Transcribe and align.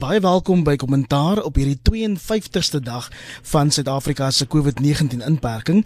Baie 0.00 0.20
welkom 0.24 0.62
by 0.64 0.78
kommentaar 0.80 1.42
op 1.44 1.58
hierdie 1.60 1.76
52ste 1.84 2.78
dag 2.80 3.10
van 3.50 3.68
Suid-Afrika 3.68 4.30
se 4.32 4.46
COVID-19 4.48 5.20
inperking. 5.26 5.82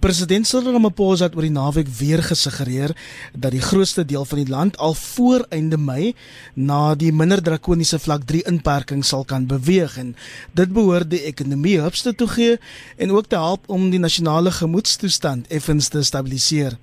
President 0.00 0.48
Cyril 0.48 0.72
Ramaphosa 0.72 1.28
het 1.28 1.36
oor 1.36 1.44
die 1.44 1.52
naweek 1.52 1.90
weer 1.98 2.22
gesuggereer 2.24 2.94
dat 3.36 3.52
die 3.52 3.60
grootste 3.60 4.06
deel 4.08 4.24
van 4.24 4.40
die 4.40 4.48
land 4.48 4.78
al 4.80 4.96
voor 4.96 5.44
einde 5.52 5.76
Mei 5.76 6.14
na 6.54 6.94
die 6.96 7.12
minder 7.12 7.44
drakoniese 7.44 8.00
vlak 8.00 8.24
3 8.24 8.46
inperking 8.48 9.04
sal 9.04 9.28
kan 9.28 9.44
beweeg 9.46 10.00
en 10.00 10.14
dit 10.56 10.72
behoort 10.72 11.12
die 11.12 11.26
ekonomie 11.28 11.76
hupste 11.84 12.14
toe 12.16 12.32
gee 12.38 12.56
en 12.96 13.12
ook 13.12 13.28
te 13.28 13.36
help 13.36 13.68
om 13.68 13.90
die 13.92 14.00
nasionale 14.00 14.50
gemoedstoestand 14.62 15.52
effens 15.52 15.92
te 15.92 16.00
stabiliseer. 16.02 16.80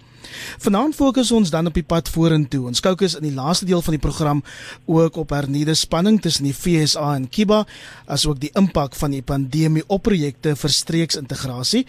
Vanaand 0.63 0.95
fokus 0.95 1.31
ons 1.35 1.51
dan 1.53 1.67
op 1.69 1.75
die 1.77 1.85
pad 1.85 2.09
vorentoe. 2.09 2.65
Ons 2.69 2.81
kookus 2.83 3.17
in 3.19 3.27
die 3.27 3.33
laaste 3.35 3.67
deel 3.69 3.81
van 3.85 3.97
die 3.97 4.01
program 4.01 4.43
ook 4.85 5.17
op 5.21 5.33
hernieude 5.35 5.75
spanning 5.75 6.21
tussen 6.21 6.47
die 6.47 6.53
FSA 6.55 7.15
en 7.15 7.29
Kiba, 7.29 7.63
asook 8.05 8.39
die 8.39 8.51
impak 8.53 8.95
van 8.95 9.15
die 9.15 9.23
pandemie 9.25 9.83
op 9.87 10.05
projekte 10.07 10.55
vir 10.55 10.73
streeksintegrasie. 10.73 11.85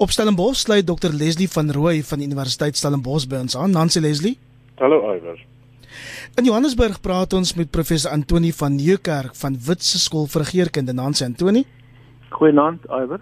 Op 0.00 0.10
Stellenbosch 0.10 0.64
sluit 0.64 0.86
Dr 0.86 1.12
Leslie 1.12 1.48
van 1.48 1.70
Rooi 1.70 2.02
van 2.02 2.22
die 2.22 2.28
Universiteit 2.30 2.76
Stellenbosch 2.76 3.28
by 3.28 3.42
ons 3.44 3.56
aan. 3.56 3.74
Nancy 3.76 4.00
Leslie. 4.00 4.38
Hallo 4.80 5.02
Iwer. 5.12 5.40
In 6.38 6.46
Johannesburg 6.46 7.00
praat 7.02 7.34
ons 7.36 7.52
met 7.58 7.70
professor 7.70 8.12
Antoni 8.14 8.52
van 8.54 8.76
Nieuwkerk 8.78 9.34
van 9.36 9.58
Witse 9.66 9.98
Skool 9.98 10.28
vir 10.30 10.46
Regeringskunde. 10.46 10.94
Nancy 10.96 11.24
Antoni. 11.26 11.66
Goeienaand 12.30 12.86
Iwer. 12.88 13.20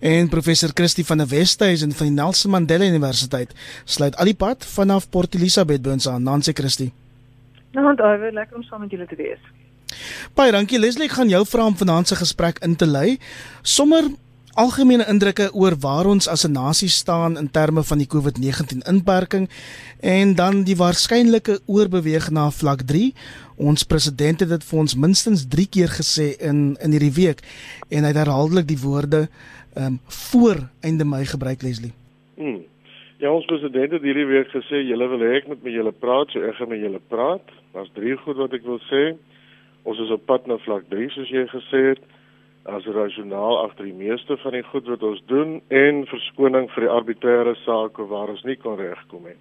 En 0.00 0.28
professor 0.28 0.70
Christie 0.74 1.04
van 1.06 1.22
der 1.22 1.28
Westhuizen 1.28 1.92
van 1.92 2.06
die 2.06 2.14
Nelson 2.14 2.50
Mandela 2.50 2.84
Universiteit 2.84 3.54
sluit 3.84 4.16
al 4.16 4.32
die 4.32 4.38
pad 4.38 4.64
vanaf 4.64 5.08
Port 5.10 5.34
Elizabeth 5.34 5.82
by 5.82 5.96
ons 5.98 6.08
aan. 6.08 6.22
Nancy 6.22 6.52
Christie. 6.52 6.92
Nou, 7.72 7.92
Iver, 7.92 8.32
lekker 8.32 8.56
om 8.56 8.62
saam 8.62 8.80
met 8.80 8.90
julle 8.90 9.06
te 9.06 9.16
wees. 9.16 9.40
Baie 10.36 10.52
dankie 10.52 10.78
Leslie, 10.78 11.08
ek 11.08 11.16
gaan 11.18 11.30
jou 11.32 11.44
vra 11.48 11.66
om 11.68 11.76
vanaand 11.76 12.08
se 12.10 12.16
gesprek 12.18 12.60
in 12.64 12.76
te 12.76 12.86
lei. 12.86 13.18
Sommer 13.62 14.10
algemene 14.58 15.06
indrukke 15.06 15.48
oor 15.54 15.76
waar 15.80 16.06
ons 16.10 16.28
as 16.28 16.44
'n 16.44 16.52
nasie 16.52 16.88
staan 16.88 17.38
in 17.38 17.50
terme 17.50 17.82
van 17.82 17.98
die 17.98 18.10
COVID-19 18.14 18.82
inperking 18.86 19.48
en 20.00 20.34
dan 20.34 20.64
die 20.64 20.76
waarskynlike 20.76 21.60
oorbeweeg 21.66 22.30
na 22.30 22.50
vlak 22.50 22.82
3 22.82 23.14
Ons 23.58 23.82
president 23.82 24.38
het 24.38 24.50
dit 24.52 24.64
vir 24.70 24.78
ons 24.78 24.94
minstens 24.94 25.42
3 25.50 25.66
keer 25.74 25.90
gesê 25.90 26.26
in 26.38 26.76
in 26.78 26.92
hierdie 26.94 27.14
week 27.16 27.40
en 27.90 28.04
hy 28.06 28.10
het 28.12 28.20
herhaaldelik 28.22 28.68
die 28.70 28.78
woorde 28.78 29.26
ehm 29.26 29.86
um, 29.86 29.96
voor 30.32 30.58
einde 30.86 31.04
Mei 31.04 31.24
gebruik 31.26 31.62
Leslie. 31.62 31.92
Hmm. 32.36 32.62
Ja, 33.18 33.32
ons 33.32 33.46
president 33.50 33.92
het 33.92 34.02
hierdie 34.02 34.28
week 34.30 34.52
gesê 34.54 34.84
julle 34.86 35.08
wil 35.10 35.24
hê 35.26 35.32
ek 35.40 35.48
moet 35.50 35.62
met 35.62 35.74
julle 35.74 35.92
praat, 35.92 36.30
so 36.30 36.42
ek 36.46 36.54
gaan 36.54 36.70
met 36.70 36.80
julle 36.80 37.00
praat. 37.08 37.50
Daar's 37.74 37.90
drie 37.98 38.14
goed 38.22 38.38
wat 38.38 38.54
ek 38.54 38.62
wil 38.62 38.78
sê. 38.86 39.02
Ons 39.82 39.98
is 40.06 40.14
op 40.14 40.26
pad 40.26 40.46
na 40.46 40.58
vlak 40.62 40.86
3 40.94 41.10
soos 41.16 41.34
jy 41.34 41.44
gesê 41.50 41.82
het 41.90 42.06
as 42.64 42.84
rasionaal 42.84 43.58
agter 43.64 43.84
die 43.84 43.96
meeste 43.96 44.36
van 44.36 44.52
die 44.52 44.62
goed 44.62 44.86
wat 44.86 45.02
ons 45.02 45.22
doen 45.26 45.60
en 45.68 46.06
verskoning 46.06 46.70
vir 46.74 46.84
die 46.84 46.90
arbitreëre 46.92 47.54
sake 47.64 48.08
waar 48.10 48.28
ons 48.28 48.44
nie 48.44 48.56
kon 48.56 48.76
regkom 48.76 49.24
nie. 49.24 49.38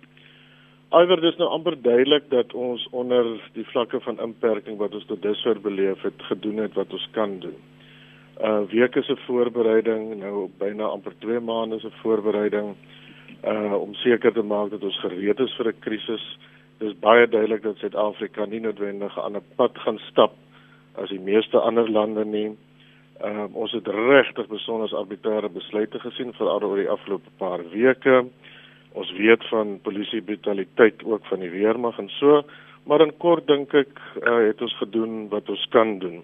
Alhoewel 0.95 1.19
dis 1.19 1.35
nou 1.35 1.49
amper 1.51 1.75
duidelik 1.83 2.29
dat 2.31 2.53
ons 2.55 2.85
onder 2.95 3.25
die 3.57 3.65
vlakke 3.73 3.99
van 4.05 4.21
inperking 4.23 4.77
wat 4.79 4.93
ons 4.95 5.05
tot 5.09 5.21
dusver 5.21 5.59
beleef 5.59 6.01
het 6.07 6.21
gedoen 6.29 6.61
het 6.63 6.77
wat 6.79 6.93
ons 6.95 7.07
kan 7.11 7.39
doen. 7.43 7.57
Uh 8.39 8.61
weke 8.71 9.01
se 9.03 9.15
voorbereiding, 9.25 10.13
nou 10.21 10.47
byna 10.61 10.87
amper 10.93 11.15
2 11.19 11.39
maande 11.39 11.79
se 11.79 11.91
voorbereiding 12.03 12.75
uh 13.43 13.73
om 13.73 13.93
seker 13.99 14.31
te 14.33 14.41
maak 14.41 14.71
dat 14.71 14.83
ons 14.83 14.99
gereed 15.03 15.39
is 15.39 15.55
vir 15.57 15.67
'n 15.73 15.79
krisis. 15.79 16.25
Dis 16.79 16.93
baie 16.99 17.27
duidelik 17.27 17.63
dat 17.63 17.77
Suid-Afrika 17.77 18.45
nie 18.45 18.59
noodwendig 18.59 19.17
'n 19.17 19.25
ander 19.27 19.43
pad 19.55 19.77
gaan 19.77 19.99
stap 20.07 20.33
as 20.95 21.09
die 21.09 21.19
meeste 21.19 21.59
ander 21.59 21.89
lande 21.89 22.25
nie. 22.25 22.55
Uh 23.25 23.47
ons 23.57 23.71
het 23.73 23.87
regtig 23.87 24.45
besonder 24.47 24.91
arbitreëre 24.93 25.49
besluite 25.49 25.99
gesien 25.99 26.33
veral 26.37 26.61
oor 26.61 26.77
die 26.77 26.89
afgelope 26.89 27.31
paar 27.41 27.63
weke. 27.71 28.27
Ons 28.93 29.11
weet 29.17 29.43
van 29.49 29.79
polisie 29.81 30.21
brutaliteit 30.21 31.01
ook 31.03 31.25
van 31.25 31.41
die 31.41 31.49
weermag 31.49 31.97
en 31.97 32.09
so, 32.19 32.43
maar 32.85 33.01
in 33.01 33.15
kort 33.17 33.47
dink 33.47 33.73
ek 33.73 33.89
uh, 34.21 34.37
het 34.45 34.61
ons 34.61 34.77
gedoen 34.77 35.27
wat 35.33 35.49
ons 35.49 35.65
kan 35.73 35.97
doen. 35.99 36.21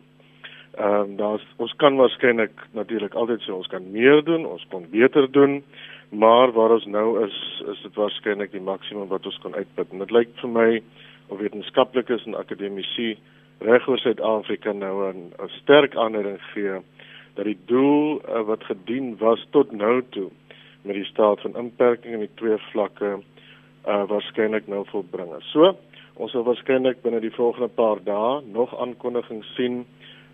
Ehm 0.77 1.11
uh, 1.13 1.17
daar's 1.17 1.45
ons 1.57 1.73
kan 1.81 1.97
waarskynlik 1.97 2.61
natuurlik 2.77 3.17
altyd 3.17 3.41
sê 3.41 3.51
ons 3.53 3.69
kan 3.73 3.91
meer 3.91 4.21
doen, 4.25 4.45
ons 4.45 4.65
kon 4.69 4.85
beter 4.89 5.31
doen, 5.31 5.63
maar 6.09 6.53
waar 6.53 6.77
ons 6.77 6.85
nou 6.85 7.23
is, 7.25 7.37
is 7.73 7.81
dit 7.87 7.97
waarskynlik 7.97 8.51
die 8.53 8.61
maksimum 8.61 9.09
wat 9.09 9.25
ons 9.25 9.39
kan 9.41 9.55
uitput. 9.55 9.91
En 9.91 10.05
dit 10.05 10.13
lyk 10.13 10.29
vir 10.41 10.49
my 10.49 10.69
of 11.27 11.39
wetenskaplikes 11.41 12.25
en 12.29 12.37
akademici 12.37 13.15
reg 13.63 13.87
oor 13.87 13.97
Suid-Afrika 13.97 14.71
nou 14.71 15.13
'n 15.13 15.31
sterk 15.61 15.95
aanleiding 15.95 16.41
gee 16.53 16.81
dat 17.35 17.45
die 17.45 17.57
doel 17.65 18.21
uh, 18.21 18.41
wat 18.41 18.63
gedien 18.63 19.17
was 19.17 19.47
tot 19.49 19.71
nou 19.71 20.03
toe 20.09 20.29
met 20.81 20.95
die 20.95 21.05
staat 21.05 21.41
van 21.41 21.55
inperking 21.55 22.13
in 22.13 22.25
die 22.25 22.35
twee 22.35 22.57
vlakke 22.71 23.19
uh 23.87 24.03
waarskynlik 24.07 24.67
nou 24.67 24.85
volbring. 24.87 25.31
So, 25.51 25.75
ons 26.13 26.31
sal 26.31 26.45
waarskynlik 26.47 27.01
binne 27.03 27.19
die 27.19 27.35
volgende 27.35 27.67
paar 27.67 27.99
dae 28.03 28.41
nog 28.45 28.75
aankondigings 28.79 29.55
sien 29.55 29.85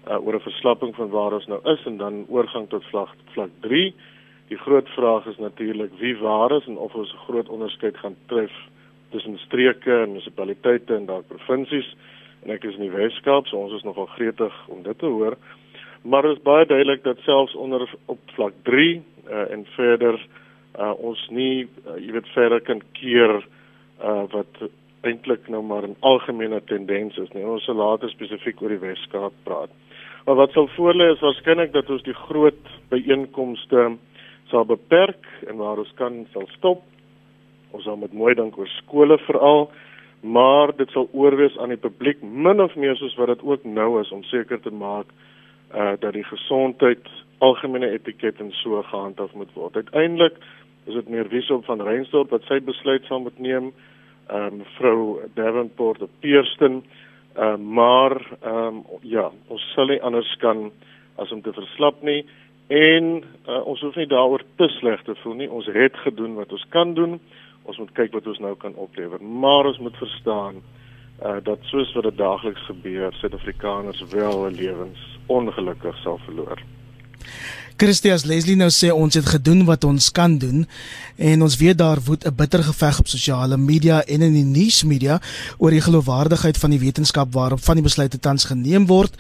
uh 0.07 0.19
oor 0.25 0.35
'n 0.35 0.47
verslapping 0.49 0.95
van 0.95 1.09
waar 1.09 1.33
ons 1.33 1.47
nou 1.47 1.59
is 1.63 1.85
en 1.85 1.97
dan 1.97 2.25
oorgang 2.29 2.69
tot 2.69 2.85
vlak 2.91 3.09
vlak 3.33 3.49
3. 3.59 3.93
Die 4.49 4.57
groot 4.57 4.89
vraag 4.89 5.25
is 5.25 5.37
natuurlik 5.37 5.91
wie 5.99 6.17
waar 6.17 6.51
is 6.51 6.65
en 6.65 6.77
of 6.77 6.95
ons 6.95 7.13
'n 7.13 7.25
groot 7.27 7.49
onderskeid 7.49 7.97
gaan 7.97 8.15
tref 8.25 8.53
tussen 9.09 9.37
streke 9.37 9.91
en 9.91 10.07
munisipaliteite 10.07 10.95
en 10.95 11.05
daardie 11.05 11.35
provinsies. 11.35 11.95
En 12.43 12.53
ek 12.55 12.63
is 12.63 12.77
in 12.79 12.87
die 12.87 12.95
Weskaap, 12.95 13.47
so 13.47 13.59
ons 13.59 13.75
is 13.77 13.85
nogal 13.87 14.07
gretig 14.15 14.55
om 14.67 14.83
dit 14.83 14.99
te 14.99 15.05
hoor. 15.05 15.37
Maar 16.01 16.27
dit 16.27 16.37
is 16.37 16.43
baie 16.43 16.65
duidelik 16.65 17.03
dat 17.03 17.19
selfs 17.27 17.55
onder 17.55 17.83
op 18.05 18.19
vlak 18.35 18.53
3 18.63 18.91
uh, 18.95 19.51
en 19.51 19.65
verder 19.75 20.19
uh, 20.79 20.93
ons 20.95 21.19
nie 21.35 21.67
uh, 21.67 21.97
jy 21.99 22.13
weet 22.15 22.35
verder 22.35 22.61
kan 22.63 22.81
keer 22.95 23.39
uh, 23.39 24.23
wat 24.31 24.61
eintlik 25.07 25.47
nou 25.47 25.61
maar 25.63 25.87
'n 25.87 25.95
algemene 25.99 26.61
tendens 26.65 27.17
is 27.17 27.31
nie. 27.33 27.43
Ons 27.43 27.63
sal 27.63 27.75
later 27.75 28.09
spesifiek 28.09 28.61
oor 28.61 28.69
die 28.69 28.83
Weskaap 28.83 29.33
praat. 29.43 29.71
Maar 30.25 30.35
wat 30.35 30.51
sal 30.51 30.67
voorlê 30.67 31.11
is 31.11 31.19
waarskynlik 31.23 31.71
dat 31.71 31.89
ons 31.89 32.03
die 32.03 32.13
groot 32.13 32.65
byeenkomste 32.89 33.97
sal 34.49 34.65
beperk 34.65 35.25
en 35.47 35.57
waar 35.57 35.77
ons 35.77 35.93
kan 35.95 36.25
sal 36.33 36.47
stop. 36.57 36.83
Ons 37.71 37.83
sal 37.83 37.97
met 37.97 38.13
mooi 38.13 38.33
dink 38.35 38.57
oor 38.57 38.67
skole 38.67 39.17
veral, 39.17 39.69
maar 40.21 40.75
dit 40.75 40.89
sal 40.89 41.09
oorwees 41.11 41.57
aan 41.57 41.73
die 41.73 41.81
publiek 41.81 42.21
min 42.21 42.61
of 42.61 42.75
meer 42.75 42.95
soos 42.95 43.15
wat 43.15 43.27
dit 43.27 43.43
ook 43.43 43.63
nou 43.63 43.99
is 44.01 44.11
om 44.11 44.23
seker 44.23 44.59
te 44.59 44.71
maak 44.71 45.11
uh 45.75 45.93
dat 45.99 46.13
die 46.13 46.25
gesondheid 46.25 47.07
algemene 47.37 47.91
etiket 47.91 48.39
en 48.39 48.51
so 48.51 48.81
gehandhaaf 48.83 49.33
moet 49.33 49.53
word. 49.53 49.75
Uiteindelik 49.75 50.35
is 50.85 50.93
dit 50.93 51.09
meer 51.09 51.27
Wieso 51.29 51.61
van 51.61 51.81
Reinstorp 51.81 52.29
wat 52.29 52.43
sy 52.49 52.59
besluit 52.59 53.05
sal 53.05 53.21
moet 53.23 53.39
neem. 53.39 53.71
Ehm 54.29 54.45
um, 54.45 54.57
mevrou 54.57 55.19
Davenport 55.33 56.01
op 56.01 56.11
Pierston. 56.19 56.83
Ehm 57.35 57.61
uh, 57.61 57.73
maar 57.75 58.17
ehm 58.41 58.81
um, 58.81 58.83
ja, 59.01 59.29
ons 59.47 59.71
sal 59.75 59.87
nie 59.87 60.01
anders 60.01 60.35
kan 60.41 60.71
as 61.15 61.31
om 61.31 61.41
te 61.41 61.53
verslap 61.53 62.01
nie 62.03 62.25
en 62.69 63.23
uh, 63.47 63.61
ons 63.65 63.81
hoef 63.81 63.95
nie 63.97 64.07
daaroor 64.07 64.43
te 64.61 64.67
sleg 64.77 65.01
te 65.03 65.15
voel 65.23 65.39
nie. 65.41 65.49
Ons 65.49 65.69
het 65.73 65.95
gedoen 66.05 66.35
wat 66.37 66.51
ons 66.53 66.65
kan 66.69 66.93
doen. 66.93 67.17
Ons 67.69 67.77
moet 67.77 67.91
kyk 67.97 68.15
wat 68.17 68.27
ons 68.27 68.41
nou 68.41 68.55
kan 68.57 68.73
oplewer. 68.81 69.21
Maar 69.21 69.69
ons 69.71 69.79
moet 69.85 69.97
verstaan 70.01 70.61
uh 71.19 71.37
dat 71.43 71.59
soos 71.67 71.91
wat 71.97 72.05
dit 72.07 72.17
daagliks 72.17 72.65
gebeur, 72.71 73.13
Suid-Afrikaners 73.19 74.03
wel 74.13 74.31
hulle 74.31 74.51
lewens 74.55 75.01
ongelukkig 75.27 75.97
sal 76.03 76.19
verloor. 76.25 76.61
Christias 77.79 78.25
Leslie 78.27 78.57
nou 78.59 78.69
sê 78.75 78.89
ons 78.91 79.15
het 79.15 79.27
gedoen 79.27 79.61
wat 79.67 79.85
ons 79.87 80.09
kan 80.15 80.33
doen 80.39 80.65
en 81.15 81.43
ons 81.45 81.57
weet 81.59 81.77
daar 81.79 81.99
woed 82.07 82.25
'n 82.27 82.35
bitter 82.35 82.63
geveg 82.63 82.99
op 82.99 83.07
sosiale 83.07 83.57
media 83.57 84.01
en 84.03 84.21
in 84.21 84.33
die 84.33 84.49
nuusmedia 84.57 85.19
oor 85.57 85.71
die 85.71 85.85
geloofwaardigheid 85.87 86.57
van 86.57 86.69
die 86.69 86.79
wetenskap 86.79 87.33
waarop 87.33 87.59
van 87.59 87.75
die 87.75 87.83
besluite 87.83 88.19
tans 88.19 88.43
geneem 88.43 88.85
word. 88.87 89.15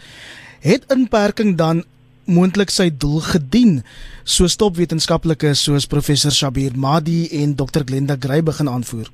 Het 0.59 0.83
inperking 0.91 1.57
dan 1.57 1.83
moontlik 2.29 2.69
sy 2.69 2.89
doel 2.93 3.21
gedien? 3.25 3.81
So 4.23 4.47
stop 4.47 4.77
wetenskaplikes 4.77 5.63
soos 5.65 5.87
professor 5.89 6.31
Shabir 6.31 6.77
Madi 6.77 7.27
en 7.41 7.55
Dr 7.55 7.83
Glenda 7.85 8.15
Gray 8.19 8.43
begin 8.45 8.69
aanvoer. 8.69 9.09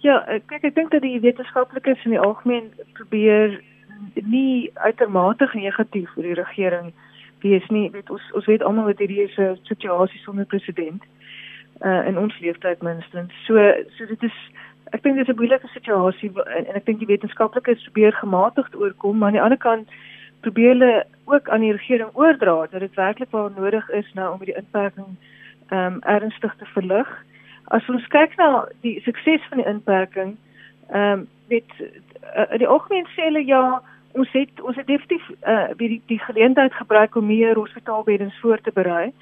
Ja, 0.00 0.22
kyk 0.48 0.64
ek 0.64 0.74
dink 0.74 0.94
dat 0.94 1.04
die 1.04 1.20
wetenskaplikes 1.20 2.04
in 2.08 2.16
die 2.16 2.22
algemeen 2.22 2.70
probeer 2.96 3.58
nie 4.24 4.70
uitermate 4.74 5.48
negatief 5.52 6.08
vir 6.16 6.30
die 6.30 6.38
regering 6.38 6.92
wees 7.44 7.66
nie. 7.68 7.90
Weet 7.92 8.10
ons 8.10 8.24
ons 8.36 8.48
weet 8.48 8.64
almal 8.64 8.88
dat 8.92 9.02
hierdie 9.04 9.26
is 9.26 9.36
'n 9.36 9.58
situasie 9.68 10.20
sonder 10.24 10.46
president 10.46 11.02
uh 11.84 12.06
in 12.08 12.18
ons 12.18 12.38
leeftyd 12.40 12.82
minstens. 12.82 13.32
So 13.46 13.54
so 13.96 14.06
dit 14.06 14.22
is 14.22 14.36
ek 14.92 15.02
dink 15.02 15.16
dit 15.16 15.28
is 15.28 15.34
'n 15.34 15.38
moeilike 15.38 15.68
situasie 15.68 16.30
en, 16.34 16.66
en 16.66 16.74
ek 16.74 16.86
dink 16.86 16.98
die 16.98 17.12
wetenskaplikes 17.12 17.84
probeer 17.84 18.12
gematigd 18.12 18.74
oorkom, 18.76 19.18
maar 19.18 19.28
aan 19.28 19.38
die 19.38 19.42
ander 19.42 19.58
kant 19.58 19.88
probeer 20.40 20.72
hulle 20.74 21.04
ook 21.32 21.48
aan 21.48 21.60
die 21.60 21.72
regering 21.72 22.10
oordra 22.12 22.66
dat 22.70 22.80
dit 22.80 22.94
werklik 22.94 23.30
waar 23.30 23.50
nodig 23.56 23.90
is 23.90 24.12
nou 24.14 24.32
om 24.32 24.44
die 24.44 24.56
inperking 24.56 25.16
ehm 25.68 25.94
um, 25.94 26.00
ernstig 26.00 26.54
te 26.58 26.64
verlig. 26.64 27.08
As 27.64 27.88
ons 27.88 28.06
kyk 28.06 28.36
na 28.36 28.68
die 28.80 29.00
sukses 29.00 29.42
van 29.48 29.58
die 29.62 29.66
inperking, 29.66 30.36
ehm 30.90 31.12
um, 31.12 31.28
weet 31.48 31.72
uh, 32.36 32.58
die 32.58 32.66
algemeen 32.66 33.06
sê 33.14 33.28
hulle 33.28 33.44
ja, 33.46 33.82
ons 34.12 34.30
het 34.32 34.60
ons 34.60 34.76
het 34.76 34.86
definitief 34.86 35.28
uh 35.46 35.68
die 35.76 36.02
die 36.06 36.18
geleentheid 36.18 36.74
gebruik 36.74 37.14
om 37.14 37.26
meer 37.26 37.54
hospitaalbeddens 37.54 38.38
voor 38.40 38.60
te 38.60 38.72
berei. 38.74 39.12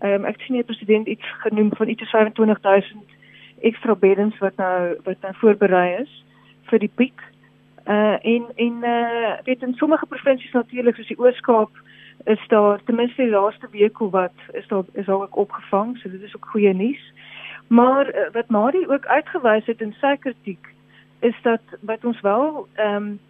Ehm 0.00 0.12
um, 0.12 0.24
ek 0.24 0.40
sien 0.40 0.56
die 0.56 0.64
president 0.64 1.06
iets 1.06 1.32
genoem 1.44 1.70
van 1.76 1.88
iets 1.88 2.10
25000 2.10 3.16
ekstra 3.60 3.94
beddens 3.94 4.38
wat 4.38 4.56
nou 4.56 4.96
wat 5.04 5.20
nou 5.20 5.34
voorberei 5.34 6.00
is 6.00 6.24
vir 6.70 6.78
die 6.78 6.92
piek. 6.94 7.29
Uh 7.86 8.24
en 8.24 8.44
en 8.56 8.76
uh 8.82 9.32
weet 9.44 9.62
in 9.62 9.74
sommige 9.74 10.06
provinsies 10.06 10.52
natuurlik 10.52 10.96
soos 10.96 11.06
die 11.06 11.18
Oos-Kaap 11.18 11.70
is 12.24 12.48
daar 12.48 12.80
ten 12.84 12.94
minste 12.94 13.22
die 13.22 13.30
laaste 13.30 13.68
week 13.70 13.96
hoe 13.96 14.10
wat 14.10 14.32
is 14.52 14.66
daar 14.68 14.82
is 14.92 15.08
al 15.08 15.22
ook 15.22 15.36
opgevang, 15.36 15.98
so 15.98 16.10
dit 16.10 16.22
is 16.22 16.36
ook 16.36 16.46
goeie 16.46 16.74
nuus. 16.74 17.12
Maar 17.66 18.06
uh, 18.14 18.20
wat 18.32 18.48
Marie 18.48 18.88
ook 18.88 19.06
uitgewys 19.06 19.66
het 19.66 19.80
in 19.80 19.94
sy 20.00 20.16
kritiek 20.16 20.74
is 21.20 21.34
dat 21.42 21.60
wat 21.80 22.04
ons 22.04 22.20
wel 22.20 22.68
ehm 22.74 22.94
um, 22.94 23.20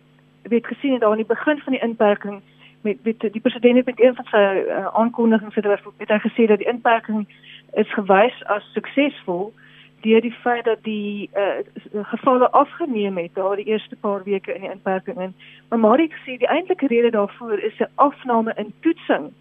weet 0.42 0.66
gesien 0.66 0.92
het 0.92 1.00
daar 1.00 1.10
aan 1.10 1.16
die 1.16 1.34
begin 1.36 1.58
van 1.58 1.72
die 1.72 1.82
inperking 1.82 2.42
met 2.80 3.04
met 3.04 3.20
die 3.20 3.40
president 3.40 3.76
het 3.76 3.86
met 3.86 4.00
een 4.00 4.14
van 4.14 4.24
sy 4.24 4.64
uh, 4.66 4.86
aankondigings 4.86 5.54
het, 5.54 5.64
het 5.96 6.08
hy 6.08 6.18
gesê 6.18 6.46
dat 6.46 6.58
die 6.58 6.68
inperking 6.68 7.28
is 7.72 7.92
gewys 7.92 8.44
as 8.44 8.72
suksesvol 8.72 9.52
deur 10.00 10.20
die 10.20 10.34
feit 10.42 10.64
dat 10.64 10.82
die 10.82 11.30
uh, 11.36 12.04
gevalle 12.12 12.50
afgeneem 12.50 13.18
het 13.18 13.34
daar 13.34 13.56
die 13.56 13.64
eerste 13.64 13.96
paar 13.96 14.22
weke 14.24 14.54
in 14.54 14.60
die 14.60 14.70
inperking 14.70 15.18
en 15.18 15.34
maar 15.68 15.78
Marie 15.78 16.10
sê 16.24 16.36
die 16.38 16.48
eintlike 16.48 16.86
rede 16.86 17.10
daarvoor 17.10 17.58
is 17.58 17.78
'n 17.78 17.92
afname 17.94 18.52
in 18.56 18.72
toetsing 18.80 19.32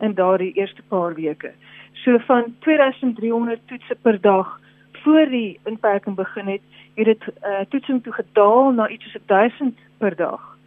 in 0.00 0.14
daardie 0.14 0.52
eerste 0.52 0.82
paar 0.88 1.14
weke. 1.14 1.52
So 1.92 2.18
van 2.18 2.54
2300 2.58 3.60
toetse 3.66 3.94
per 4.02 4.20
dag 4.20 4.60
voor 5.02 5.26
die 5.26 5.60
inperking 5.64 6.16
begin 6.16 6.46
het, 6.46 6.60
het 6.94 7.04
dit 7.04 7.22
uh, 7.42 7.60
toetsing 7.68 8.02
toe 8.02 8.12
gedaal 8.12 8.70
na 8.70 8.88
iets 8.88 9.10
soos 9.10 9.22
1000 9.26 9.78
per 9.98 10.16
dag. 10.16 10.58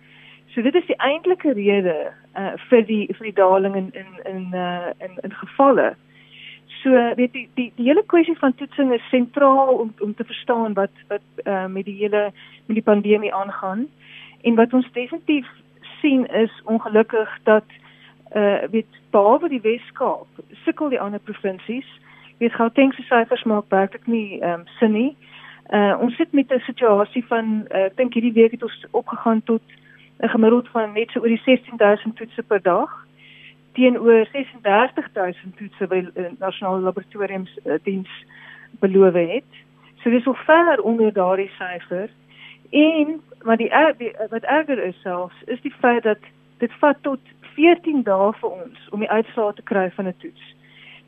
So 0.48 0.62
dit 0.62 0.75
is 0.75 0.86
die 0.86 0.98
eintlike 0.98 1.51
rede 1.53 2.12
uh, 2.38 2.53
vir 2.69 2.86
die 2.86 3.06
vir 3.18 3.27
die 3.27 3.36
daling 3.36 3.75
in 3.75 3.89
in 3.94 4.12
in 4.24 4.44
uh, 4.53 4.91
in, 4.98 5.18
in 5.21 5.33
gevalle. 5.33 5.95
So 6.85 6.91
weet 7.15 7.33
die 7.33 7.49
die 7.53 7.71
die 7.75 7.85
hele 7.85 8.03
kwessie 8.05 8.37
van 8.37 8.53
toetsing 8.55 8.91
is 8.93 9.09
sentraal 9.09 9.67
om 9.67 9.93
om 9.99 10.15
te 10.15 10.23
verstaan 10.23 10.73
wat 10.73 10.91
wat 11.07 11.23
uh, 11.43 11.65
met 11.65 11.85
die 11.85 11.95
hele 11.97 12.31
met 12.65 12.75
die 12.77 12.83
pandemie 12.83 13.33
aangaan. 13.33 13.87
En 14.41 14.55
wat 14.55 14.73
ons 14.73 14.91
definitief 14.91 15.47
sien 16.01 16.27
is 16.27 16.61
ongelukkig 16.63 17.37
dat 17.43 17.63
uh 18.35 18.69
weet 18.71 18.99
behalwe 19.09 19.49
die 19.49 19.61
Wes-Kaap 19.61 20.27
sukkel 20.65 20.89
die 20.89 20.99
ander 20.99 21.19
provinsies. 21.19 21.87
Weet 22.37 22.53
Gauteng 22.53 22.93
se 22.93 23.01
syfers 23.01 23.43
maak 23.43 23.65
werklik 23.69 24.05
nie 24.07 24.41
ehm 24.41 24.59
um, 24.59 24.67
sin 24.79 24.91
nie. 24.91 25.17
Uh 25.73 25.97
ons 25.99 26.15
sit 26.15 26.31
met 26.31 26.53
'n 26.53 26.59
situasie 26.69 27.25
van 27.25 27.65
uh, 27.71 27.85
ek 27.89 27.97
dink 27.97 28.13
hierdie 28.13 28.38
week 28.38 28.51
het 28.51 28.63
ons 28.63 28.85
opgegaan 28.91 29.43
tot 29.43 29.61
'n 30.21 30.29
gemiddeld 30.29 30.69
van 30.69 30.93
net 30.93 31.09
so 31.09 31.19
oor 31.19 31.33
die 31.33 31.45
16000 31.45 32.15
toetse 32.15 32.43
per 32.43 32.61
dag 32.61 33.04
teenoor 33.75 34.25
36000 34.31 35.57
toetse 35.60 35.88
by 35.92 36.01
uh, 36.04 36.31
nasionale 36.39 36.81
laboratoriums 36.88 37.51
uh, 37.66 37.80
diens 37.83 38.12
beloof 38.80 39.13
het. 39.13 39.62
So 40.01 40.10
dis 40.10 40.27
al 40.27 40.38
ver 40.45 40.81
onder 40.81 41.13
daardie 41.13 41.51
syfer. 41.57 42.10
En 42.69 43.22
wat 43.48 43.57
die, 43.57 43.72
die 43.98 44.12
wat 44.30 44.44
erger 44.44 44.83
is 44.83 45.01
selfs 45.01 45.44
is 45.45 45.62
die 45.62 45.74
feit 45.80 46.04
dat 46.04 46.19
dit 46.57 46.72
vat 46.80 46.98
tot 47.01 47.19
14 47.56 48.04
dae 48.04 48.31
vir 48.39 48.50
ons 48.50 48.89
om 48.92 49.04
die 49.04 49.10
uitslae 49.10 49.54
te 49.54 49.63
kry 49.72 49.89
van 49.95 50.07
'n 50.07 50.18
toets. 50.19 50.56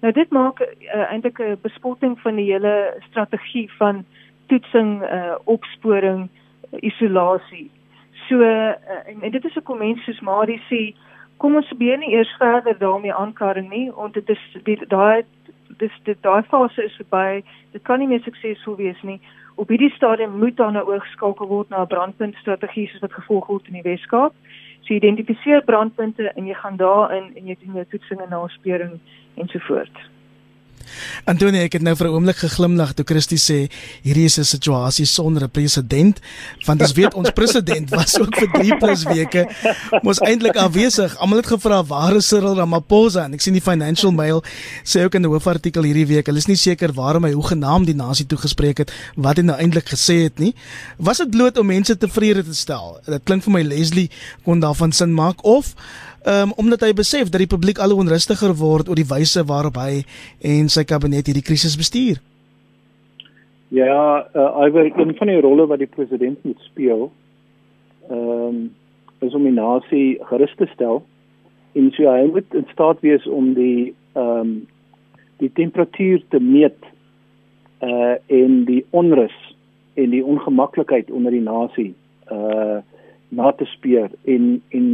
Nou 0.01 0.13
dit 0.13 0.29
maak 0.29 0.59
uh, 0.61 1.11
eintlik 1.11 1.39
'n 1.39 1.57
bespotting 1.61 2.19
van 2.19 2.35
die 2.35 2.51
hele 2.51 2.95
strategie 3.09 3.69
van 3.77 4.05
toetsing, 4.47 5.01
uh, 5.03 5.35
opsporing, 5.43 6.29
isolasie. 6.79 7.71
So 8.27 8.41
uh, 8.41 8.73
en, 9.05 9.21
en 9.21 9.31
dit 9.31 9.45
is 9.45 9.55
'n 9.55 9.63
komens 9.63 10.03
soos 10.03 10.19
Marie 10.19 10.61
sê, 10.69 10.95
kom 11.37 11.55
ons 11.55 11.67
probeer 11.67 11.97
nie 11.97 12.13
eers 12.15 12.35
verder 12.37 12.77
daarmee 12.77 13.13
aankarring 13.13 13.69
nie, 13.69 13.91
want 13.91 14.13
dit 14.13 14.29
is 14.29 14.43
daai 14.89 15.23
dis 15.77 15.93
dit 16.03 16.17
daai 16.21 16.41
fase 16.43 16.83
is 16.83 16.95
verby. 17.01 17.43
Dit 17.71 17.83
kan 17.83 17.99
nie 17.99 18.07
meer 18.07 18.23
suksesvol 18.25 18.77
wees 18.79 19.01
nie. 19.03 19.19
Op 19.55 19.69
hierdie 19.73 19.91
stadium 19.95 20.37
moet 20.39 20.57
daar 20.57 20.71
nou 20.71 20.85
oorgeskakel 20.87 21.47
word 21.47 21.69
na 21.69 21.81
'n 21.81 21.87
brandpunt 21.93 22.35
strategie 22.35 22.87
soos 22.87 23.01
wat 23.01 23.13
gevolg 23.13 23.47
word 23.47 23.67
in 23.67 23.73
die 23.73 23.87
Weskaap. 23.89 24.33
So 24.81 24.93
identifiseer 24.93 25.63
brandpunte 25.63 26.31
en 26.35 26.47
jy 26.47 26.53
gaan 26.53 26.77
daarin 26.77 27.35
en 27.35 27.47
jy 27.47 27.57
doen 27.59 27.73
jou 27.73 27.85
toetsing 27.85 28.21
en 28.21 28.29
naspeuring 28.29 28.99
ensovoorts. 29.35 30.16
Antonie, 31.25 31.61
ek 31.61 31.73
het 31.73 31.81
nou 31.81 31.95
vir 31.95 32.07
'n 32.07 32.13
oomblik 32.13 32.37
geglimlag 32.37 32.93
toe 32.93 33.05
Christie 33.05 33.37
sê 33.37 33.69
hierdie 34.03 34.25
is 34.25 34.37
'n 34.37 34.43
situasie 34.43 35.05
sonder 35.05 35.43
'n 35.43 35.49
president, 35.49 36.19
want 36.65 36.81
ons 36.81 36.93
weet 36.93 37.13
ons 37.13 37.29
president 37.31 37.89
was 37.89 38.19
ook 38.19 38.35
vir 38.35 38.49
3 38.53 38.77
plus 38.77 39.03
weke 39.03 39.47
mos 40.03 40.19
eintlik 40.19 40.55
afwesig. 40.55 41.17
Almal 41.17 41.37
het 41.37 41.47
gevra 41.47 41.83
waar 41.83 42.15
is 42.15 42.27
Cyril 42.27 42.55
Ramaphosa 42.55 43.25
en 43.25 43.33
ek 43.33 43.41
sien 43.41 43.53
die 43.53 43.61
Financial 43.61 44.11
Mail 44.11 44.43
sê 44.83 45.03
ook 45.03 45.15
in 45.15 45.21
'n 45.21 45.29
hoofartikel 45.29 45.83
hierdie 45.83 46.07
week, 46.07 46.25
hulle 46.25 46.37
is 46.37 46.47
nie 46.47 46.55
seker 46.55 46.93
waarom 46.93 47.23
hy 47.23 47.31
hoegenaamd 47.31 47.85
die 47.85 47.95
nasie 47.95 48.25
toe 48.25 48.37
gespreek 48.37 48.77
het 48.77 48.91
wat 49.15 49.37
hy 49.37 49.43
nou 49.43 49.57
eintlik 49.57 49.89
gesê 49.89 50.23
het 50.23 50.39
nie. 50.39 50.53
Was 50.97 51.17
dit 51.17 51.29
bloot 51.29 51.57
om 51.57 51.65
mense 51.65 51.97
tevrede 51.97 52.43
te 52.43 52.53
stel? 52.53 52.99
Dit 53.05 53.23
klink 53.23 53.43
vir 53.43 53.53
my 53.53 53.61
Leslie 53.61 54.09
kon 54.43 54.59
daarvan 54.59 54.91
sin 54.91 55.13
maak 55.13 55.43
of 55.43 55.75
um, 56.27 56.53
omdat 56.55 56.81
hy 56.85 56.93
besef 56.93 57.29
dat 57.31 57.43
die 57.43 57.51
publiek 57.51 57.79
al 57.79 57.93
hoe 57.95 58.03
onrustiger 58.03 58.55
word 58.59 58.89
oor 58.89 58.99
die 58.99 59.07
wyse 59.07 59.43
waarop 59.47 59.79
hy 59.81 60.03
en 60.41 60.69
sy 60.69 60.83
kabinet 60.83 61.27
hierdie 61.27 61.45
krisis 61.45 61.77
bestuur. 61.79 62.19
Ja, 63.75 64.27
uh, 64.35 64.65
Iver, 64.65 64.91
een 64.95 65.15
van 65.17 65.27
die 65.27 65.41
rolle 65.43 65.67
wat 65.67 65.79
die 65.83 65.91
president 65.91 66.43
moet 66.43 66.59
speel, 66.71 67.09
ehm 68.09 68.49
um, 68.49 68.67
is 69.19 69.33
om 69.33 69.47
die 69.47 69.55
nasie 69.55 70.19
gerus 70.29 70.51
te 70.59 70.67
stel 70.73 70.99
en 71.73 71.87
so 71.95 72.05
hy 72.05 72.27
moet 72.29 72.53
in 72.53 72.67
staat 72.69 72.99
wees 73.05 73.25
om 73.27 73.53
die 73.57 73.93
ehm 74.13 74.41
um, 74.41 74.51
die 75.37 75.51
temperatuur 75.53 76.23
te 76.33 76.39
meet 76.41 76.85
uh 77.85 78.15
en 78.33 78.63
die 78.65 78.85
onrus 78.89 79.35
en 79.93 80.09
die 80.09 80.23
ongemaklikheid 80.25 81.11
onder 81.11 81.31
die 81.31 81.43
nasie 81.45 81.93
uh 82.31 82.79
na 83.29 83.51
te 83.51 83.65
speur 83.65 84.09
en 84.25 84.61
en 84.69 84.87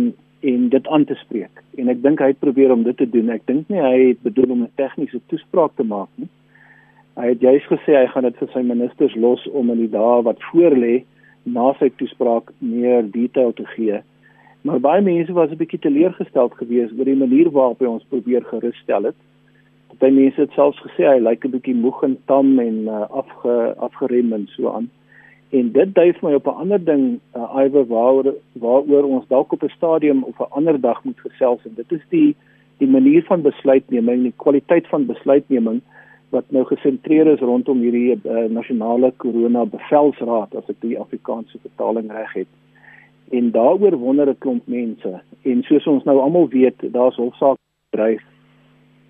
en 0.43 0.69
dit 0.69 0.87
aan 0.87 1.05
te 1.05 1.15
spreek. 1.15 1.63
En 1.79 1.89
ek 1.91 2.01
dink 2.03 2.19
hy 2.19 2.31
het 2.33 2.39
probeer 2.43 2.71
om 2.71 2.83
dit 2.83 2.97
te 2.97 3.07
doen. 3.09 3.29
Ek 3.31 3.45
dink 3.47 3.69
nie 3.71 3.81
hy 3.81 3.97
het 4.09 4.21
bedoel 4.27 4.55
om 4.55 4.63
'n 4.63 4.75
tegniese 4.75 5.21
toespraak 5.31 5.75
te 5.75 5.83
maak 5.83 6.09
nie. 6.15 6.27
Hy 7.15 7.27
het 7.27 7.41
juist 7.41 7.67
gesê 7.69 7.95
hy 7.95 8.07
gaan 8.07 8.23
dit 8.23 8.37
vir 8.37 8.49
sy 8.53 8.61
ministers 8.61 9.15
los 9.15 9.47
om 9.53 9.69
in 9.69 9.77
die 9.77 9.91
dae 9.91 10.21
wat 10.25 10.41
voorlê 10.51 11.03
na 11.45 11.73
sy 11.79 11.89
toespraak 11.97 12.51
meer 12.59 13.03
detail 13.11 13.53
te 13.53 13.65
gee. 13.75 14.01
Maar 14.63 14.79
baie 14.79 15.01
mense 15.01 15.33
was 15.33 15.51
'n 15.51 15.57
bietjie 15.57 15.79
teleurgesteld 15.79 16.53
geweest 16.53 16.93
oor 16.97 17.05
die 17.05 17.21
manier 17.25 17.51
waarop 17.51 17.79
hy 17.79 17.85
ons 17.85 18.09
probeer 18.09 18.43
gerusstel 18.43 19.03
het. 19.03 19.15
Baie 19.99 20.11
mense 20.11 20.41
het 20.41 20.51
selfs 20.51 20.79
gesê 20.79 21.03
hy 21.07 21.19
lyk 21.19 21.45
'n 21.45 21.51
bietjie 21.51 21.75
moeg 21.75 22.03
en 22.03 22.17
tam 22.25 22.59
en 22.59 22.77
uh, 22.87 23.05
afge 23.09 23.75
afgerem 23.77 24.33
en 24.33 24.47
so 24.47 24.69
aan. 24.69 24.89
En 25.53 25.67
dit 25.71 25.89
dui 25.93 26.07
vir 26.17 26.23
my 26.25 26.33
op 26.33 26.47
'n 26.47 26.61
ander 26.63 26.83
ding, 26.83 27.19
uh, 27.37 27.63
Iwer 27.63 27.85
waaroor 27.85 28.33
waaroor 28.53 29.03
ons 29.03 29.27
dalk 29.27 29.51
op 29.53 29.63
'n 29.63 29.75
stadium 29.77 30.23
of 30.23 30.39
'n 30.39 30.49
ander 30.49 30.81
dag 30.81 31.03
moet 31.03 31.19
gesels 31.19 31.65
en 31.65 31.73
dit 31.75 31.91
is 31.91 32.05
die 32.09 32.35
die 32.77 32.87
manier 32.87 33.23
van 33.23 33.41
besluitneming, 33.41 34.23
die 34.23 34.33
kwaliteit 34.35 34.87
van 34.87 35.05
besluitneming 35.05 35.81
wat 36.29 36.43
nou 36.49 36.65
gesentreer 36.65 37.27
is 37.27 37.39
rondom 37.39 37.79
hierdie 37.79 38.17
uh, 38.25 38.49
nasionale 38.49 39.13
korona 39.17 39.65
bevelsraad 39.65 40.55
as 40.55 40.69
ek 40.69 40.81
die 40.81 40.99
Afrikaanse 40.99 41.57
vertaling 41.61 42.11
reg 42.11 42.33
het. 42.33 42.51
En 43.31 43.51
daaroor 43.51 43.95
wonder 43.97 44.29
'n 44.29 44.37
klomp 44.37 44.67
mense. 44.67 45.21
En 45.41 45.63
soos 45.63 45.87
ons 45.87 46.03
nou 46.03 46.19
almal 46.19 46.49
weet, 46.49 46.93
daar's 46.93 47.15
hofsaak 47.15 47.57
dryf 47.89 48.23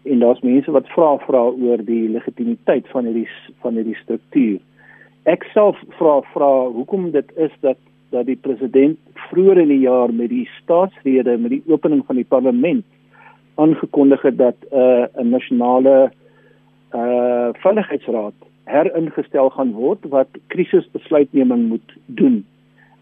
en 0.03 0.19
daar's 0.19 0.41
mense 0.41 0.71
wat 0.71 0.87
vra 0.87 1.17
vra 1.17 1.43
oor 1.47 1.85
die 1.85 2.09
legitimiteit 2.09 2.87
van 2.87 3.05
hierdie 3.05 3.29
van 3.61 3.73
hierdie 3.73 3.95
struktuur 4.03 4.59
ek 5.23 5.43
self 5.53 5.77
vra 5.97 6.21
vra 6.33 6.51
hoekom 6.75 7.11
dit 7.11 7.29
is 7.35 7.51
dat 7.61 7.77
dat 8.13 8.25
die 8.25 8.37
president 8.37 8.99
vroeër 9.29 9.63
in 9.63 9.71
die 9.73 9.83
jaar 9.87 10.13
met 10.13 10.29
die 10.29 10.45
staatsrede 10.61 11.37
met 11.37 11.55
die 11.55 11.63
opening 11.67 12.03
van 12.05 12.19
die 12.19 12.27
parlement 12.27 12.85
aangekondig 13.55 14.21
het 14.21 14.37
dat 14.37 14.57
'n 14.71 14.75
uh, 14.77 15.23
nasionale 15.23 16.11
uh 16.93 17.49
veiligheidsraad 17.63 18.33
heringestel 18.63 19.49
gaan 19.49 19.71
word 19.73 20.05
wat 20.09 20.27
krisisbesluitneming 20.47 21.67
moet 21.67 21.95
doen 22.05 22.45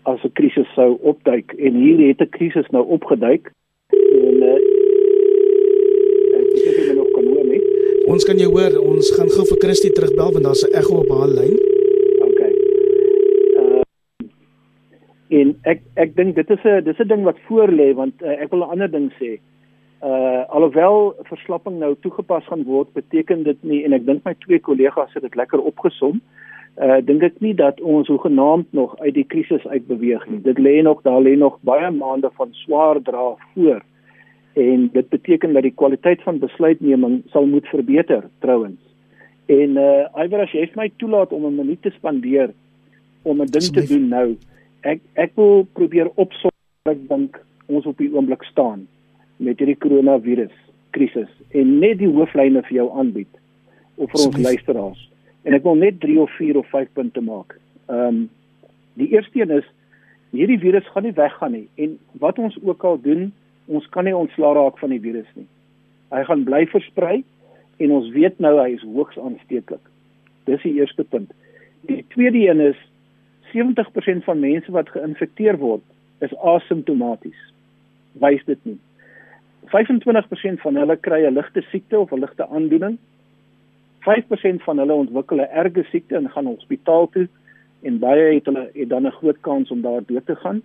as 0.03 0.23
'n 0.23 0.33
krisis 0.33 0.73
sou 0.73 0.97
opduik. 1.01 1.53
En 1.57 1.73
hier 1.75 2.07
het 2.07 2.21
'n 2.21 2.29
krisis 2.29 2.69
nou 2.69 2.85
opgeduik 2.85 3.51
en 3.89 4.35
uh, 4.35 4.59
ek 6.39 6.47
weet 6.53 6.93
nie 6.93 7.01
of 7.01 7.11
kan 7.11 7.25
hoor 7.25 7.45
nie. 7.45 7.61
Ons 8.05 8.23
kan 8.25 8.37
jou 8.37 8.51
hoor. 8.51 8.79
Ons 8.79 9.11
gaan 9.15 9.29
gou 9.29 9.45
vir 9.45 9.57
Christie 9.57 9.91
terugbel 9.91 10.31
want 10.31 10.43
daar's 10.43 10.63
'n 10.63 10.73
ekko 10.73 10.95
op 10.95 11.09
haar 11.09 11.27
lyn 11.27 11.80
En 15.31 15.53
ek 15.63 15.81
ek 15.95 16.15
dink 16.15 16.35
dit 16.35 16.49
is 16.49 16.63
'n 16.65 16.83
dis 16.83 16.99
'n 16.99 17.07
ding 17.07 17.23
wat 17.23 17.39
voor 17.47 17.71
lê 17.71 17.93
want 17.95 18.21
uh, 18.21 18.35
ek 18.43 18.51
wil 18.51 18.63
'n 18.65 18.71
ander 18.75 18.91
ding 18.91 19.11
sê. 19.19 19.39
Uh 20.03 20.43
alhoewel 20.49 21.13
verslapping 21.29 21.79
nou 21.79 21.95
toegepas 22.01 22.45
gaan 22.45 22.63
word, 22.63 22.93
beteken 22.93 23.43
dit 23.43 23.63
nie 23.63 23.83
en 23.85 23.93
ek 23.93 24.05
dink 24.05 24.25
my 24.25 24.33
twee 24.33 24.59
kollegas 24.59 25.13
het 25.13 25.23
dit 25.23 25.35
lekker 25.35 25.61
opgesom 25.61 26.21
uh 26.79 26.99
dink 27.03 27.23
ek 27.23 27.39
nie 27.43 27.53
dat 27.53 27.81
ons 27.81 28.07
hoegenaamd 28.07 28.73
nog 28.73 28.95
uit 28.99 29.13
die 29.13 29.27
krisis 29.27 29.65
uitbeweeg 29.67 30.27
nie. 30.29 30.39
Dit 30.41 30.59
lê 30.59 30.81
nog 30.81 31.01
daar 31.03 31.21
lê 31.21 31.35
nog 31.37 31.59
baie 31.67 31.91
maande 31.91 32.29
van 32.33 32.53
swaar 32.63 33.01
dra 33.01 33.35
voor. 33.53 33.81
En 34.53 34.89
dit 34.93 35.09
beteken 35.09 35.53
dat 35.53 35.63
die 35.63 35.75
kwaliteit 35.75 36.23
van 36.23 36.39
besluitneming 36.39 37.21
sal 37.31 37.45
moet 37.45 37.67
verbeter 37.67 38.23
trouens. 38.39 38.79
En 39.45 39.77
uh 39.77 40.23
Iwer 40.23 40.43
as 40.47 40.51
jy 40.51 40.69
my 40.75 40.91
toelaat 40.97 41.31
om 41.31 41.45
'n 41.45 41.55
minuut 41.55 41.81
te 41.81 41.91
spandeer 41.91 42.53
om 43.23 43.41
'n 43.41 43.51
ding 43.51 43.67
te 43.71 43.85
doen 43.87 44.07
nou. 44.07 44.37
Ek 44.81 45.01
ek 45.13 45.35
wil 45.37 45.65
probeer 45.77 46.09
opsom 46.15 46.51
ek 46.89 47.03
dink 47.09 47.37
ons 47.69 47.85
op 47.85 47.99
die 48.01 48.09
oomblik 48.09 48.43
staan 48.49 48.87
met 49.37 49.59
hierdie 49.61 49.77
koronavirus 49.77 50.53
krisis 50.95 51.29
en 51.57 51.77
net 51.83 51.99
die 52.01 52.09
hooflyne 52.09 52.63
vir 52.67 52.77
jou 52.79 52.87
aanbied 52.97 53.29
of 54.01 54.09
vir 54.11 54.23
ons 54.25 54.39
luisteraars. 54.41 55.03
En 55.45 55.57
ek 55.57 55.65
wil 55.65 55.77
net 55.77 55.99
3 56.01 56.17
of 56.23 56.33
4 56.37 56.57
of 56.57 56.67
5 56.73 56.89
punte 56.97 57.21
maak. 57.21 57.57
Ehm 57.89 58.07
um, 58.07 58.21
die 58.99 59.07
eerste 59.13 59.39
een 59.39 59.53
is 59.55 59.67
hierdie 60.35 60.59
virus 60.59 60.87
gaan 60.91 61.05
nie 61.07 61.15
weggaan 61.15 61.53
nie 61.55 61.67
en 61.79 61.95
wat 62.19 62.39
ons 62.39 62.57
ook 62.63 62.83
al 62.83 62.97
doen, 63.01 63.29
ons 63.71 63.85
kan 63.93 64.03
nie 64.03 64.15
ontslaa 64.15 64.53
raak 64.57 64.81
van 64.81 64.91
die 64.91 64.99
virus 64.99 65.29
nie. 65.35 65.47
Hy 66.11 66.25
gaan 66.27 66.43
bly 66.43 66.65
versprei 66.73 67.21
en 67.79 67.93
ons 67.95 68.09
weet 68.15 68.39
nou 68.43 68.57
hy 68.59 68.73
is 68.75 68.83
hoogs 68.83 69.19
aansteeklik. 69.21 69.83
Dis 70.49 70.63
die 70.65 70.75
eerste 70.81 71.05
punt. 71.07 71.31
Die 71.87 72.03
tweede 72.13 72.41
een 72.49 72.59
is 72.71 72.79
70% 73.53 74.23
van 74.23 74.39
mense 74.39 74.71
wat 74.71 74.89
geïnfekteer 74.89 75.57
word 75.57 75.83
is 76.19 76.33
asymptomaties. 76.35 77.41
Wys 78.13 78.43
dit 78.45 78.59
nie. 78.65 78.79
25% 79.71 80.61
van 80.65 80.75
hulle 80.75 80.97
kry 80.97 81.21
'n 81.25 81.33
ligte 81.33 81.61
siekte 81.71 81.99
of 81.99 82.11
'n 82.11 82.19
ligte 82.19 82.47
aandoening. 82.47 82.97
5% 83.99 84.63
van 84.63 84.77
hulle 84.77 84.93
ontwikkel 84.93 85.37
'n 85.37 85.53
erge 85.63 85.83
siekte 85.91 86.15
en 86.15 86.29
gaan 86.29 86.45
hospitaal 86.45 87.09
toe 87.09 87.27
en 87.81 87.99
baie 87.99 88.33
het 88.33 88.45
hulle 88.45 88.69
het 88.73 88.89
dan 88.89 89.07
'n 89.07 89.17
groot 89.19 89.39
kans 89.41 89.71
om 89.71 89.81
daar 89.81 90.01
dood 90.05 90.25
te 90.25 90.35
gaan. 90.35 90.61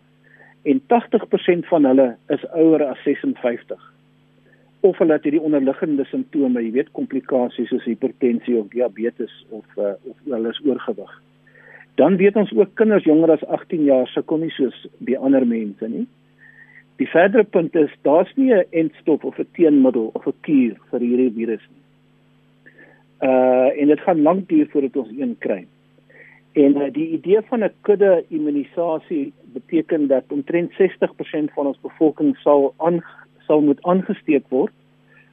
En 0.63 0.81
80% 0.87 1.67
van 1.67 1.85
hulle 1.85 2.17
is 2.29 2.47
ouer 2.47 2.85
as 2.85 3.03
56 3.03 3.93
of 4.81 4.99
hulle 4.99 5.13
het 5.13 5.25
hierdie 5.27 5.43
onderliggende 5.43 6.05
simptome, 6.05 6.63
jy 6.63 6.71
weet 6.79 6.91
komplikasies 6.93 7.69
soos 7.73 7.87
hipertensie 7.89 8.57
of 8.59 8.69
diabetes 8.69 9.33
of 9.49 9.65
uh, 9.77 9.95
of 10.05 10.17
hulle 10.25 10.53
is 10.53 10.61
oorgewig. 10.65 11.13
Dan 11.97 12.17
weet 12.17 12.37
ons 12.37 12.53
ook 12.53 12.75
kinders 12.75 13.05
jonger 13.05 13.31
as 13.33 13.45
18 13.45 13.85
jaar 13.85 14.09
sukkel 14.13 14.43
nie 14.43 14.53
soos 14.53 14.77
die 14.99 15.17
ander 15.19 15.47
mense 15.49 15.89
nie. 15.89 16.05
Die 17.01 17.09
verdere 17.09 17.45
punt 17.45 17.75
is 17.77 17.93
daar's 18.05 18.33
nie 18.37 18.53
'n 18.53 18.65
entstof 18.71 19.25
of 19.25 19.39
'n 19.39 19.49
teenmiddel 19.53 20.11
of 20.13 20.27
'n 20.27 20.41
kuur 20.41 20.77
vir 20.91 21.01
hierdie 21.01 21.33
virus 21.39 21.65
nie. 21.71 21.85
Uh 23.29 23.81
en 23.81 23.89
dit 23.89 24.01
gaan 24.01 24.23
lank 24.23 24.49
duur 24.49 24.69
voordat 24.71 24.97
ons 24.97 25.13
een 25.19 25.37
kry. 25.39 25.67
En 26.53 26.77
uh, 26.77 26.93
die 26.93 27.09
idee 27.09 27.41
van 27.49 27.65
'n 27.65 27.73
kudde 27.81 28.25
immunisasie 28.29 29.33
beteken 29.53 30.07
dat 30.07 30.25
omtrent 30.29 30.73
60% 30.73 31.53
van 31.55 31.67
ons 31.67 31.81
bevolking 31.81 32.37
sal 32.37 32.75
aan 32.77 33.05
sal 33.47 33.61
moet 33.61 33.83
aangesteek 33.83 34.49
word 34.49 34.73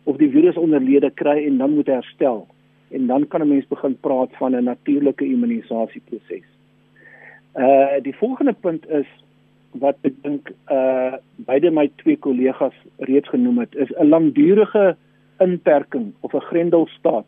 of 0.04 0.18
die 0.18 0.30
virus 0.30 0.58
onderlede 0.58 1.12
kry 1.12 1.46
en 1.46 1.58
dan 1.58 1.74
moet 1.74 1.88
herstel 1.88 2.48
en 2.92 3.08
dan 3.08 3.28
kan 3.28 3.42
'n 3.42 3.48
mens 3.48 3.68
begin 3.68 4.00
praat 4.00 4.32
van 4.38 4.56
'n 4.56 4.64
natuurlike 4.64 5.26
immunisasieproses. 5.26 6.53
Uh 7.56 8.02
die 8.02 8.16
volgende 8.16 8.54
punt 8.54 8.90
is 8.90 9.10
wat 9.72 9.98
ek 10.02 10.16
dink 10.22 10.52
uh 10.72 11.16
beide 11.36 11.72
my 11.72 11.90
twee 12.02 12.18
kollegas 12.18 12.76
reeds 12.98 13.30
genoem 13.30 13.60
het 13.66 13.76
is 13.76 13.92
'n 13.98 14.10
langdurige 14.10 14.96
inperking 15.40 16.14
of 16.20 16.34
'n 16.34 16.48
grendelstaat 16.50 17.26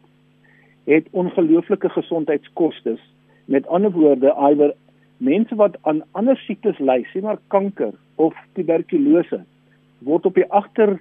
het 0.85 1.07
ongelooflike 1.11 1.89
gesondheidskoste. 1.89 2.97
Met 3.45 3.67
ander 3.67 3.91
woorde, 3.91 4.33
iwer 4.51 4.73
mense 5.17 5.55
wat 5.55 5.77
aan 5.81 6.03
ander 6.11 6.37
siektes 6.37 6.79
ly, 6.79 7.05
sê 7.09 7.21
maar 7.21 7.39
kanker 7.47 7.93
of 8.15 8.33
tuberkulose, 8.53 9.43
word 9.99 10.25
op 10.25 10.35
die 10.35 10.51
agter 10.51 10.99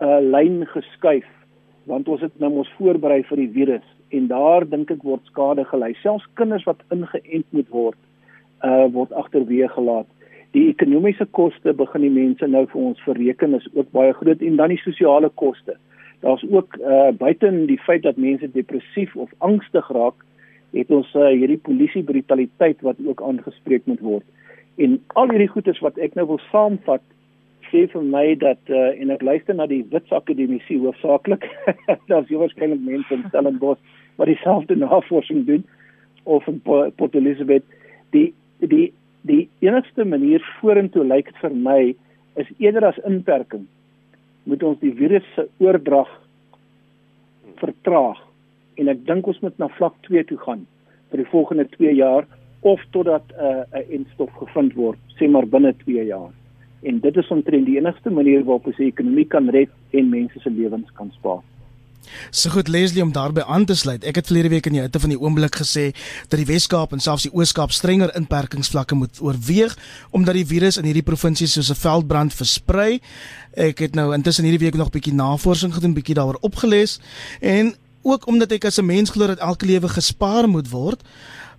uh, 0.00 0.18
lyn 0.20 0.66
geskuif 0.66 1.28
want 1.90 2.08
ons 2.08 2.20
het 2.22 2.34
nou 2.38 2.50
mos 2.52 2.70
voorberei 2.78 3.24
vir 3.26 3.40
die 3.42 3.50
virus 3.50 3.86
en 4.14 4.28
daar 4.30 4.62
dink 4.68 4.90
ek 4.94 5.02
word 5.02 5.24
skade 5.26 5.64
gelei. 5.66 5.94
Selfs 5.98 6.28
kinders 6.38 6.66
wat 6.68 6.82
ingeënt 6.94 7.48
moet 7.50 7.70
word, 7.74 7.98
uh 8.64 8.88
word 8.94 9.12
agterweë 9.12 9.68
gelaat. 9.74 10.08
Die 10.52 10.68
ekonomiese 10.68 11.26
koste 11.30 11.72
begin 11.72 12.04
die 12.04 12.12
mense 12.12 12.46
nou 12.46 12.66
vir 12.72 12.80
ons 12.80 13.00
verreken 13.06 13.56
is 13.56 13.68
ook 13.74 13.88
baie 13.96 14.12
groot 14.12 14.42
en 14.42 14.58
dan 14.60 14.74
die 14.74 14.82
sosiale 14.82 15.30
koste. 15.40 15.78
Daar's 16.20 16.44
ook 16.50 16.76
uh 16.80 17.10
buiten 17.18 17.66
die 17.66 17.80
feit 17.86 18.02
dat 18.02 18.20
mense 18.20 18.50
depressief 18.52 19.16
of 19.16 19.32
angstig 19.38 19.88
raak, 19.88 20.18
het 20.72 20.90
ons 20.90 21.08
uh, 21.14 21.30
hierdie 21.32 21.60
polisie 21.60 22.02
brutaliteit 22.02 22.80
wat 22.86 23.00
ook 23.06 23.22
aangespreek 23.22 23.84
moet 23.90 24.00
word. 24.00 24.24
En 24.80 24.96
al 25.20 25.32
hierdie 25.32 25.50
goedes 25.52 25.80
wat 25.84 25.98
ek 26.00 26.14
nou 26.16 26.26
wil 26.30 26.40
saamvat 26.50 27.04
sê 27.68 27.86
vir 27.92 28.04
my 28.04 28.24
dat 28.40 28.72
uh, 28.72 28.92
en 29.00 29.12
ek 29.12 29.24
luister 29.24 29.56
na 29.56 29.66
die 29.68 29.82
Wits 29.92 30.12
Akademie 30.12 30.60
hoofsaaklik. 30.68 31.44
Daar's 32.10 32.28
jy 32.28 32.40
waarskynlik 32.40 32.84
mense 32.84 33.16
in 33.16 33.24
Stellenbosch 33.28 33.80
wat 34.20 34.28
dieselfde 34.28 34.76
navorsing 34.76 35.46
doen 35.48 35.64
of 36.24 36.46
in 36.46 36.60
Port 36.64 37.16
Elizabeth. 37.16 37.64
Die 38.12 38.32
die 38.70 38.92
die 39.22 39.48
enigste 39.62 40.04
manier 40.04 40.42
vorentoe 40.60 41.04
lyk 41.06 41.30
dit 41.30 41.40
vir 41.42 41.54
my 41.54 41.94
is 42.42 42.48
eerder 42.58 42.88
as 42.88 42.98
inperking 43.06 43.68
moet 44.50 44.62
ons 44.66 44.80
die 44.80 44.94
virus 44.98 45.26
se 45.36 45.46
oordrag 45.62 46.10
vertraag 47.62 48.18
en 48.82 48.88
ek 48.88 49.04
dink 49.06 49.26
ons 49.30 49.42
moet 49.44 49.58
na 49.62 49.68
vlak 49.78 49.94
2 50.08 50.24
toe 50.30 50.38
gaan 50.46 50.66
vir 51.10 51.22
die 51.22 51.30
volgende 51.30 51.68
2 51.76 51.94
jaar 51.94 52.26
of 52.62 52.82
totdat 52.90 53.26
'n 53.30 53.46
uh, 53.46 53.64
'n 53.78 53.86
enstof 53.98 54.30
gevind 54.42 54.74
word 54.74 54.98
sê 55.18 55.30
maar 55.30 55.46
binne 55.46 55.72
2 55.84 56.06
jaar 56.06 56.32
en 56.82 56.98
dit 57.00 57.16
is 57.16 57.30
omtrent 57.30 57.66
die 57.66 57.78
enigste 57.78 58.10
manier 58.10 58.42
waarop 58.44 58.66
ons 58.66 58.76
die 58.76 58.90
ekonomie 58.90 59.26
kan 59.34 59.48
red 59.54 59.70
en 59.90 60.10
mense 60.10 60.40
se 60.40 60.50
lewens 60.50 60.90
kan 60.98 61.10
spaar. 61.18 61.42
So 62.30 62.50
goed 62.50 62.68
Leslie 62.68 63.02
om 63.02 63.12
daarbey 63.12 63.44
aan 63.44 63.64
te 63.64 63.74
sluit. 63.74 64.04
Ek 64.04 64.18
het 64.20 64.26
verlede 64.26 64.48
week 64.48 64.66
in 64.66 64.76
die 64.76 64.82
hitte 64.82 65.00
van 65.00 65.12
die 65.12 65.18
oomblik 65.20 65.56
gesê 65.60 65.90
dat 66.28 66.38
die 66.40 66.46
Wes-Kaap 66.48 66.92
en 66.92 67.00
selfs 67.00 67.26
die 67.28 67.32
Oos-Kaap 67.32 67.72
strenger 67.72 68.14
inperkingsvlakke 68.18 68.94
moet 68.94 69.20
oorweeg 69.20 69.76
omdat 70.10 70.34
die 70.34 70.46
virus 70.46 70.76
in 70.80 70.88
hierdie 70.88 71.06
provinsie 71.06 71.46
soos 71.46 71.70
'n 71.70 71.78
veldbrand 71.78 72.34
versprei. 72.34 73.00
Ek 73.54 73.78
het 73.78 73.94
nou 73.94 74.12
intussen 74.14 74.44
hierdie 74.44 74.64
week 74.66 74.74
nog 74.74 74.88
'n 74.88 74.98
bietjie 74.98 75.14
navorsing 75.14 75.74
gedoen, 75.74 75.94
bietjie 75.94 76.14
daaroor 76.14 76.38
opgelees 76.40 77.00
en 77.40 77.74
ook 78.02 78.26
omdat 78.26 78.52
ek 78.52 78.64
as 78.64 78.78
'n 78.78 78.86
mens 78.86 79.10
glo 79.10 79.26
dat 79.26 79.38
elke 79.38 79.66
lewe 79.66 79.88
gespaar 79.88 80.48
moet 80.48 80.70
word. 80.70 81.02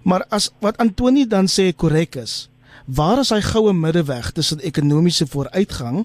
Maar 0.04 0.26
as 0.30 0.52
wat 0.60 0.78
Antoni 0.78 1.28
dan 1.28 1.48
sê 1.48 1.76
korrek 1.76 2.16
is, 2.16 2.50
Waar 2.86 3.20
is 3.20 3.30
hy 3.32 3.40
goue 3.42 3.72
middeweg 3.74 4.32
tussen 4.36 4.60
ekonomiese 4.60 5.28
vooruitgang 5.28 6.04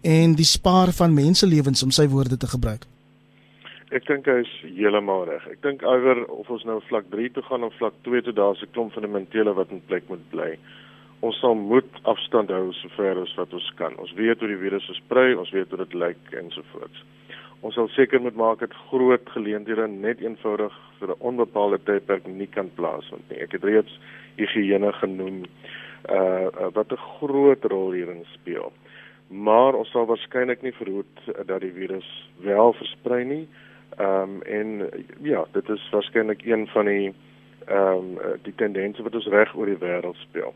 en 0.00 0.34
die 0.34 0.46
spaar 0.48 0.92
van 0.92 1.12
menselewens 1.14 1.82
om 1.82 1.90
sy 1.92 2.08
woorde 2.08 2.36
te 2.36 2.48
gebruik? 2.48 2.86
Ek 3.94 4.08
dink 4.08 4.26
hy 4.26 4.40
is 4.42 4.52
heeltemal 4.74 5.28
reg. 5.28 5.44
Ek 5.46 5.60
dink 5.62 5.84
oor 5.86 6.24
of 6.34 6.48
ons 6.50 6.64
nou 6.66 6.80
vlak 6.88 7.04
3 7.12 7.28
toe 7.36 7.44
gaan 7.46 7.62
of 7.62 7.76
vlak 7.78 7.94
2 8.02 8.24
toe 8.26 8.32
daar's 8.34 8.62
'n 8.62 8.72
klomp 8.74 8.92
fundamentele 8.92 9.52
wat 9.54 9.70
in 9.70 9.82
plek 9.86 10.08
moet 10.10 10.24
bly. 10.30 10.58
Ons 11.22 11.38
sal 11.38 11.54
moet 11.54 11.86
afstand 12.02 12.50
hou 12.50 12.72
sover 12.72 13.20
as 13.22 13.34
wat 13.38 13.52
ons 13.54 13.70
kan. 13.78 13.94
Ons 14.02 14.12
weet 14.18 14.40
hoe 14.40 14.48
die 14.48 14.58
virus 14.58 14.88
versprei, 14.90 15.36
ons 15.38 15.52
weet 15.54 15.70
hoe 15.70 15.78
dit 15.78 15.94
lyk 15.94 16.32
ensovoorts. 16.32 17.04
Ons 17.62 17.74
sal 17.74 17.88
seker 17.88 18.20
moet 18.20 18.34
maak 18.34 18.58
dat 18.60 18.74
groot 18.90 19.28
geleenthede 19.30 19.86
net 19.88 20.20
eenvoudig 20.20 20.74
vir 20.98 21.08
'n 21.08 21.20
onbepaalde 21.20 21.78
tydperk 21.84 22.26
nie 22.26 22.48
kan 22.50 22.70
plaasvind 22.74 23.30
nie. 23.30 23.38
Ek 23.38 23.52
het 23.52 23.64
reeds 23.64 23.98
higiëne 24.36 24.92
genoem 24.92 25.44
uh, 26.10 26.50
uh 26.50 26.70
wat 26.74 26.90
'n 26.90 27.06
groot 27.18 27.64
rol 27.64 27.92
hierin 27.92 28.24
speel. 28.34 28.72
Maar 29.30 29.74
ons 29.74 29.90
sal 29.90 30.06
waarskynlik 30.06 30.62
nie 30.62 30.72
verhoed 30.72 31.46
dat 31.46 31.60
die 31.60 31.72
virus 31.72 32.28
wel 32.42 32.72
versprei 32.72 33.24
nie. 33.24 33.46
Ehm 33.96 34.22
um, 34.22 34.42
en 34.42 34.90
ja, 35.22 35.44
dit 35.52 35.68
is 35.68 35.88
waarskynlik 35.90 36.44
een 36.44 36.66
van 36.66 36.84
die 36.84 37.14
ehm 37.66 37.96
um, 37.96 38.38
die 38.42 38.54
tendense 38.54 39.02
wat 39.02 39.14
ons 39.14 39.26
reg 39.26 39.54
oor 39.54 39.66
die 39.66 39.78
wêreld 39.78 40.16
speel. 40.16 40.54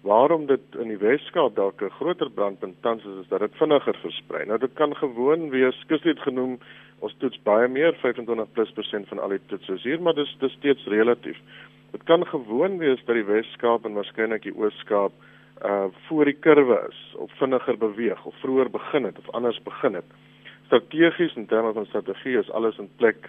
Waarom 0.00 0.46
dit 0.46 0.60
in 0.78 0.88
die 0.88 0.98
Weskaap 0.98 1.54
dalk 1.56 1.82
'n 1.82 1.90
groter 1.90 2.30
brandpunt 2.30 2.82
tans 2.82 3.04
is, 3.04 3.20
is 3.20 3.28
dat 3.28 3.40
dit 3.40 3.56
vinniger 3.56 3.96
versprei. 4.00 4.44
Nou 4.46 4.58
dit 4.58 4.72
kan 4.72 4.96
gewoon 4.96 5.50
wees, 5.50 5.80
skus 5.80 6.00
dit 6.00 6.20
genoem, 6.20 6.58
ons 6.98 7.14
toets 7.18 7.42
baie 7.42 7.68
meer 7.68 7.94
25+% 7.94 9.08
van 9.08 9.18
al 9.18 9.28
die 9.28 9.40
toets 9.46 9.82
hier, 9.82 10.02
maar 10.02 10.14
dis 10.14 10.36
dis 10.38 10.52
steeds 10.52 10.86
relatief. 10.86 11.38
Dit 11.90 12.02
kan 12.02 12.26
gewoon 12.26 12.78
wees 12.78 13.04
dat 13.04 13.14
die 13.14 13.24
Wes-Kaap 13.24 13.84
en 13.84 13.92
waarskynlik 13.92 14.42
die 14.42 14.56
Oos-Kaap 14.56 15.12
uh 15.64 15.84
voor 16.08 16.24
die 16.24 16.36
kurwe 16.40 16.86
is 16.88 17.14
of 17.16 17.32
vinniger 17.36 17.78
beweeg 17.78 18.24
of 18.24 18.34
vroeër 18.40 18.70
begin 18.70 19.04
het 19.04 19.18
of 19.18 19.30
anders 19.30 19.62
begin 19.62 19.94
het. 19.94 20.04
Strategies 20.70 21.34
in 21.34 21.46
terme 21.46 21.72
van 21.72 21.86
strategie 21.86 22.38
is 22.38 22.50
alles 22.50 22.78
in 22.78 22.88
plek 22.96 23.26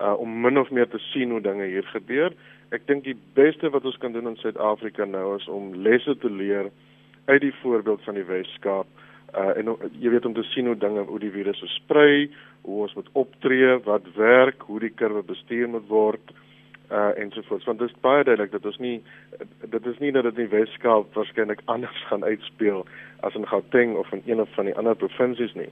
uh 0.00 0.14
om 0.18 0.40
min 0.40 0.58
of 0.58 0.70
meer 0.70 0.88
te 0.88 0.98
sien 0.98 1.30
hoe 1.30 1.40
dinge 1.40 1.68
hier 1.70 1.86
gebeur. 1.92 2.32
Ek 2.74 2.82
dink 2.88 3.04
die 3.04 3.14
beste 3.38 3.70
wat 3.70 3.84
ons 3.86 3.98
kan 4.02 4.12
doen 4.12 4.26
in 4.26 4.38
Suid-Afrika 4.40 5.04
nou 5.06 5.36
is 5.36 5.46
om 5.46 5.74
lesse 5.86 6.16
te 6.18 6.30
leer 6.30 6.70
uit 7.28 7.40
die 7.44 7.54
voorbeeld 7.60 8.02
van 8.02 8.18
die 8.18 8.26
Wes-Kaap 8.26 8.90
uh 9.38 9.52
en 9.60 9.70
jy 10.02 10.10
weet 10.10 10.26
om 10.26 10.34
te 10.34 10.42
sien 10.50 10.66
hoe 10.66 10.74
dinge 10.74 11.04
hoe 11.06 11.18
die 11.22 11.30
virus 11.30 11.62
versprei, 11.62 12.30
hoe 12.66 12.80
ons 12.88 12.96
moet 12.98 13.12
optree, 13.22 13.76
wat 13.86 14.08
werk, 14.16 14.66
hoe 14.66 14.80
die 14.82 14.90
kurwe 14.90 15.22
bestuur 15.22 15.70
moet 15.70 15.86
word 15.92 16.34
uh 16.90 17.12
ensovoorts 17.22 17.70
want 17.70 17.78
dit 17.78 17.92
is 17.92 18.02
baie 18.02 18.24
duidelik 18.26 18.50
dat 18.56 18.66
ons 18.66 18.80
nie 18.82 18.96
dit 19.76 19.86
is 19.86 20.02
nie 20.02 20.10
dat 20.16 20.26
dit 20.26 20.42
in 20.42 20.50
Weskaap 20.56 21.14
waarskynlik 21.14 21.62
anders 21.70 22.02
gaan 22.10 22.26
uitspeel 22.26 22.82
as 23.22 23.38
in 23.38 23.46
Gauteng 23.46 23.94
of 23.94 24.10
in 24.12 24.26
een 24.26 24.42
of 24.42 24.50
van 24.58 24.66
die 24.66 24.74
ander 24.74 24.98
provinsies 24.98 25.54
nie. 25.54 25.70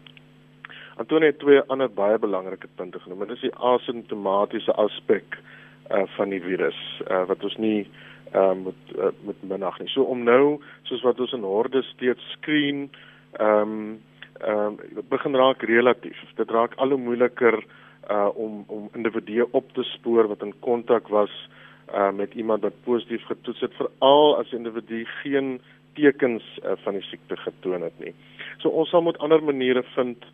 Antonie 0.99 1.31
het 1.31 1.38
twee 1.38 1.61
ander 1.71 1.90
baie 1.90 2.19
belangrike 2.19 2.67
punte 2.75 2.99
genoem. 2.99 3.26
Dit 3.28 3.37
is 3.37 3.47
die 3.47 3.55
asymptomatiese 3.55 4.75
aspek 4.83 5.38
uh 5.95 6.02
van 6.17 6.33
die 6.35 6.40
virus 6.43 6.78
uh 7.07 7.23
wat 7.31 7.45
ons 7.47 7.57
nie 7.62 7.87
uh 8.35 8.52
moet 8.59 8.95
uh, 8.97 9.12
moet 9.25 9.45
minag 9.47 9.78
nie. 9.78 9.88
So 9.93 10.02
om 10.11 10.25
nou 10.26 10.59
soos 10.90 11.05
wat 11.07 11.21
ons 11.23 11.33
in 11.37 11.47
horde 11.47 11.83
steeds 11.93 12.33
screen 12.35 12.88
ehm 13.38 13.62
um, 13.62 14.00
ehm 14.40 14.75
um, 14.78 15.05
begin 15.11 15.38
raak 15.38 15.62
relatief. 15.71 16.19
Dit 16.37 16.50
raak 16.50 16.75
al 16.76 16.95
hoe 16.95 16.99
moeiliker 16.99 17.62
uh 18.11 18.28
om 18.35 18.64
om 18.67 18.90
individue 18.99 19.47
op 19.50 19.71
te 19.78 19.87
spoor 19.95 20.28
wat 20.28 20.43
in 20.43 20.55
kontak 20.67 21.09
was 21.14 21.33
uh 21.95 22.11
met 22.11 22.35
iemand 22.35 22.62
wat 22.67 22.83
positief 22.85 23.25
getoets 23.31 23.61
het 23.61 23.75
veral 23.78 24.37
as 24.38 24.52
individu 24.52 25.05
geen 25.23 25.61
tekens 25.95 26.43
uh, 26.64 26.76
van 26.83 26.95
die 26.95 27.02
siekte 27.02 27.37
getoon 27.37 27.83
het 27.83 27.99
nie. 27.99 28.14
So 28.59 28.69
ons 28.69 28.90
sal 28.90 29.02
moet 29.02 29.19
ander 29.19 29.43
maniere 29.43 29.83
vind 29.95 30.26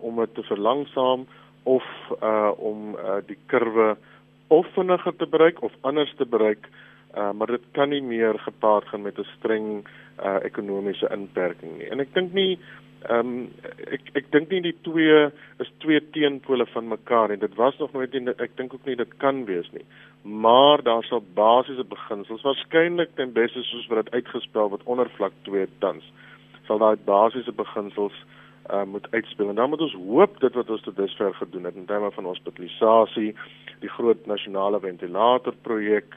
om 0.00 0.16
dit 0.16 0.34
te 0.34 0.42
verlangsaam 0.42 1.26
of 1.62 1.84
uh 2.22 2.50
om 2.56 2.94
uh 2.94 3.20
die 3.26 3.38
kurwe 3.46 3.96
of 4.48 4.66
vinniger 4.74 5.16
te 5.16 5.26
bereik 5.26 5.62
of 5.62 5.72
anders 5.80 6.14
te 6.16 6.26
bereik 6.26 6.68
uh 7.14 7.30
maar 7.32 7.46
dit 7.46 7.64
kan 7.72 7.88
nie 7.88 8.02
meer 8.02 8.38
gepaard 8.38 8.88
gaan 8.88 9.02
met 9.02 9.18
'n 9.18 9.28
streng 9.38 9.86
uh 10.18 10.38
ekonomiese 10.42 11.08
inperking 11.12 11.78
nie. 11.78 11.88
En 11.90 12.00
ek 12.00 12.14
dink 12.14 12.32
nie 12.32 12.58
ehm 13.08 13.18
um, 13.18 13.50
ek 13.90 14.10
ek 14.14 14.30
dink 14.30 14.50
nie 14.50 14.60
die 14.60 14.76
twee 14.82 15.30
is 15.58 15.70
twee 15.78 16.00
teenpole 16.10 16.66
van 16.66 16.88
mekaar 16.88 17.30
en 17.30 17.38
dit 17.38 17.54
was 17.54 17.78
nog 17.78 17.92
nooit 17.92 18.14
en 18.14 18.28
ek 18.28 18.56
dink 18.56 18.74
ook 18.74 18.84
nie 18.84 18.96
dit 18.96 19.16
kan 19.16 19.44
wees 19.44 19.70
nie. 19.72 19.84
Maar 20.22 20.82
daar 20.82 21.04
sal 21.04 21.24
basiese 21.34 21.84
beginsels 21.84 22.42
waarskynlik 22.42 23.14
ten 23.14 23.32
beste 23.32 23.62
soos 23.62 23.86
wat 23.86 24.04
dit 24.04 24.14
uitgespel 24.14 24.68
word 24.68 24.82
onder 24.84 25.10
vlak 25.10 25.32
2 25.42 25.66
tans 25.78 26.12
sal 26.66 26.78
daai 26.78 26.96
basiese 27.04 27.52
beginsels 27.52 28.14
uh, 28.14 28.41
moet 28.86 29.06
uitspel 29.10 29.48
en 29.48 29.54
dan 29.54 29.68
moet 29.68 29.80
ons 29.80 29.94
hoop 29.94 30.40
dit 30.40 30.54
wat 30.54 30.70
ons 30.70 30.82
tot 30.82 30.96
dusver 30.96 31.34
gedoen 31.34 31.64
het 31.64 31.74
in 31.74 31.86
terme 31.86 32.10
van 32.10 32.24
hospitalisasie, 32.24 33.34
die 33.80 33.90
groot 33.90 34.26
nasionale 34.26 34.80
ventilator 34.80 35.54
projek 35.62 36.14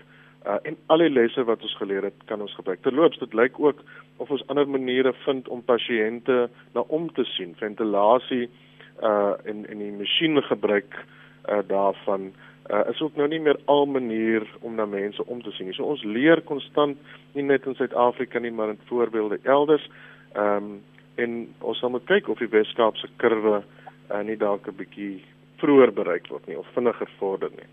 uh, 0.47 0.57
en 0.63 0.77
al 0.93 1.03
die 1.03 1.09
lesse 1.09 1.43
wat 1.43 1.61
ons 1.65 1.75
geleer 1.79 2.05
het 2.09 2.25
kan 2.29 2.41
ons 2.41 2.53
gebruik. 2.55 2.81
Terloops, 2.85 3.19
dit 3.19 3.33
lyk 3.33 3.59
ook 3.59 3.81
of 4.17 4.31
ons 4.31 4.45
ander 4.51 4.67
maniere 4.69 5.13
vind 5.25 5.47
om 5.51 5.63
pasiënte 5.65 6.45
na 6.73 6.85
om 6.87 7.09
te 7.13 7.25
sien. 7.35 7.55
Ventilasie 7.59 8.47
uh 9.03 9.33
en 9.43 9.65
en 9.67 9.79
die 9.83 9.91
masjiene 9.91 10.41
gebruik 10.47 10.93
uh 11.51 11.59
daarvan 11.67 12.29
uh 12.71 12.83
is 12.89 13.01
ook 13.01 13.15
nou 13.19 13.27
nie 13.27 13.41
meer 13.43 13.57
al 13.65 13.85
manier 13.85 14.45
om 14.61 14.75
na 14.75 14.85
mense 14.85 15.25
om 15.25 15.41
te 15.43 15.51
sien. 15.51 15.73
So 15.73 15.83
ons 15.83 16.03
leer 16.03 16.41
konstant 16.41 16.97
nie 17.33 17.43
net 17.43 17.65
in 17.65 17.75
Suid-Afrika 17.75 18.39
nie, 18.39 18.51
maar 18.51 18.69
in 18.69 18.79
voorbeelde 18.87 19.39
elders. 19.43 19.89
Ehm 20.33 20.63
um, 20.63 20.83
en 21.21 21.47
ons 21.59 21.79
sal 21.79 21.89
moet 21.89 22.05
kyk 22.05 22.29
of 22.29 22.39
die 22.39 22.51
Weskaapse 22.51 23.09
kurwe 23.21 23.61
uh, 23.61 24.21
nie 24.23 24.37
dalk 24.37 24.67
'n 24.67 24.77
bietjie 24.77 25.23
vroeër 25.61 25.91
bereik 25.93 26.27
word 26.29 26.47
nie 26.47 26.57
of 26.59 26.67
vinniger 26.75 27.09
vorder 27.19 27.51
nie. 27.55 27.69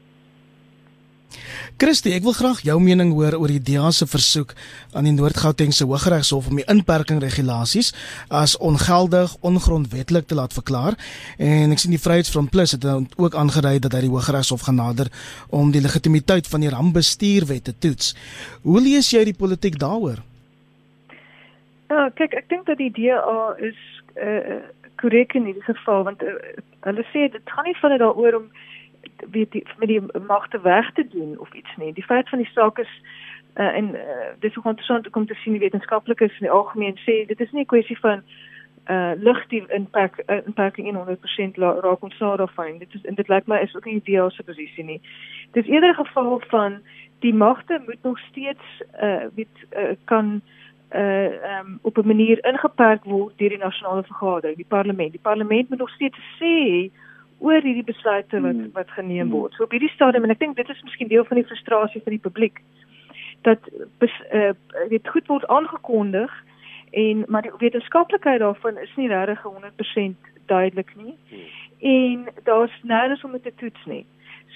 Christie, 1.80 2.12
ek 2.12 2.24
wil 2.26 2.34
graag 2.36 2.60
jou 2.66 2.76
mening 2.82 3.12
hoor 3.16 3.34
oor 3.38 3.50
die 3.50 3.62
DEA 3.62 3.90
se 3.90 4.06
versoek 4.06 4.52
aan 4.92 5.08
die 5.08 5.14
Noord-Gautengse 5.16 5.86
Hooggeregshof 5.88 6.50
om 6.50 6.60
die 6.60 6.66
inperking 6.70 7.22
regulasies 7.22 7.92
as 8.28 8.54
ongeldig, 8.60 9.32
ongrondwettig 9.40 10.28
te 10.28 10.36
laat 10.38 10.52
verklaar. 10.52 10.98
En 11.38 11.72
ek 11.72 11.82
sien 11.82 11.94
die 11.94 12.02
Vryheidsfront 12.02 12.52
Plus 12.52 12.76
het 12.76 12.84
ook 12.84 13.34
aangedui 13.34 13.78
dat 13.80 13.96
hy 13.96 14.04
die 14.04 14.12
Hooggeregshof 14.12 14.66
gaan 14.68 14.80
nader 14.82 15.10
om 15.48 15.72
die 15.72 15.82
legitimiteit 15.82 16.46
van 16.46 16.60
die 16.60 16.70
rampbestuurwet 16.70 17.64
te 17.64 17.74
toets. 17.78 18.12
Hoe 18.62 18.80
lees 18.80 19.10
jy 19.10 19.24
die 19.32 19.38
politiek 19.38 19.80
daaroor? 19.80 20.20
Ja, 21.92 22.08
kyk, 22.16 22.32
ek 22.38 22.48
dink 22.48 22.66
dat 22.66 22.78
die 22.80 22.92
DA 22.96 23.52
is 23.60 23.80
uh 24.16 24.62
korrek 25.00 25.32
in 25.34 25.48
hierdie 25.48 25.64
geval 25.66 26.04
want 26.06 26.22
uh, 26.22 26.36
hulle 26.86 27.02
sê 27.10 27.24
dit 27.32 27.50
gaan 27.50 27.66
nie 27.66 27.78
van 27.80 27.90
dit 27.90 28.00
daaroor 28.00 28.36
om 28.38 28.44
weet 29.34 29.50
die 29.56 29.62
met 29.80 29.90
die 29.90 30.00
magte 30.28 30.60
weg 30.62 30.92
te 30.94 31.04
doen 31.14 31.34
of 31.42 31.52
iets 31.58 31.74
nie. 31.80 31.90
Die 31.96 32.04
feit 32.06 32.28
van 32.28 32.38
die 32.38 32.52
saak 32.52 32.78
is 32.78 32.92
uh, 33.56 33.72
en 33.80 33.90
uh, 33.98 34.30
dis 34.44 34.56
ook 34.56 34.68
interessant 34.70 35.10
om 35.16 35.26
te 35.26 35.34
sien 35.42 35.56
die 35.56 35.64
wetenskaplikes 35.64 36.38
in 36.38 36.46
die 36.46 36.54
algemeen 36.60 36.96
sê 37.02 37.18
dit 37.32 37.40
is 37.40 37.52
nie 37.52 37.64
'n 37.66 37.72
kwessie 37.74 37.98
van 37.98 38.22
uh 38.94 39.12
lig 39.16 39.42
die 39.48 39.64
impak 39.80 40.22
uh, 40.26 40.40
impak 40.46 40.78
in 40.78 40.96
100% 40.96 41.58
raak 41.58 42.02
ons 42.08 42.16
sou 42.16 42.36
daarvan. 42.36 42.78
Dit 42.78 42.94
is 42.94 43.04
en 43.04 43.14
dit 43.14 43.28
lyk 43.28 43.46
my 43.46 43.58
is 43.66 43.74
ook 43.76 43.84
nie 43.84 44.00
die 44.00 44.16
DA 44.16 44.30
se 44.30 44.42
posisie 44.42 44.84
nie. 44.84 45.00
Dis 45.52 45.66
eerder 45.66 45.90
'n 45.90 46.04
geval 46.04 46.42
van 46.48 46.80
die 47.20 47.34
magte 47.34 47.82
moet 47.86 48.02
nog 48.02 48.18
steeds 48.30 48.82
uh 49.02 49.24
weet 49.34 49.56
uh, 49.76 49.96
kan 50.04 50.42
um, 50.94 51.78
op 51.82 51.98
'n 51.98 52.06
manier 52.06 52.44
ingeperk 52.44 53.04
word 53.04 53.38
deur 53.38 53.48
die 53.48 53.58
nasionale 53.58 54.02
vergadering, 54.02 54.56
die 54.56 54.68
parlement. 54.68 55.10
Die 55.12 55.20
parlement 55.20 55.68
moet 55.68 55.78
nog 55.78 55.90
steeds 55.90 56.18
sê 56.38 56.90
oor 57.38 57.62
hierdie 57.62 57.84
besluite 57.84 58.40
wat 58.40 58.54
hmm. 58.54 58.70
wat 58.72 58.90
geneem 58.90 59.26
hmm. 59.26 59.30
word. 59.30 59.54
So 59.54 59.64
op 59.64 59.70
hierdie 59.70 59.90
stadium 59.94 60.24
en 60.24 60.30
ek 60.30 60.38
dink 60.38 60.56
dit 60.56 60.68
is 60.68 60.82
miskien 60.82 61.08
deel 61.08 61.24
van 61.24 61.40
die 61.40 61.46
frustrasie 61.46 62.02
van 62.02 62.16
die 62.16 62.24
publiek 62.28 62.60
dat 63.42 63.58
bes, 63.98 64.14
uh 64.32 64.52
dit 64.88 65.08
goed 65.08 65.26
word 65.26 65.46
aangekondig 65.46 66.32
en 66.90 67.24
maar 67.28 67.42
die 67.42 67.56
wetenskaplikheid 67.58 68.40
daarvan 68.40 68.78
is 68.78 68.92
nie 68.96 69.08
regtig 69.08 69.42
100% 69.42 70.30
duidelik 70.46 70.92
nie. 70.96 71.16
Hmm. 71.28 71.48
En 71.82 72.28
daar's 72.44 72.74
nêrens 72.82 73.24
om 73.24 73.32
dit 73.32 73.42
te 73.42 73.54
toets 73.56 73.84
nie. 73.84 74.04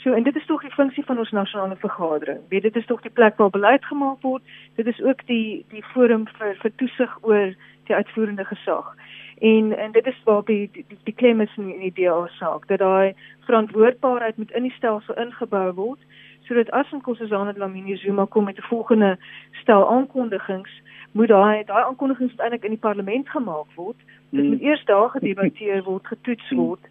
So 0.02 0.12
en 0.12 0.22
dit 0.22 0.36
is 0.36 0.46
tog 0.46 0.62
die 0.62 0.70
funksie 0.70 1.04
van 1.04 1.18
ons 1.18 1.30
nasionale 1.30 1.76
vergadering. 1.76 2.40
Weet 2.48 2.62
dit 2.62 2.76
is 2.76 2.86
tog 2.86 3.00
die 3.02 3.10
plek 3.10 3.36
waar 3.36 3.50
beleid 3.50 3.84
gemaak 3.84 4.20
word. 4.20 4.42
Dit 4.74 4.86
is 4.86 5.02
ook 5.02 5.26
die 5.26 5.64
die 5.68 5.84
forum 5.92 6.26
vir 6.38 6.56
vir 6.62 6.72
toesig 6.76 7.18
oor 7.22 7.54
die 7.86 7.94
uitvoerende 7.94 8.44
gesag. 8.44 8.94
En 9.38 9.72
en 9.78 9.92
dit 9.92 10.06
is 10.06 10.20
waar 10.24 10.44
die 10.44 10.68
die, 10.72 10.84
die, 10.88 10.98
die 11.04 11.14
klem 11.14 11.40
is 11.40 11.56
in 11.56 11.72
die 11.80 11.92
DA 11.92 12.26
saak 12.38 12.68
dat 12.68 12.78
daai 12.78 13.14
verantwoordbaarheid 13.48 14.36
moet 14.36 14.50
in 14.50 14.62
die 14.62 14.76
stelsel 14.76 15.14
ingebou 15.14 15.72
word 15.74 16.00
sodat 16.46 16.70
as 16.70 16.92
en 16.92 17.00
Kossazana 17.02 17.52
Dlamini 17.52 17.96
Zuma 17.96 18.24
kom 18.24 18.44
met 18.44 18.58
'n 18.58 18.68
volgende 18.70 19.18
stel 19.50 19.90
aankondigings 19.90 20.70
moet 21.12 21.28
daai 21.28 21.64
daai 21.64 21.82
aankondigings 21.82 22.36
eintlik 22.36 22.64
in 22.64 22.74
die 22.76 22.84
parlement 22.88 23.28
gemaak 23.28 23.68
word. 23.74 23.96
Dit 24.30 24.40
hmm. 24.40 24.48
moet 24.48 24.60
eers 24.60 24.84
daar 24.84 25.08
gedebatteer 25.10 25.82
word, 25.82 26.06
getoets 26.06 26.50
word. 26.50 26.88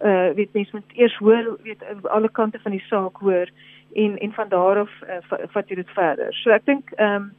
Uh 0.00 0.34
weet 0.34 0.52
mense 0.52 0.70
moet 0.72 0.92
eers 0.92 1.16
hoor 1.16 1.58
weet 1.62 1.82
alle 2.02 2.28
kante 2.28 2.58
van 2.62 2.70
die 2.70 2.84
saak 2.88 3.16
hoor 3.16 3.48
en 3.94 4.18
en 4.18 4.32
van 4.32 4.48
daar 4.48 4.78
af 4.78 4.90
uh, 5.02 5.46
vat 5.48 5.68
jy 5.68 5.74
dit 5.74 5.90
verder. 5.90 6.34
So 6.34 6.50
ek 6.50 6.64
dink 6.64 6.90
ehm 6.96 7.14
um, 7.14 7.32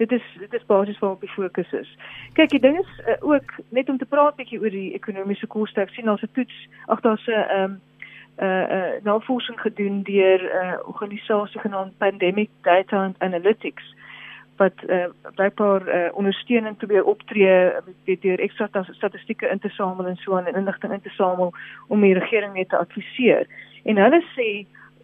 dit 0.00 0.12
is 0.12 0.24
dit 0.38 0.52
is 0.52 0.66
basies 0.66 0.98
waar 0.98 1.10
op 1.10 1.20
die 1.20 1.34
fokus 1.34 1.72
is. 1.72 1.90
Kyk, 2.32 2.48
die 2.50 2.60
ding 2.60 2.78
is 2.78 2.92
uh, 3.06 3.16
ook 3.20 3.52
net 3.68 3.88
om 3.88 3.98
te 3.98 4.08
praat 4.08 4.36
bietjie 4.36 4.60
oor 4.60 4.72
die 4.72 4.94
ekonomiese 4.96 5.46
koste. 5.46 5.80
Ek 5.80 5.92
sien 5.92 6.08
daar's 6.08 6.24
'n 6.24 6.32
toets, 6.32 6.68
ag 6.86 7.00
daar's 7.00 7.26
'n 7.26 7.32
ehm 7.32 7.64
um, 7.64 7.80
uh 8.40 8.66
uh 8.76 8.92
navorsing 9.04 9.60
gedoen 9.60 10.02
deur 10.02 10.40
'n 10.40 10.64
uh, 10.64 10.78
organisasie 10.88 11.60
genaamd 11.60 11.98
Pandemic 11.98 12.50
Data 12.62 13.04
and 13.04 13.18
Analytics 13.18 13.94
wat 14.60 14.82
uh, 14.86 15.06
blykbaar 15.34 15.86
uh, 15.88 16.08
ondersteunend 16.20 16.78
probeer 16.78 17.04
optree 17.08 18.18
deur 18.20 18.42
ekstra 18.44 18.68
statistieke 18.90 19.48
in 19.48 19.58
te 19.58 19.68
samel 19.72 20.06
en 20.06 20.20
so 20.20 20.36
aan 20.36 20.46
en 20.46 20.58
inligting 20.60 20.92
in 20.92 21.00
te 21.00 21.14
samel 21.16 21.54
om 21.88 22.04
die 22.04 22.14
regering 22.18 22.52
net 22.54 22.68
te 22.68 22.76
adviseer. 22.76 23.48
En 23.88 23.96
hulle 23.96 24.20
sê 24.36 24.50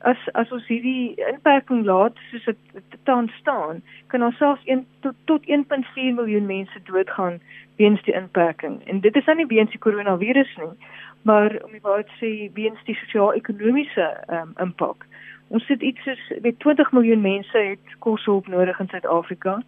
as 0.00 0.20
as 0.32 0.52
ons 0.52 0.66
hierdie 0.68 1.16
inperking 1.30 1.84
laat 1.88 2.18
soos 2.30 2.44
dit 2.44 2.98
tans 3.08 3.32
staan, 3.40 3.80
kan 4.12 4.22
ons 4.22 4.36
selfs 4.36 4.64
1 4.68 4.84
tot 5.06 5.16
tot 5.30 5.48
1.4 5.48 6.12
miljoen 6.18 6.46
mense 6.46 6.82
doodgaan 6.90 7.40
weens 7.80 8.02
die 8.04 8.14
inperking. 8.14 8.80
En 8.86 9.00
dit 9.00 9.16
is 9.16 9.24
nou 9.24 9.36
nie 9.40 9.48
weens 9.50 9.72
die 9.72 9.82
koronavirus 9.82 10.52
nie, 10.60 10.90
maar 11.22 11.56
om 11.64 11.72
die 11.72 11.82
waarheid 11.82 12.12
sê 12.20 12.32
weens 12.54 12.82
die 12.84 12.98
sosio-ekonomiese 13.00 14.10
um, 14.28 14.52
impak. 14.62 15.08
Ons 15.48 15.66
sit 15.66 15.82
iets 15.82 16.02
soos 16.02 16.22
weet 16.42 16.58
20 16.58 16.92
miljoen 16.92 17.20
mense 17.20 17.58
het 17.58 17.94
koshulp 17.98 18.46
nodig 18.46 18.78
in 18.80 18.88
Suid-Afrika. 18.88 19.60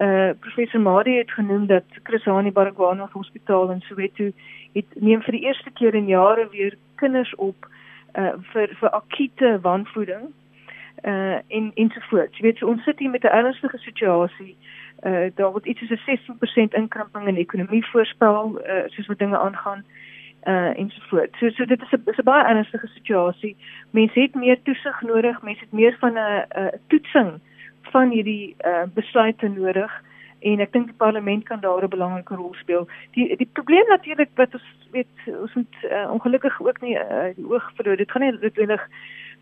Uh 0.00 0.30
professor 0.40 0.80
Madi 0.80 1.16
het 1.18 1.30
genoem 1.30 1.66
dat 1.66 1.84
Chris 2.02 2.24
Hani 2.24 2.52
Baragwanath 2.52 3.12
Hospitaal 3.12 3.70
in 3.70 3.80
Soweto 3.80 4.30
het 4.72 4.94
neem 4.94 5.22
vir 5.22 5.32
die 5.32 5.44
eerste 5.44 5.70
keer 5.70 5.94
in 5.94 6.06
jare 6.06 6.48
weer 6.50 6.76
kinders 6.94 7.34
op 7.34 7.68
uh 8.18 8.32
vir 8.52 8.74
vir 8.80 8.90
akute 8.90 9.58
wanvoeding 9.62 10.30
uh 11.04 11.38
en 11.48 11.70
ensovoorts. 11.74 12.38
Jy 12.38 12.42
weet 12.42 12.58
so 12.58 12.66
ons 12.66 12.84
sit 12.84 12.98
hier 12.98 13.10
met 13.10 13.22
'n 13.22 13.36
ernstige 13.36 13.78
situasie. 13.78 14.56
Uh 15.06 15.30
daar 15.34 15.52
word 15.52 15.66
iets 15.66 15.80
soos 15.80 15.90
'n 15.90 16.02
16% 16.06 16.74
inkrimping 16.74 17.28
in 17.28 17.34
die 17.34 17.46
ekonomie 17.46 17.86
voorspel 17.86 18.58
uh 18.66 18.82
soos 18.86 19.06
wat 19.06 19.18
dinge 19.18 19.38
aangaan. 19.38 19.84
Uh 19.86 20.11
uh 20.46 20.78
ensovoorts. 20.78 21.38
So 21.38 21.50
so 21.50 21.64
dit 21.64 21.82
is 21.82 21.92
'n 21.92 22.02
is 22.10 22.18
'n 22.18 22.24
baie 22.24 22.44
ernstige 22.44 22.86
situasie. 22.86 23.56
Mense 23.90 24.20
het 24.20 24.34
meer 24.34 24.62
toesig 24.62 25.02
nodig, 25.02 25.42
mense 25.42 25.60
het 25.60 25.72
meer 25.72 25.96
van 25.98 26.12
'n 26.18 26.44
'n 26.54 26.70
toetsing 26.88 27.40
van 27.82 28.10
hierdie 28.10 28.54
uh 28.64 28.86
besluite 28.94 29.48
nodig 29.48 30.02
en 30.42 30.60
ek 30.60 30.72
dink 30.72 30.86
die 30.90 30.98
parlement 30.98 31.44
kan 31.44 31.60
daar 31.60 31.84
'n 31.84 31.88
belangrike 31.88 32.34
rol 32.34 32.54
speel. 32.54 32.88
Die 33.14 33.36
die 33.36 33.48
probleem 33.52 33.86
natuurlik 33.88 34.30
wat 34.34 34.54
ons 34.54 34.68
weet 34.90 35.14
ons 35.26 35.54
moet 35.54 35.74
uh, 35.90 36.10
ongelukkig 36.10 36.60
ook 36.60 36.80
nie 36.80 36.96
uh, 36.96 37.30
die 37.36 37.46
oog 37.46 37.70
verloor. 37.74 37.96
Dit 37.96 38.10
gaan 38.10 38.22
nie 38.22 38.32
noodwendig 38.32 38.88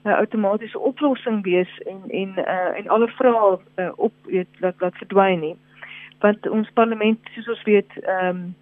'n 0.05 0.09
outomatiese 0.09 0.79
oplossing 0.79 1.43
wees 1.43 1.79
en 1.79 2.01
en 2.09 2.33
uh, 2.37 2.79
en 2.79 2.89
alle 2.89 3.09
vrae 3.09 3.59
uh, 3.77 3.91
op 3.97 4.13
weet 4.25 4.49
laat 4.61 4.81
laat 4.81 4.97
verdwyn 4.97 5.41
nie. 5.41 5.57
Want 6.21 6.49
ons 6.49 6.71
parlement 6.71 7.19
soos 7.35 7.49
ons 7.49 7.63
weet 7.63 7.91
ehm 8.03 8.37
um, 8.37 8.55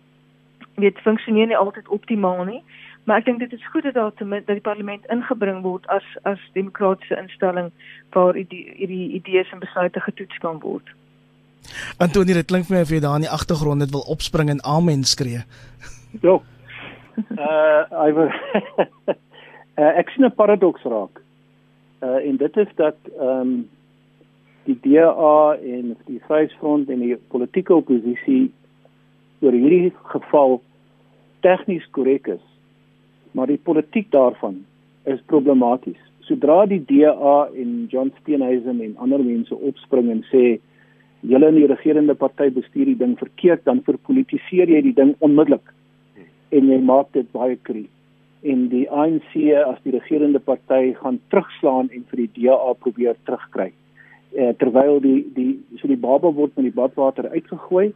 weet 0.78 0.98
funksioneer 1.04 1.46
nie 1.46 1.56
altyd 1.56 1.88
optimaal 1.88 2.44
nie. 2.44 2.62
Maar 3.04 3.22
ek 3.22 3.24
dink 3.24 3.38
dit 3.40 3.52
is 3.52 3.66
goed 3.72 3.82
dat 3.88 3.94
daar 3.94 4.12
ten 4.14 4.28
minste 4.28 4.52
dat 4.52 4.60
die 4.60 4.68
parlement 4.70 5.06
ingebring 5.06 5.62
word 5.62 5.86
as 5.88 6.04
as 6.22 6.40
demokratiese 6.52 7.16
instelling 7.16 7.70
waar 8.12 8.34
hierdie 8.34 9.12
idees 9.16 9.52
en 9.52 9.62
besluite 9.64 10.00
getoets 10.00 10.38
kan 10.44 10.60
word. 10.60 10.90
Antonie, 11.96 12.34
dit 12.34 12.46
klink 12.46 12.68
vir 12.68 12.76
my 12.76 12.82
of 12.84 12.92
jy 12.92 13.00
daar 13.00 13.16
in 13.16 13.24
die 13.24 13.32
agtergrond 13.32 13.80
net 13.82 13.94
wil 13.96 14.04
opspring 14.12 14.52
en 14.52 14.60
amen 14.64 15.04
skree. 15.04 15.44
Ja. 16.22 16.38
Uh 17.18 17.82
I 17.90 18.12
wil 18.14 18.28
uh, 19.80 19.92
ek 19.98 20.12
sien 20.14 20.24
'n 20.24 20.34
paradoks 20.38 20.84
raak. 20.86 21.18
Uh 22.02 22.20
en 22.28 22.36
dit 22.36 22.56
is 22.56 22.70
dat 22.76 22.96
ehm 23.18 23.40
um, 23.40 23.68
die 24.68 24.78
DA 24.84 25.56
en 25.56 25.96
die 26.06 26.20
Vryheidsfront 26.26 26.90
en 26.92 27.00
die 27.00 27.16
politieke 27.32 27.74
oppositie 27.74 28.52
oor 29.40 29.52
hierdie 29.52 29.92
geval 30.12 30.60
tegnies 31.44 31.86
korrek 31.96 32.28
is, 32.28 32.44
maar 33.32 33.50
die 33.50 33.60
politiek 33.62 34.10
daarvan 34.14 34.62
is 35.04 35.20
problematies. 35.30 36.00
Sodra 36.28 36.64
die 36.68 36.80
DA 36.84 37.48
en 37.56 37.86
John 37.92 38.12
Steenhuisen 38.20 38.80
en 38.84 38.96
ander 39.00 39.22
mense 39.24 39.54
opspring 39.54 40.10
en 40.12 40.24
sê 40.32 40.58
julle 41.26 41.50
in 41.50 41.58
die 41.58 41.68
regerende 41.70 42.14
party 42.14 42.50
bestuur 42.54 42.90
die 42.92 42.98
ding 42.98 43.16
verkeerd, 43.18 43.64
dan 43.64 43.82
verpolitiseer 43.86 44.70
jy 44.70 44.82
die 44.90 44.94
ding 44.94 45.14
onmiddellik 45.24 45.72
en 46.54 46.68
jy 46.72 46.78
maak 46.80 47.10
dit 47.16 47.28
baie 47.32 47.56
kry. 47.68 47.84
En 48.46 48.68
die 48.70 48.84
ANC 48.90 49.34
as 49.64 49.80
die 49.84 49.94
regerende 49.96 50.40
party 50.40 50.94
gaan 51.00 51.18
terugslaan 51.32 51.90
en 51.94 52.04
vir 52.10 52.24
die 52.24 52.30
DA 52.36 52.74
probeer 52.78 53.18
terugkry. 53.26 53.72
Eh 54.36 54.52
terwyl 54.60 55.00
die 55.02 55.22
die 55.34 55.50
so 55.80 55.88
die 55.88 56.00
baba 56.00 56.30
word 56.36 56.54
met 56.56 56.68
die 56.68 56.76
badwater 56.76 57.30
uitgegooi 57.32 57.90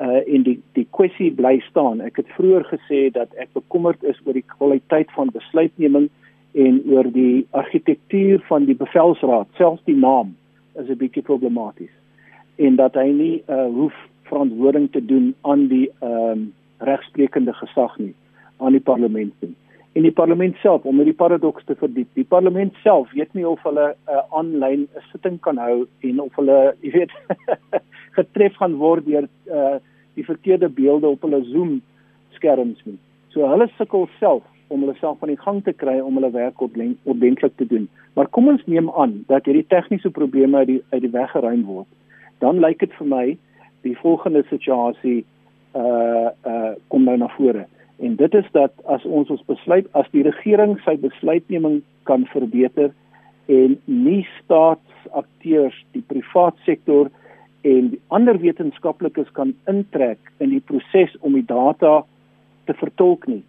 uh 0.00 0.22
en 0.26 0.42
die 0.42 0.58
die 0.72 0.86
kwessie 0.90 1.30
bly 1.32 1.60
staan. 1.70 2.00
Ek 2.00 2.16
het 2.16 2.30
vroeër 2.36 2.64
gesê 2.70 3.10
dat 3.12 3.34
ek 3.38 3.52
bekommerd 3.52 4.02
is 4.04 4.20
oor 4.26 4.34
die 4.34 4.46
kwaliteit 4.56 5.10
van 5.14 5.30
besluitneming 5.34 6.08
en 6.54 6.80
oor 6.90 7.10
die 7.12 7.46
argitektuur 7.50 8.42
van 8.48 8.64
die 8.64 8.76
bevelsraad, 8.78 9.46
selfs 9.58 9.82
die 9.84 9.96
naam 9.96 10.36
is 10.74 10.88
'n 10.88 10.98
bietjie 10.98 11.22
problematies. 11.22 11.94
En 12.56 12.76
dat 12.76 12.94
hy 12.94 13.10
nie 13.10 13.42
uh 13.48 13.66
hoef 13.66 13.94
verantwoording 14.22 14.90
te 14.92 15.04
doen 15.04 15.34
aan 15.40 15.66
die 15.68 15.90
ehm 16.00 16.30
um, 16.30 16.52
regsprekende 16.78 17.52
gesag 17.52 17.98
nie, 17.98 18.14
aan 18.56 18.72
die 18.72 18.80
parlement 18.80 19.32
nie. 19.40 19.54
En 19.94 20.02
die 20.02 20.12
parlement 20.12 20.56
self 20.58 20.84
om 20.84 20.96
met 20.98 21.06
die 21.06 21.14
paradoks 21.14 21.64
te 21.64 21.76
verdiep. 21.78 22.08
Die 22.18 22.26
parlement 22.26 22.74
self 22.82 23.12
weet 23.14 23.34
nie 23.38 23.46
of 23.46 23.62
hulle 23.62 23.94
'n 23.94 24.10
uh, 24.10 24.22
aanlyn 24.38 24.88
'n 24.90 25.04
sitting 25.12 25.40
kan 25.40 25.56
hou 25.56 25.86
en 26.00 26.20
of 26.20 26.34
hulle, 26.36 26.74
jy 26.84 26.90
weet, 26.90 27.12
getref 28.18 28.56
gaan 28.56 28.74
word 28.74 29.06
deur 29.06 29.28
uh 29.46 29.76
die 30.14 30.24
verkeerde 30.24 30.68
beelde 30.68 31.08
op 31.08 31.22
hulle 31.22 31.42
Zoom 31.44 31.82
skerms 32.30 32.78
nie. 32.84 32.98
So 33.28 33.48
hulle 33.50 33.66
sukkel 33.78 34.08
self 34.18 34.42
om 34.68 34.80
hulle 34.84 34.94
self 35.00 35.22
aan 35.22 35.32
die 35.32 35.42
gang 35.42 35.62
te 35.64 35.72
kry 35.72 35.98
om 36.00 36.14
hulle 36.18 36.30
werk 36.30 36.62
ordentlik 36.62 37.56
te 37.56 37.66
doen. 37.66 37.88
Maar 38.14 38.30
kom 38.30 38.48
ons 38.48 38.62
neem 38.70 38.90
aan 38.90 39.24
dat 39.26 39.44
hierdie 39.44 39.66
tegniese 39.68 40.10
probleme 40.10 40.62
uit 40.62 40.66
die 40.66 40.82
uit 40.90 41.02
die 41.02 41.10
weg 41.10 41.30
geruim 41.30 41.64
word. 41.66 41.88
Dan 42.38 42.62
lyk 42.62 42.78
dit 42.78 42.94
vir 42.98 43.06
my 43.10 43.24
die 43.82 43.96
volgende 44.02 44.44
situasie 44.50 45.24
uh 45.74 46.30
uh 46.46 46.72
kom 46.88 47.04
nou 47.04 47.16
na 47.18 47.28
vore. 47.36 47.66
En 48.02 48.16
dit 48.16 48.34
is 48.34 48.46
dat 48.52 48.72
as 48.90 49.04
ons 49.04 49.30
ons 49.30 49.44
besluit 49.46 49.86
as 49.92 50.08
die 50.10 50.24
regering 50.26 50.76
sy 50.84 50.96
besluitneming 51.00 51.82
kan 52.08 52.26
verbeter 52.32 52.90
en 53.46 53.76
nie 53.84 54.22
staatsakteurs 54.40 55.76
die 55.92 56.04
privaat 56.08 56.58
sektor 56.64 57.10
en 57.64 57.94
ander 58.08 58.38
wetenskaplikes 58.40 59.30
kan 59.32 59.54
intrek 59.70 60.18
in 60.38 60.50
die 60.50 60.64
proses 60.64 61.14
om 61.20 61.36
die 61.38 61.46
data 61.46 62.02
te 62.66 62.76
vertolk 62.80 63.28
nie 63.28 63.42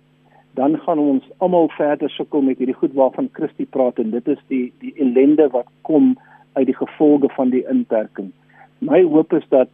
dan 0.55 0.77
gaan 0.79 0.99
ons 0.99 1.23
almal 1.37 1.67
verder 1.75 2.09
sukkel 2.09 2.41
met 2.41 2.59
hierdie 2.61 2.77
goed 2.79 2.93
waarvan 2.95 3.27
Christie 3.35 3.67
praat 3.75 3.99
en 3.99 4.13
dit 4.13 4.27
is 4.31 4.41
die 4.51 4.65
die 4.83 4.93
ellende 5.03 5.49
wat 5.51 5.67
kom 5.87 6.13
uit 6.55 6.69
die 6.69 6.77
gevolge 6.77 7.29
van 7.35 7.51
die 7.51 7.65
inperking. 7.71 8.31
My 8.79 9.01
hoop 9.03 9.33
is 9.35 9.43
dat 9.51 9.71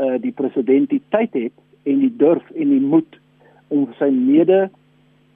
uh, 0.00 0.16
die 0.20 0.32
president 0.32 0.88
die 0.88 1.02
tyd 1.12 1.36
het 1.36 1.56
en 1.84 2.00
die 2.00 2.12
durf 2.22 2.46
en 2.54 2.72
die 2.72 2.80
moed 2.80 3.18
om 3.74 3.86
sy 3.98 4.08
mede 4.14 4.68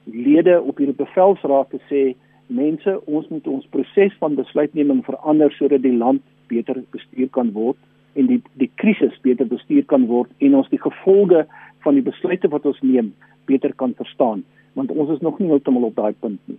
lede 0.08 0.56
op 0.62 0.80
hierdie 0.80 0.96
bevelsraad 0.96 1.70
te 1.74 1.80
sê 1.90 2.02
mense 2.48 2.94
ons 3.04 3.28
moet 3.32 3.46
ons 3.52 3.70
proses 3.74 4.14
van 4.22 4.38
besluitneming 4.38 5.02
verander 5.04 5.52
sodat 5.58 5.84
die 5.84 5.96
land 5.96 6.22
beter 6.48 6.80
bestuur 6.94 7.28
kan 7.36 7.52
word 7.56 7.76
en 8.18 8.30
die 8.30 8.40
die 8.62 8.70
krisis 8.80 9.16
beter 9.26 9.48
bestuur 9.50 9.84
kan 9.92 10.06
word 10.08 10.30
en 10.44 10.56
ons 10.60 10.70
die 10.72 10.80
gevolge 10.80 11.44
van 11.84 11.98
die 11.98 12.06
besluite 12.06 12.48
wat 12.54 12.66
ons 12.70 12.80
neem 12.82 13.12
beter 13.50 13.74
kan 13.82 13.94
verstaan 14.00 14.46
want 14.78 14.94
ons 14.94 15.12
is 15.16 15.24
nog 15.24 15.38
nie 15.42 15.50
heeltemal 15.50 15.90
op 15.90 15.96
daai 15.98 16.14
punt 16.22 16.40
nie. 16.46 16.58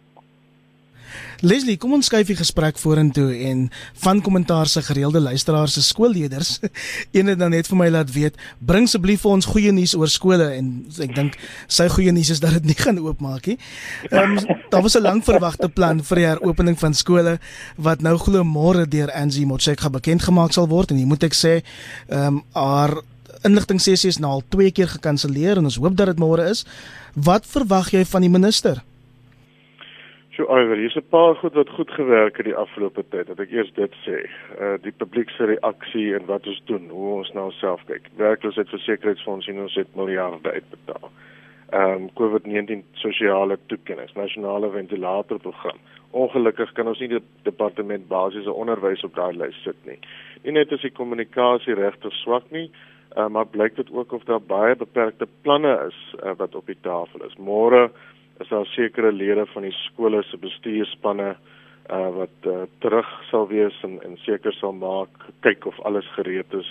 Leslie, 1.42 1.78
kom 1.78 1.94
ons 1.94 2.06
skuif 2.10 2.28
die 2.28 2.38
gesprek 2.40 2.80
vorentoe 2.82 3.32
en 3.50 3.66
van 4.04 4.22
kommentaar 4.22 4.68
se 4.68 4.82
gereelde 4.82 5.20
luisteraars 5.20 5.74
se 5.74 5.84
skoolleerders 5.84 6.60
een 7.16 7.32
het 7.32 7.40
dan 7.40 7.52
net 7.56 7.68
vir 7.68 7.78
my 7.78 7.90
laat 7.90 8.12
weet, 8.12 8.40
bring 8.60 8.88
asseblief 8.90 9.24
vir 9.26 9.32
ons 9.32 9.50
goeie 9.50 9.72
nuus 9.76 9.96
oor 9.96 10.12
skole 10.12 10.50
en 10.56 10.72
ek 11.00 11.16
dink 11.16 11.38
sy 11.68 11.88
goeie 11.92 12.12
nuus 12.16 12.32
is 12.36 12.42
dat 12.44 12.58
dit 12.60 12.72
nie 12.72 12.78
gaan 12.84 13.00
oopmaak 13.00 13.52
nie. 13.52 13.58
Ehm 14.12 14.38
um, 14.38 14.58
daar 14.70 14.84
was 14.86 14.96
'n 14.98 15.04
lank 15.04 15.24
verwagte 15.26 15.70
plan 15.70 16.04
vir 16.04 16.16
die 16.16 16.28
heropening 16.28 16.80
van 16.80 16.94
skole 16.94 17.40
wat 17.78 18.02
nou 18.02 18.18
glo 18.18 18.44
môre 18.44 18.86
deur 18.88 19.12
Angie 19.12 19.46
Motshekga 19.46 19.90
bekend 19.90 20.22
gemaak 20.24 20.54
sal 20.54 20.68
word 20.68 20.92
en 20.92 21.00
jy 21.00 21.06
moet 21.06 21.24
ek 21.24 21.34
sê, 21.34 21.62
ehm 22.10 22.28
um, 22.28 22.44
haar 22.54 23.02
inligting 23.44 23.80
sessie 23.82 24.10
is 24.10 24.20
nou 24.20 24.32
al 24.32 24.44
twee 24.50 24.72
keer 24.72 24.90
gekanselleer 24.92 25.60
en 25.60 25.70
ons 25.70 25.80
hoop 25.80 25.96
dat 25.96 26.12
dit 26.12 26.20
môre 26.20 26.50
is. 26.50 26.66
Wat 27.16 27.48
verwag 27.48 27.94
jy 27.94 28.06
van 28.06 28.26
die 28.26 28.32
minister? 28.32 28.84
So 30.40 30.46
Iver, 30.48 30.78
hier's 30.78 30.96
'n 30.96 31.04
paar 31.10 31.36
goed 31.36 31.54
wat 31.54 31.70
goed 31.70 31.92
gewerk 31.92 32.38
het 32.38 32.46
die 32.46 32.56
afgelope 32.56 33.04
tyd. 33.10 33.28
Dat 33.28 33.40
ek 33.40 33.52
eers 33.52 33.72
dit 33.74 33.94
sê. 34.08 34.20
Uh 34.60 34.78
die 34.82 34.92
publiek 34.92 35.30
se 35.30 35.44
reaksie 35.46 36.16
en 36.16 36.26
wat 36.26 36.48
ons 36.48 36.62
doen, 36.66 36.90
hoe 36.90 37.16
ons 37.16 37.32
na 37.34 37.44
onsself 37.44 37.82
kyk. 37.86 38.08
Werkloosheidsversekeringsfonds 38.16 39.48
en 39.48 39.60
ons 39.60 39.76
het 39.76 39.96
miljarde 39.96 40.52
uitbetaal. 40.52 41.10
Ehm 41.70 41.92
um, 41.92 42.10
COVID-19 42.14 42.84
sosiale 42.94 43.58
toekennings, 43.66 44.14
nasionale 44.14 44.70
ventilatorprogram. 44.72 45.78
Ongelukkig 46.12 46.72
kan 46.72 46.88
ons 46.88 47.00
nie 47.00 47.10
die 47.10 47.24
departement 47.44 48.08
basiese 48.08 48.54
onderwys 48.54 49.04
op 49.04 49.16
daai 49.16 49.36
lys 49.36 49.64
sit 49.64 49.86
nie. 49.86 50.00
Nie 50.44 50.52
net 50.52 50.72
is 50.72 50.82
die 50.82 50.92
kommunikasie 51.02 51.74
regtig 51.74 52.14
swak 52.14 52.48
nie, 52.52 52.72
uh, 53.18 53.28
maar 53.28 53.46
blyk 53.46 53.76
dit 53.76 53.92
ook 53.92 54.12
of 54.12 54.24
daar 54.24 54.42
baie 54.42 54.76
beperkte 54.76 55.28
planne 55.42 55.76
is 55.88 56.00
uh, 56.24 56.32
wat 56.38 56.56
op 56.56 56.66
die 56.66 56.80
tafel 56.82 57.28
is. 57.28 57.36
Môre 57.36 57.90
is 58.40 58.50
daar 58.50 58.66
sekere 58.66 59.12
lede 59.12 59.46
van 59.54 59.66
die 59.68 59.76
skole 59.86 60.24
se 60.24 60.38
bestuurspanne 60.38 61.36
uh 61.90 62.10
wat 62.16 62.46
uh, 62.46 62.68
terug 62.80 63.08
sal 63.30 63.48
wees 63.50 63.76
en 63.84 63.98
en 64.06 64.18
seker 64.26 64.54
sal 64.54 64.74
maak 64.78 65.10
kyk 65.42 65.66
of 65.66 65.80
alles 65.90 66.06
gereed 66.16 66.54
is 66.54 66.70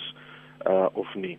uh 0.65 0.87
of 0.93 1.15
nie. 1.15 1.37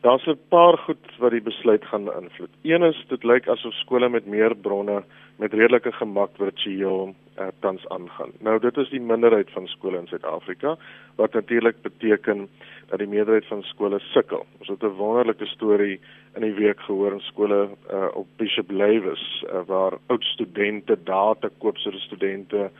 Daar's 0.00 0.26
'n 0.26 0.38
paar 0.48 0.78
goed 0.78 1.16
wat 1.18 1.30
die 1.30 1.42
besluit 1.42 1.84
gaan 1.84 2.04
beïnvloed. 2.04 2.50
Een 2.62 2.82
is 2.82 3.04
dit 3.08 3.24
lyk 3.24 3.48
asof 3.48 3.74
skole 3.74 4.08
met 4.08 4.26
meer 4.26 4.56
bronne 4.56 5.02
met 5.36 5.52
redelike 5.52 5.92
gemak 5.92 6.30
virtueel 6.36 7.14
uh, 7.38 7.46
tans 7.60 7.88
aangaan. 7.88 8.32
Nou 8.38 8.58
dit 8.58 8.76
is 8.76 8.88
die 8.88 9.00
minderheid 9.00 9.50
van 9.50 9.66
skole 9.66 9.98
in 9.98 10.06
Suid-Afrika 10.06 10.76
wat 11.16 11.32
natuurlik 11.32 11.82
beteken 11.82 12.48
dat 12.88 12.98
die 12.98 13.08
meerderheid 13.08 13.46
van 13.46 13.62
skole 13.62 13.98
sukkel. 13.98 14.46
Ons 14.58 14.68
het 14.68 14.82
'n 14.82 14.96
wonderlike 14.96 15.46
storie 15.46 16.00
in 16.34 16.40
die 16.42 16.54
week 16.54 16.80
gehoor 16.80 17.12
in 17.12 17.20
skole 17.20 17.68
uh, 17.92 18.08
op 18.12 18.26
Bishop 18.36 18.70
Lewis 18.70 19.44
uh, 19.52 19.60
waar 19.66 19.92
oud 20.06 20.24
studente 20.24 20.98
data 21.04 21.48
koop 21.58 21.76
sodat 21.76 22.00
studente 22.00 22.70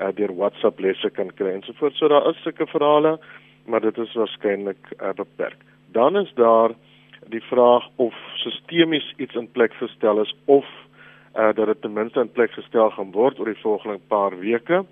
uh, 0.00 0.08
deur 0.14 0.34
WhatsApp 0.34 0.80
lesse 0.80 1.10
kan 1.10 1.34
kry 1.34 1.50
en 1.50 1.62
so 1.62 1.72
voort. 1.72 1.94
So 1.94 2.08
daar 2.08 2.28
is 2.28 2.42
sulke 2.42 2.66
verhale, 2.66 3.18
maar 3.64 3.80
dit 3.80 3.98
is 3.98 4.14
waarskynlik 4.14 4.92
uh, 5.02 5.12
beperk. 5.14 5.75
Dan 5.96 6.16
is 6.16 6.32
daar 6.34 6.74
die 7.32 7.42
vraag 7.42 7.88
of 7.96 8.14
sistemies 8.34 9.14
iets 9.16 9.34
in 9.34 9.50
plek 9.50 9.72
gestel 9.80 10.20
is 10.20 10.34
of 10.44 10.66
uh, 11.36 11.52
dat 11.54 11.66
dit 11.66 11.80
ten 11.80 11.92
minste 11.92 12.20
in 12.20 12.32
plek 12.32 12.52
gestel 12.52 12.90
gaan 12.90 13.12
word 13.12 13.38
oor 13.38 13.48
die 13.48 13.62
volgende 13.62 13.98
paar 14.08 14.38
weke 14.38 14.84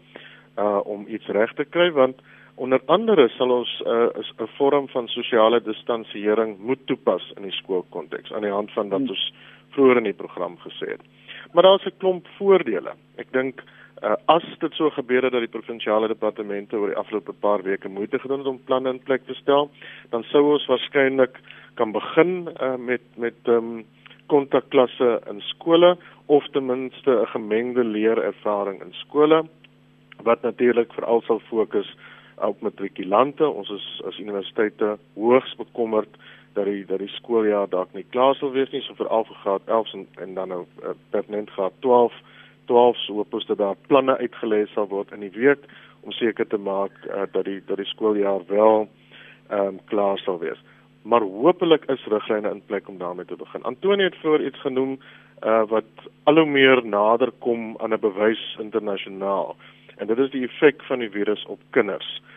uh 0.58 0.80
om 0.84 1.06
iets 1.08 1.26
reg 1.26 1.52
te 1.58 1.64
kry 1.64 1.90
want 1.92 2.20
onder 2.54 2.80
andere 2.86 3.28
sal 3.36 3.50
ons 3.50 3.82
'n 3.84 3.90
uh, 3.90 4.46
'n 4.46 4.50
vorm 4.56 4.88
van 4.88 5.08
sosiale 5.08 5.60
distansiering 5.62 6.58
moet 6.58 6.86
toepas 6.86 7.32
in 7.36 7.42
die 7.42 7.56
skoolkonteks 7.60 8.32
aan 8.32 8.46
die 8.46 8.56
hand 8.58 8.72
van 8.72 8.88
wat 8.88 9.00
ons 9.00 9.32
vroeër 9.70 9.96
in 9.96 10.10
die 10.10 10.20
program 10.22 10.56
gesê 10.58 10.90
het. 10.94 11.02
Maar 11.52 11.62
daar's 11.62 11.86
'n 11.86 11.98
klomp 11.98 12.26
voordele. 12.38 12.92
Ek 13.16 13.32
dink 13.32 13.62
uh, 14.02 14.14
as 14.24 14.44
dit 14.58 14.72
so 14.74 14.90
gebeur 14.90 15.22
het 15.22 15.32
dat 15.32 15.40
die 15.40 15.58
provinsiale 15.60 16.08
departemente 16.08 16.76
oor 16.76 16.92
die 16.92 16.96
afgelope 16.96 17.32
paar 17.32 17.62
weke 17.62 17.88
moeite 17.88 18.18
gedoen 18.18 18.38
het 18.38 18.46
om 18.46 18.64
planne 18.64 18.90
in 18.90 19.02
plek 19.02 19.26
te 19.26 19.34
stel, 19.34 19.70
dan 20.10 20.22
sou 20.22 20.52
ons 20.52 20.66
waarskynlik 20.66 21.38
kan 21.74 21.92
begin 21.92 22.48
uh, 22.60 22.76
met 22.76 23.02
met 23.16 23.38
um, 23.44 23.84
kontakklasse 24.26 25.20
in 25.30 25.40
skole 25.40 25.96
of 26.26 26.46
ten 26.52 26.66
minste 26.66 27.10
'n 27.10 27.26
gemengde 27.26 27.84
leerervaring 27.84 28.82
in 28.82 28.92
skole 28.92 29.44
wat 30.22 30.42
natuurlik 30.42 30.92
veral 30.92 31.22
sal 31.22 31.40
fokus 31.48 31.96
op 32.36 32.60
matrikulante. 32.60 33.48
Ons 33.48 33.70
is 33.70 34.02
as 34.06 34.18
universiteite 34.18 34.98
hoogs 35.14 35.54
bekommerd 35.56 36.08
dat 36.54 36.64
die 36.64 36.84
dat 36.86 36.98
die 36.98 37.08
skooljaar 37.08 37.68
dalk 37.68 37.92
nie 37.94 38.06
klaar 38.14 38.34
sal 38.38 38.52
wees 38.54 38.70
nie, 38.72 38.82
so 38.82 38.94
vir 38.98 39.10
graad 39.42 39.66
11 39.66 39.94
en, 39.94 40.06
en 40.22 40.34
dan 40.34 40.48
nou 40.48 40.62
uh, 40.82 40.94
pertinent 41.10 41.50
graad 41.50 41.72
12. 41.80 42.12
12 42.66 42.96
so 43.04 43.18
hoop 43.20 43.34
ons 43.34 43.46
dat 43.46 43.58
daar 43.58 43.80
planne 43.88 44.16
uitgelê 44.18 44.64
sal 44.72 44.88
word 44.88 45.12
in 45.12 45.20
die 45.20 45.34
week 45.34 45.66
om 46.02 46.12
seker 46.12 46.46
te 46.46 46.58
maak 46.58 46.92
uh, 47.08 47.26
dat 47.32 47.44
die 47.44 47.60
dat 47.66 47.76
die 47.82 47.90
skooljaar 47.92 48.46
wel 48.48 48.88
ehm 49.48 49.66
um, 49.66 49.80
klaar 49.90 50.18
sal 50.18 50.38
wees. 50.38 50.60
Maar 51.02 51.20
hopelik 51.20 51.84
is 51.92 52.06
riglyne 52.08 52.50
in 52.50 52.62
plek 52.66 52.88
om 52.88 52.98
daarmee 52.98 53.26
te 53.26 53.36
begin. 53.36 53.62
Antonie 53.62 54.04
het 54.04 54.16
voor 54.22 54.40
iets 54.40 54.60
genoem 54.60 54.98
uh, 55.42 55.62
wat 55.68 56.08
al 56.24 56.38
hoe 56.40 56.46
meer 56.48 56.86
nader 56.86 57.30
kom 57.38 57.76
aan 57.78 57.92
'n 57.92 58.00
bewys 58.00 58.56
internasionaal. 58.58 59.56
En 59.96 60.06
dit 60.06 60.18
is 60.18 60.30
die 60.30 60.44
effek 60.44 60.82
van 60.82 60.98
die 60.98 61.10
virus 61.10 61.44
op 61.46 61.60
kinders. 61.70 62.20
Uh 62.20 62.34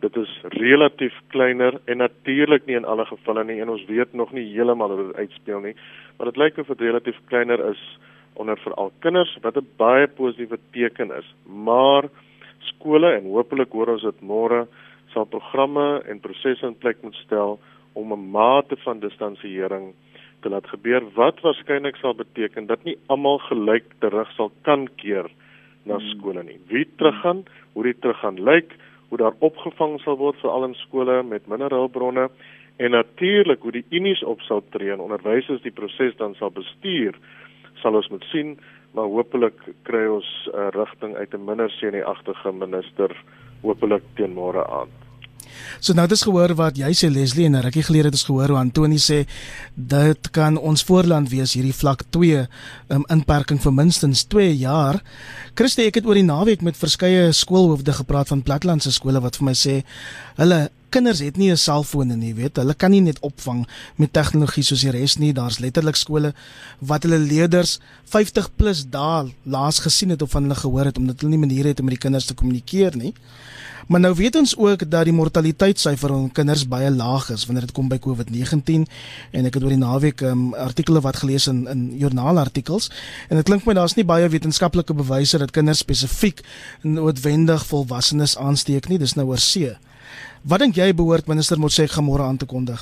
dit 0.00 0.16
is 0.16 0.30
relatief 0.58 1.14
kleiner 1.28 1.80
en 1.84 1.96
natuurlik 1.96 2.66
nie 2.66 2.76
in 2.76 2.84
alle 2.84 3.04
gevalle 3.06 3.44
nie 3.44 3.60
en 3.60 3.68
ons 3.68 3.84
weet 3.86 4.12
nog 4.12 4.32
nie 4.32 4.48
heeltemal 4.54 4.90
hoe 4.90 5.06
dit 5.06 5.16
uitspeel 5.16 5.60
nie, 5.60 5.74
maar 6.16 6.26
dit 6.32 6.36
lyk 6.36 6.58
of 6.58 6.66
dit 6.66 6.80
relatief 6.80 7.18
kleiner 7.30 7.62
is 7.70 7.82
onder 8.34 8.58
veral 8.58 8.92
kinders 8.98 9.36
wat 9.42 9.56
'n 9.56 9.66
baie 9.76 10.06
positiewe 10.06 10.58
teken 10.72 11.10
is. 11.10 11.34
Maar 11.46 12.08
skole 12.58 13.12
en 13.12 13.24
hopelik 13.24 13.72
hoor 13.72 13.88
ons 13.88 14.02
dit 14.02 14.20
môre 14.20 14.66
sal 15.12 15.24
programme 15.24 16.02
en 16.08 16.20
prosesse 16.20 16.66
in 16.66 16.78
plek 16.78 17.02
moet 17.02 17.14
stel 17.14 17.60
om 17.92 18.12
'n 18.12 18.30
mate 18.30 18.76
van 18.76 19.00
distansiering 19.00 19.94
te 20.40 20.48
laat 20.48 20.66
gebeur 20.66 21.02
wat 21.14 21.40
waarskynlik 21.40 21.96
sal 21.96 22.14
beteken 22.14 22.66
dat 22.66 22.84
nie 22.84 22.96
almal 23.06 23.38
gelyk 23.38 23.84
terug 23.98 24.30
sal 24.32 24.50
kan 24.62 24.88
keer 24.96 25.30
na 25.84 25.96
hmm. 25.98 26.08
skole 26.08 26.42
nie. 26.42 26.58
Wie 26.66 26.88
teruggaan, 26.96 27.44
hoe 27.72 27.82
dit 27.82 28.00
teruggaan 28.00 28.42
lyk, 28.42 28.74
hoe 29.12 29.20
daar 29.20 29.34
opgevang 29.44 29.98
sal 30.00 30.16
word 30.16 30.38
veral 30.40 30.64
in 30.64 30.74
skole 30.80 31.18
met 31.22 31.44
minder 31.52 31.74
hulpbronne 31.76 32.30
en 32.80 32.94
natuurlik 32.96 33.60
hoe 33.60 33.74
die 33.76 33.84
unies 33.90 34.22
op 34.24 34.40
sal 34.40 34.62
tree 34.72 34.88
en 34.94 35.04
onderwysers 35.04 35.60
die 35.60 35.74
proses 35.76 36.16
dan 36.16 36.32
sal 36.38 36.48
bestuur 36.56 37.18
sal 37.82 38.00
ons 38.00 38.08
moet 38.08 38.24
sien 38.32 38.56
maar 38.96 39.12
hopelik 39.12 39.60
kry 39.84 40.06
ons 40.16 40.30
'n 40.48 40.56
uh, 40.56 40.72
rigting 40.80 41.12
uit 41.16 41.34
'n 41.34 41.44
minder 41.44 41.70
senuagtige 41.70 42.52
minister 42.52 43.12
hopelik 43.62 44.02
teen 44.16 44.32
môre 44.32 44.64
aand. 44.80 45.01
So 45.80 45.94
nou 45.96 46.04
het 46.06 46.14
ons 46.14 46.24
gehoor 46.26 46.54
wat 46.58 46.78
jy 46.78 46.90
sê 46.96 47.10
Leslie 47.12 47.46
en 47.48 47.60
rukkie 47.64 47.84
gelede 47.86 48.10
het 48.10 48.18
ons 48.18 48.26
gehoor 48.28 48.54
hoe 48.54 48.60
Antoni 48.60 48.98
sê 49.02 49.22
dit 49.74 50.30
kan 50.34 50.58
ons 50.58 50.84
voorland 50.88 51.30
wees 51.32 51.56
hierdie 51.56 51.74
vlak 51.76 52.04
2 52.14 52.42
um, 52.42 53.06
inperking 53.12 53.60
vir 53.62 53.74
minstens 53.74 54.26
2 54.30 54.52
jaar. 54.60 55.00
Christie 55.58 55.88
ek 55.88 56.00
het 56.00 56.06
oor 56.06 56.18
die 56.20 56.26
naweek 56.26 56.62
met 56.62 56.78
verskeie 56.78 57.32
skoolhoofde 57.36 57.96
gepraat 58.02 58.32
van 58.32 58.44
platlandse 58.46 58.92
skole 58.94 59.22
wat 59.24 59.40
vir 59.40 59.50
my 59.50 59.56
sê 59.58 59.80
hulle 60.38 60.68
kinders 60.92 61.22
het 61.24 61.36
nie 61.40 61.50
'n 61.50 61.56
selfoon 61.56 62.18
nie, 62.18 62.34
weet. 62.34 62.56
Hulle 62.56 62.74
kan 62.74 62.90
nie 62.90 63.00
net 63.00 63.20
opvang 63.20 63.66
met 63.96 64.12
tegnologie 64.12 64.62
soos 64.62 64.80
die 64.80 64.90
res 64.90 65.16
nie. 65.18 65.32
Daar's 65.32 65.58
letterlik 65.58 65.96
skole 65.96 66.34
wat 66.78 67.02
hulle 67.02 67.18
leerders 67.18 67.78
50 68.04 68.50
plus 68.56 68.84
dae 68.90 69.32
laas 69.42 69.78
gesien 69.78 70.10
het 70.10 70.22
of 70.22 70.30
van 70.30 70.42
hulle 70.42 70.54
gehoor 70.54 70.84
het 70.84 70.98
omdat 70.98 71.20
hulle 71.20 71.30
nie 71.30 71.46
maniere 71.46 71.68
het 71.68 71.80
om 71.80 71.84
met 71.84 71.94
die 71.94 72.04
kinders 72.08 72.26
te 72.26 72.34
kommunikeer 72.34 72.96
nie. 72.96 73.14
Maar 73.86 74.00
nou 74.00 74.14
weet 74.14 74.36
ons 74.36 74.56
ook 74.56 74.90
dat 74.90 75.04
die 75.04 75.12
mortaliteitssyfer 75.12 76.12
onder 76.12 76.32
kinders 76.32 76.68
baie 76.68 76.90
laag 76.90 77.30
is 77.30 77.46
wanneer 77.46 77.66
dit 77.66 77.74
kom 77.76 77.88
by 77.88 77.98
COVID-19 77.98 78.86
en 79.30 79.48
ek 79.48 79.54
het 79.54 79.62
oor 79.62 79.74
die 79.74 79.80
naweek 79.80 80.20
um, 80.28 80.54
artikele 80.54 81.00
wat 81.00 81.16
gelees 81.22 81.46
in 81.50 81.66
in 81.68 81.82
joernaalartikels 81.98 82.90
en 83.28 83.36
dit 83.36 83.48
klink 83.48 83.66
my 83.66 83.74
daar's 83.74 83.96
nie 83.98 84.06
baie 84.06 84.28
wetenskaplike 84.28 84.94
bewyse 84.94 85.38
dat 85.38 85.50
kinders 85.50 85.82
spesifiek 85.82 86.44
noodwendig 86.82 87.66
volwassenes 87.66 88.36
aansteek 88.38 88.88
nie. 88.88 88.98
Dis 88.98 89.16
nou 89.18 89.26
oor 89.32 89.42
see. 89.42 89.74
Wat 90.42 90.58
dink 90.58 90.74
jy 90.74 90.88
behoort 90.98 91.28
minister 91.30 91.58
Motshek 91.58 91.94
môre 92.02 92.24
aan 92.26 92.36
te 92.36 92.46
kondig? 92.50 92.80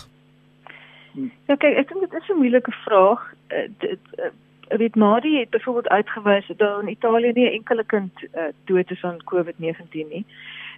Ja, 1.12 1.56
kyk, 1.56 1.74
ek 1.76 1.90
dink 1.90 2.06
dit 2.06 2.14
is 2.20 2.28
'n 2.32 2.40
moeilike 2.40 2.72
vraag. 2.84 3.20
Uh, 3.52 3.68
dit 3.84 4.00
uh, 4.16 4.30
weet 4.78 4.96
Mari 4.96 5.38
het 5.38 5.50
byvoorbeeld 5.50 5.88
uitgewys 5.88 6.46
dat 6.56 6.82
in 6.82 6.88
Italië 6.88 7.32
nie 7.32 7.48
'n 7.48 7.56
enkele 7.60 7.84
kind 7.84 8.12
uh, 8.22 8.48
dood 8.64 8.90
is 8.90 9.04
aan 9.04 9.24
COVID-19 9.24 10.08
nie. 10.08 10.24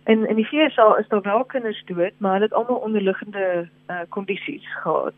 En 0.05 0.29
in 0.29 0.37
die 0.37 0.47
VSA 0.47 0.97
is 0.99 1.09
daar 1.09 1.23
wel 1.23 1.45
kinders 1.45 1.83
dood, 1.87 2.13
maar 2.19 2.33
hulle 2.33 2.45
het 2.45 2.55
almal 2.55 2.77
onderliggende 2.77 3.69
uh, 3.91 3.97
kondisies 4.09 4.67
gehad. 4.83 5.15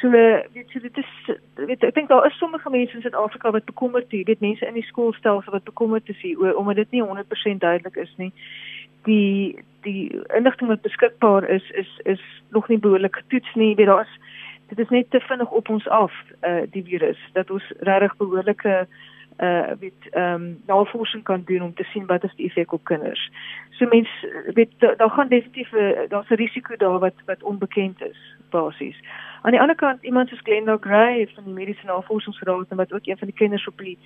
So 0.00 0.10
weet 0.10 0.70
jy 0.72 0.80
dit 0.80 0.96
is 0.96 1.36
weet 1.54 1.82
ek 1.82 1.94
dink 1.94 2.08
daar 2.08 2.26
is 2.26 2.38
sommige 2.38 2.70
mense 2.70 2.94
in 2.94 3.00
Suid-Afrika 3.00 3.50
wat 3.50 3.64
bekommerd 3.64 4.12
is, 4.12 4.22
weet 4.24 4.40
mense 4.40 4.66
in 4.66 4.74
die 4.74 4.86
skoolstelsel 4.86 5.52
wat 5.52 5.64
bekommerd 5.64 6.08
is 6.08 6.20
hier 6.20 6.38
oor 6.38 6.54
omdat 6.54 6.76
dit 6.76 6.90
nie 6.90 7.02
100% 7.02 7.58
duidelik 7.58 7.96
is 7.96 8.14
nie 8.16 8.32
die 9.04 9.58
die 9.86 10.20
inligting 10.36 10.68
wat 10.68 10.82
beskikbaar 10.82 11.48
is 11.48 11.70
is 11.70 12.00
is 12.04 12.22
nog 12.50 12.68
nie 12.68 12.78
behoorlik 12.78 13.16
getoets 13.16 13.54
nie. 13.54 13.74
Weet 13.74 13.86
daar's 13.86 14.18
dit 14.68 14.78
is 14.78 14.88
net 14.88 15.10
te 15.10 15.20
vinnig 15.20 15.50
op 15.50 15.68
ons 15.68 15.88
af 15.88 16.12
uh 16.42 16.62
die 16.70 16.84
virus 16.84 17.20
dat 17.32 17.50
ons 17.50 17.72
regtig 17.80 18.16
behoorlike 18.16 18.86
uh 19.38 19.70
weet 19.78 20.08
ehm 20.10 20.34
um, 20.34 20.62
navorsing 20.66 21.22
kan 21.22 21.42
doen 21.44 21.62
om 21.62 21.74
te 21.74 21.84
sien 21.84 22.06
wat 22.06 22.24
is 22.24 22.34
die 22.34 22.46
effek 22.46 22.72
op 22.72 22.84
kinders. 22.84 23.30
So 23.70 23.86
mense 23.86 24.50
weet 24.54 24.72
daar 24.78 25.10
gaan 25.10 25.28
definitief 25.28 25.70
daar's 26.08 26.30
'n 26.30 26.34
risiko 26.34 26.76
daar 26.76 26.98
wat 26.98 27.14
wat 27.26 27.42
onbekend 27.42 28.02
is 28.02 28.36
basies. 28.50 29.00
Aan 29.42 29.50
die 29.50 29.60
ander 29.60 29.76
kant 29.76 30.02
iemand 30.02 30.28
soos 30.28 30.40
Glenda 30.42 30.76
Gray 30.80 31.28
van 31.34 31.44
die 31.44 31.52
Mediese 31.52 31.86
Navorsingsraad 31.86 32.66
en 32.68 32.76
wat 32.76 32.92
ook 32.92 33.06
een 33.06 33.18
van 33.18 33.26
die 33.26 33.36
kinders 33.36 33.66
op 33.66 33.78
die 33.78 33.98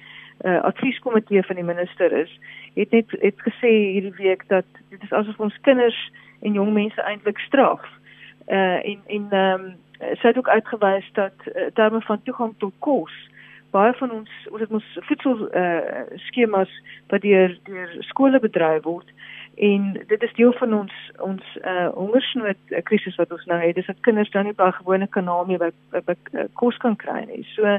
uh, 0.44 0.60
advieskomitee 0.62 1.42
van 1.42 1.54
die 1.54 1.64
minister 1.64 2.12
is, 2.12 2.40
het 2.74 2.90
net 2.90 3.10
het 3.10 3.40
gesê 3.40 3.68
hierdie 3.68 4.14
week 4.16 4.48
dat 4.48 4.64
dit 4.88 5.02
is 5.02 5.12
asof 5.12 5.38
ons 5.40 5.60
kinders 5.60 6.10
en 6.40 6.52
jong 6.52 6.72
mense 6.72 7.02
eintlik 7.02 7.38
straf. 7.38 7.80
Uh 8.48 8.86
en 8.88 9.00
en 9.06 9.26
ehm 9.30 9.60
um, 9.60 9.74
sy 10.18 10.26
het 10.26 10.38
ook 10.38 10.48
uitgewys 10.48 11.10
dat 11.12 11.32
uh, 11.46 11.66
terme 11.74 12.00
van 12.00 12.22
toegang 12.22 12.54
tot 12.58 12.72
kos 12.78 13.12
baie 13.72 13.92
van 13.98 14.10
ons 14.10 14.30
ons 14.50 14.60
het 14.60 14.72
ons 14.78 14.88
voedsel 15.08 15.46
uh 15.56 16.02
skemas 16.28 16.72
wat 17.12 17.24
deur 17.24 17.54
deur 17.68 17.94
skole 18.08 18.40
bedryf 18.40 18.82
word 18.84 19.12
en 19.68 19.92
dit 20.08 20.22
is 20.22 20.34
deel 20.38 20.52
van 20.60 20.74
ons 20.80 20.94
ons 21.18 21.56
uh 21.60 21.88
hongersnood 21.96 22.76
krisis 22.88 23.16
wat 23.20 23.32
ons 23.32 23.44
nou 23.50 23.60
het. 23.60 23.74
Dis 23.76 23.88
dat 23.88 24.00
kinders 24.08 24.30
dan 24.30 24.48
nie 24.48 24.56
by 24.56 24.70
gewone 24.78 25.08
kanaal 25.08 25.44
meer 25.48 25.60
by, 25.60 25.70
by, 25.92 26.04
by 26.08 26.16
uh, 26.32 26.46
kos 26.60 26.76
kan 26.84 26.96
kry 26.96 27.24
nie. 27.28 27.44
So 27.54 27.78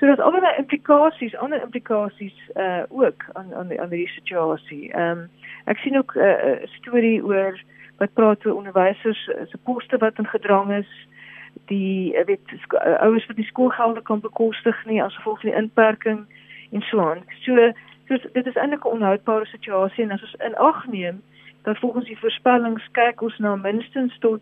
so 0.00 0.08
dat 0.10 0.20
allerlei 0.20 0.56
implikasies 0.58 1.36
ander 1.36 1.62
implikasies 1.62 2.36
uh 2.56 2.82
ook 2.88 3.28
aan 3.32 3.54
aan 3.54 3.78
aan 3.78 3.94
die 3.94 4.08
situasie. 4.18 4.90
Ehm 4.92 5.24
um, 5.24 5.28
ek 5.64 5.78
sien 5.78 5.96
ook 5.98 6.16
'n 6.16 6.20
uh, 6.20 6.66
storie 6.78 7.24
oor 7.24 7.60
wat 7.98 8.14
praat 8.14 8.46
oor 8.46 8.56
onderwysers 8.56 9.24
se 9.24 9.58
poste 9.64 9.96
wat 9.98 10.18
in 10.18 10.26
gedrang 10.26 10.72
is 10.72 10.90
die 11.66 12.12
weet 12.26 12.52
ouers 13.00 13.26
wat 13.26 13.36
die 13.36 13.46
skoolgelde 13.46 14.02
kan 14.02 14.20
bekostig 14.20 14.84
nie 14.84 15.02
as 15.02 15.16
gevolg 15.16 15.40
van 15.40 15.50
die 15.50 15.58
inperking 15.58 16.26
en 16.70 16.80
so 16.80 17.00
aan 17.00 17.24
so 17.40 17.72
So 18.12 18.16
dit 18.32 18.46
is 18.46 18.54
eintlik 18.54 18.84
'n 18.84 18.94
onhoudbare 18.96 19.46
situasie 19.46 20.04
en 20.04 20.10
as 20.10 20.22
ons 20.22 20.34
in 20.34 20.56
ag 20.56 20.86
neem 20.86 21.22
dat 21.62 21.78
volgens 21.78 22.06
die 22.06 22.18
voorspellings 22.18 22.88
kyk 22.92 23.22
ons 23.22 23.38
na 23.38 23.56
minstens 23.56 24.18
tot 24.18 24.40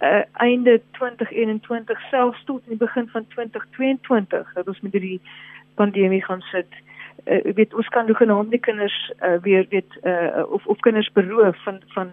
uh, 0.00 0.22
einde 0.32 0.80
2021 0.90 2.00
selfs 2.10 2.44
tot 2.44 2.62
in 2.62 2.68
die 2.68 2.86
begin 2.86 3.08
van 3.08 3.26
2022 3.26 4.52
dat 4.52 4.68
ons 4.68 4.80
met 4.80 4.92
hierdie 4.92 5.20
pandemie 5.74 6.24
gaan 6.24 6.40
sit. 6.40 6.66
Uh, 7.24 7.52
weet 7.54 7.74
ons 7.74 7.88
kan 7.88 8.06
nog 8.06 8.16
genoem 8.16 8.50
die 8.50 8.60
kinders 8.60 9.12
uh, 9.22 9.38
weer 9.42 9.66
weet 9.68 9.98
uh, 10.02 10.42
of 10.48 10.66
of 10.66 10.78
kinders 10.78 11.12
beroof 11.12 11.62
van 11.62 11.82
van 11.86 12.10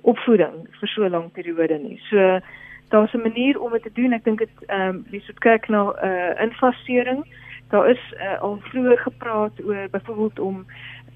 opvoeding 0.00 0.54
vir 0.70 0.88
so 0.88 1.04
'n 1.04 1.10
lang 1.10 1.32
periode 1.32 1.78
nie. 1.78 2.00
So 2.08 2.40
daar's 2.88 3.12
'n 3.12 3.26
manier 3.28 3.60
om 3.60 3.72
dit 3.72 3.82
te 3.82 3.90
doen. 3.92 4.12
Ek 4.12 4.24
dink 4.24 4.38
dit 4.38 4.50
ehm 4.66 4.88
um, 4.88 5.04
wie 5.10 5.20
sou 5.20 5.34
kyk 5.38 5.68
na 5.68 5.92
uh, 6.02 6.42
infasering 6.42 7.26
daar 7.68 7.90
is 7.90 8.14
uh, 8.16 8.40
al 8.40 8.58
vroeër 8.60 8.98
gepraat 8.98 9.64
oor 9.64 9.88
byvoorbeeld 9.90 10.38
om 10.38 10.66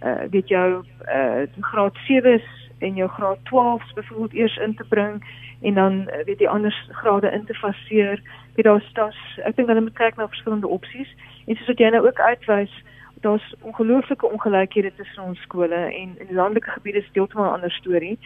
uh, 0.02 0.22
weet 0.30 0.48
jou 0.48 0.84
uh, 1.06 1.42
graad 1.60 1.96
7s 1.96 2.46
en 2.78 2.94
jou 2.94 3.08
graad 3.08 3.38
12s 3.38 3.94
byvoorbeeld 3.94 4.32
eers 4.32 4.56
in 4.56 4.74
te 4.74 4.84
bring 4.88 5.24
en 5.62 5.74
dan 5.74 5.92
uh, 5.92 6.24
weet 6.24 6.38
die 6.38 6.48
ander 6.48 6.88
grade 6.90 7.30
in 7.30 7.44
te 7.44 7.54
faseer. 7.54 8.22
Weet 8.54 8.64
daar's 8.64 8.92
daar's 8.92 9.38
ek 9.44 9.56
dink 9.56 9.68
hulle 9.68 9.80
moet 9.80 9.98
kyk 9.98 10.16
na 10.16 10.28
verskillende 10.28 10.68
opsies 10.68 11.14
en 11.46 11.56
soos 11.56 11.66
wat 11.66 11.78
jy 11.78 11.90
nou 11.90 12.06
ook 12.06 12.20
uitwys 12.20 12.84
daar's 13.20 13.54
ongelooflike 13.60 14.26
ongelykhede 14.26 14.92
tussen 14.96 15.22
ons 15.22 15.40
skole 15.40 15.74
en 15.74 16.14
in 16.18 16.34
landelike 16.34 16.70
gebiede 16.70 16.98
is 16.98 17.04
dit 17.04 17.14
heeltemal 17.14 17.50
'n 17.50 17.52
ander 17.52 17.70
storie. 17.70 18.18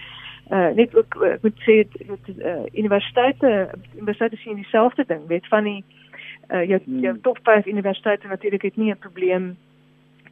Uh 0.51 0.69
net 0.75 0.97
ook 0.97 1.15
ek 1.23 1.43
moet 1.43 1.61
sê 1.65 1.87
dat 2.07 2.25
uh, 2.37 2.65
universiteite 2.73 3.71
universiteite 3.97 4.37
sien 4.37 4.55
dieselfde 4.55 5.05
ding, 5.07 5.27
weet 5.27 5.49
van 5.49 5.65
die 5.65 5.85
uh, 6.49 6.65
jou 6.69 6.81
hmm. 6.85 7.01
jou 7.01 7.19
top 7.21 7.39
5 7.43 7.67
universiteite 7.67 8.27
natuurlik 8.27 8.63
het 8.63 8.77
nie 8.77 8.91
'n 8.91 8.99
probleem 8.99 9.57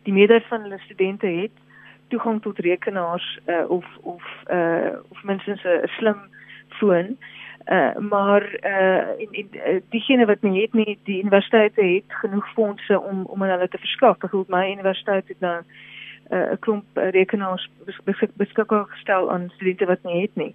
die 0.03 0.13
meerderheid 0.13 0.49
van 0.49 0.63
hulle 0.63 0.79
studente 0.79 1.27
het 1.27 1.57
toegang 2.09 2.43
tot 2.43 2.59
rekenaars 2.59 3.39
uh, 3.47 3.71
of 3.71 3.87
of 4.01 4.25
uh, 4.51 4.93
of 5.09 5.23
minstens 5.23 5.63
'n 5.65 5.89
slim 5.97 6.21
foon 6.69 7.17
uh, 7.67 7.97
maar 7.97 8.59
uh, 8.63 8.97
en, 9.23 9.29
en 9.31 9.49
uh, 9.53 9.81
diegene 9.89 10.27
wat 10.27 10.43
nie 10.43 10.61
het 10.61 10.73
nie 10.73 10.99
die 11.05 11.21
universiteite 11.21 11.83
het 11.83 12.05
genoeg 12.09 12.53
fondse 12.53 13.01
om 13.01 13.25
om 13.25 13.43
aan 13.43 13.51
hulle 13.51 13.69
te 13.69 13.79
verskaf 13.79 14.19
byvoorbeeld 14.19 14.59
my 14.59 14.73
universiteit 14.73 15.29
het 15.29 15.41
nou 15.41 15.63
'n 16.33 16.53
uh, 16.53 16.57
klomp 16.61 16.85
rekenaars 16.95 17.71
beskikbaar 18.37 18.87
gestel 18.89 19.31
aan 19.33 19.53
studente 19.55 19.87
wat 19.87 20.03
nie 20.03 20.23
het 20.23 20.35
nie. 20.35 20.55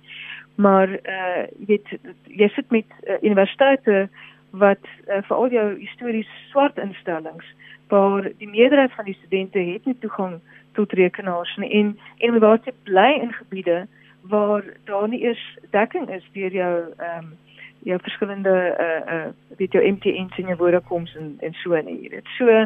Maar 0.56 0.90
uh 0.90 1.44
jy 1.60 1.66
weet 1.68 1.88
jy 2.24 2.48
sit 2.48 2.72
met 2.72 2.86
uh, 3.04 3.18
universiteite 3.22 4.10
wat 4.50 4.84
uh, 5.08 5.22
vir 5.28 5.36
al 5.38 5.50
jou 5.50 5.68
histories 5.80 6.30
swart 6.50 6.78
instellings 6.78 7.46
waar 7.88 8.32
die 8.38 8.50
meerderheid 8.50 8.94
van 8.94 9.06
die 9.06 9.18
studente 9.22 9.60
het 9.60 9.86
nie 9.86 9.98
toegang 10.00 10.40
tot 10.74 10.92
rekenaars 10.92 11.56
nie 11.58 11.72
en 11.72 11.98
en 12.18 12.40
waar 12.40 12.60
jy 12.66 12.74
bly 12.84 13.12
in 13.22 13.34
gebiede 13.34 13.88
waar 14.22 14.64
daar 14.84 15.08
nie 15.08 15.22
eers 15.24 15.58
dekking 15.70 16.10
is 16.10 16.26
deur 16.34 16.52
jou 16.52 16.74
ehm 16.98 17.26
um, 17.26 17.36
jou 17.84 18.00
verskillende 18.02 18.56
uh 18.80 19.14
uh 19.14 19.28
weet 19.58 19.72
jou 19.72 19.92
MTN 19.92 20.30
se 20.36 20.56
Vodafone's 20.56 21.16
en 21.16 21.38
en 21.40 21.54
so 21.54 21.82
nie. 21.82 22.10
Dit 22.10 22.26
so 22.38 22.66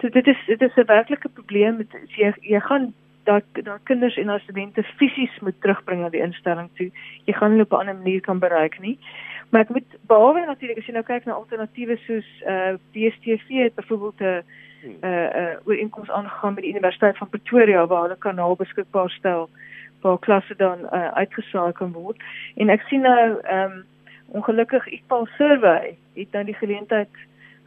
dit 0.00 0.26
is 0.26 0.38
dit 0.46 0.62
is 0.62 0.76
'n 0.76 0.86
werklike 0.86 1.28
probleem 1.28 1.76
met 1.76 1.92
jy 2.16 2.32
jy 2.40 2.60
gaan 2.60 2.94
dat 3.24 3.44
dat 3.52 3.80
kinders 3.82 4.16
en 4.16 4.40
studente 4.40 4.82
fisies 4.82 5.38
moet 5.40 5.60
terugbring 5.60 6.00
na 6.00 6.08
die 6.08 6.22
instelling 6.22 6.68
toe. 6.74 6.90
Jy 7.24 7.32
gaan 7.32 7.50
hulle 7.50 7.62
op 7.62 7.72
'n 7.72 7.80
ander 7.80 7.96
manier 7.96 8.20
kan 8.20 8.38
bereik 8.38 8.78
nie. 8.80 8.98
Maar 9.50 9.60
ek 9.60 9.68
moet 9.68 9.96
behalwe 10.06 10.46
natuurlik 10.46 10.78
as 10.78 10.86
jy 10.86 10.92
nou 10.92 11.04
kyk 11.04 11.24
na 11.24 11.32
alternatiewe 11.32 11.96
soos 11.96 12.28
uh 12.46 12.74
DStv 12.92 13.48
het 13.48 13.74
byvoorbeeld 13.74 14.20
'n 14.20 14.42
uh 15.02 15.28
uh 15.40 15.56
oor 15.64 15.76
inkomste 15.76 16.12
aangegaan 16.12 16.54
by 16.54 16.60
die 16.60 16.70
Universiteit 16.70 17.16
van 17.16 17.28
Pretoria 17.28 17.86
waar 17.86 18.02
hulle 18.02 18.18
kanaal 18.18 18.56
beskikbaar 18.56 19.10
stel 19.10 19.50
waar 20.00 20.18
klasse 20.18 20.54
dan 20.56 20.78
uh, 20.80 21.12
uitgesaai 21.12 21.72
kan 21.72 21.92
word. 21.92 22.16
En 22.56 22.68
ek 22.68 22.80
sien 22.88 23.00
nou 23.00 23.40
ehm 23.40 23.72
um, 23.72 23.84
ongelukkig 24.30 24.86
Equal 24.86 25.26
Survey 25.26 25.96
het 26.14 26.32
nou 26.32 26.44
die 26.44 26.54
geleentheid 26.54 27.08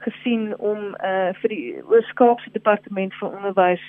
gesien 0.03 0.53
om 0.57 0.95
uh 1.03 1.31
vir 1.41 1.49
die 1.49 1.67
Oos-Kaapse 1.89 2.51
departement 2.51 3.15
van 3.21 3.35
onderwys 3.37 3.85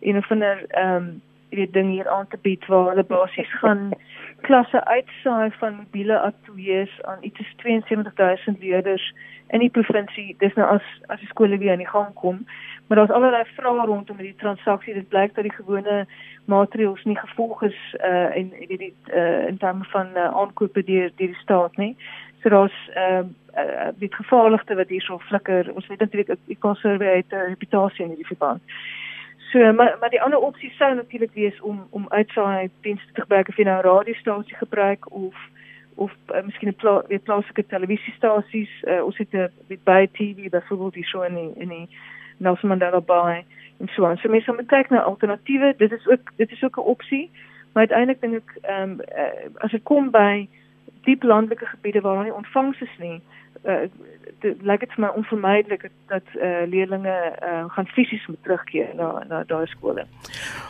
en 0.00 0.16
of 0.16 0.28
hulle 0.28 0.52
ehm 0.68 0.96
um, 0.96 1.08
weet 1.50 1.72
ding 1.72 1.90
hier 1.90 2.08
aan 2.08 2.28
te 2.28 2.38
bied 2.42 2.66
waar 2.66 2.88
hulle 2.88 3.04
basies 3.04 3.52
gaan 3.60 3.92
klasse 4.40 4.84
uitsaai 4.84 5.50
van 5.58 5.76
mobiele 5.76 6.18
ateljee's 6.20 7.02
aan 7.02 7.18
iets 7.20 7.40
72000 7.56 8.58
leerders 8.60 9.14
in 9.48 9.58
die 9.58 9.70
provinsie. 9.70 10.34
Dis 10.38 10.54
nou 10.54 10.66
as 10.68 10.86
as 11.06 11.20
die 11.20 11.28
skole 11.28 11.58
weer 11.58 11.72
aan 11.72 11.84
die 11.84 11.88
gang 11.88 12.14
kom, 12.14 12.46
maar 12.86 12.98
daar's 12.98 13.14
allerlei 13.14 13.44
vrae 13.54 13.86
rondom 13.86 14.16
die 14.16 14.34
transaksie. 14.42 14.94
Dit 14.94 15.08
blyk 15.08 15.34
dat 15.34 15.46
die 15.46 15.54
gewone 15.54 16.06
maatreëls 16.44 17.04
nie 17.04 17.18
gevolg 17.18 17.62
is 17.62 17.78
uh 18.00 18.36
en 18.38 18.52
die 18.68 18.78
die 18.78 18.94
uh 19.14 19.46
in 19.46 19.58
terme 19.58 19.84
van 19.94 20.10
uh, 20.14 20.30
aankope 20.42 20.84
deur 20.84 21.10
deur 21.16 21.34
die 21.34 21.42
staat 21.42 21.76
nie. 21.76 21.96
So 22.42 22.48
daar's 22.48 22.90
ehm 22.94 23.26
uh, 23.56 23.64
uh, 23.64 23.88
die 23.98 24.14
gevaarligste 24.14 24.74
wat 24.74 24.88
hier 24.88 25.02
so 25.02 25.18
flikker. 25.18 25.72
Ons 25.74 25.86
weet 25.86 25.98
natuurlik 25.98 26.28
ek 26.28 26.60
kan 26.60 26.74
survey 26.74 27.14
uit 27.14 27.32
'n 27.32 27.34
uh, 27.34 27.48
reputasie 27.48 28.04
in 28.04 28.14
die 28.14 28.26
verband. 28.26 28.62
So 29.52 29.72
maar 29.72 29.96
maar 30.00 30.10
die 30.10 30.22
ander 30.22 30.38
opsie 30.38 30.70
sou 30.70 30.94
natuurlik 30.94 31.34
wees 31.34 31.60
om 31.60 31.86
om 31.90 32.08
uitsaai 32.08 32.70
dienste 32.80 33.12
te 33.12 33.20
gebruik 33.20 33.48
of 33.48 33.56
jy 33.56 33.64
nou 33.64 33.78
'n 33.78 33.88
radiostasie 33.88 34.56
gebruik 34.56 35.12
of 35.12 35.34
of 35.94 36.12
uh, 36.34 36.42
miskien 36.42 36.68
'n 36.68 36.74
pla 36.74 37.02
plaaslike 37.24 37.66
televisiestasies 37.66 38.70
uh, 38.82 39.04
ons 39.04 39.18
het 39.18 39.32
'n 39.32 39.50
met 39.68 39.84
by 39.84 40.08
TV 40.12 40.48
byvoorbeeld 40.50 40.94
die 40.94 41.04
show 41.04 41.24
in 41.24 41.34
die, 41.34 41.52
in 41.56 41.68
die 41.68 41.88
Nelson 42.36 42.68
Mandela 42.68 43.00
Bay 43.00 43.44
en 43.78 43.88
so 43.88 44.06
aan. 44.06 44.16
So 44.16 44.28
mense 44.28 44.52
moet 44.52 44.66
kyk 44.66 44.88
na 44.88 45.00
alternatiewe. 45.02 45.74
Dit 45.76 45.92
is 45.92 46.06
ook 46.06 46.32
dit 46.36 46.50
is 46.50 46.64
ook 46.64 46.76
'n 46.76 46.80
opsie. 46.80 47.30
Maar 47.72 47.86
uiteindelik 47.88 48.20
dink 48.20 48.34
ek 48.34 48.58
ehm 48.62 48.90
um, 48.90 49.00
uh, 49.00 49.62
as 49.64 49.70
dit 49.70 49.82
kom 49.82 50.10
by 50.10 50.48
diep 51.06 51.22
landelike 51.22 51.66
gebiede 51.66 52.00
waar 52.00 52.14
daar 52.14 52.24
nie 52.24 52.34
ontvangs 52.34 52.80
is 52.80 52.96
nie, 52.98 53.22
uh, 53.64 53.88
dit 54.40 54.62
lyk 54.66 54.82
dit 54.84 54.92
vir 54.94 55.02
my 55.04 55.10
onvermydelik 55.18 55.86
dat 56.10 56.26
eh 56.34 56.48
uh, 56.48 56.68
leerders 56.70 57.04
uh, 57.04 57.64
gaan 57.74 57.86
fisies 57.86 58.26
moet 58.26 58.42
terugkeer 58.42 58.94
na 58.94 59.24
na 59.28 59.44
daai 59.44 59.66
skole. 59.66 60.06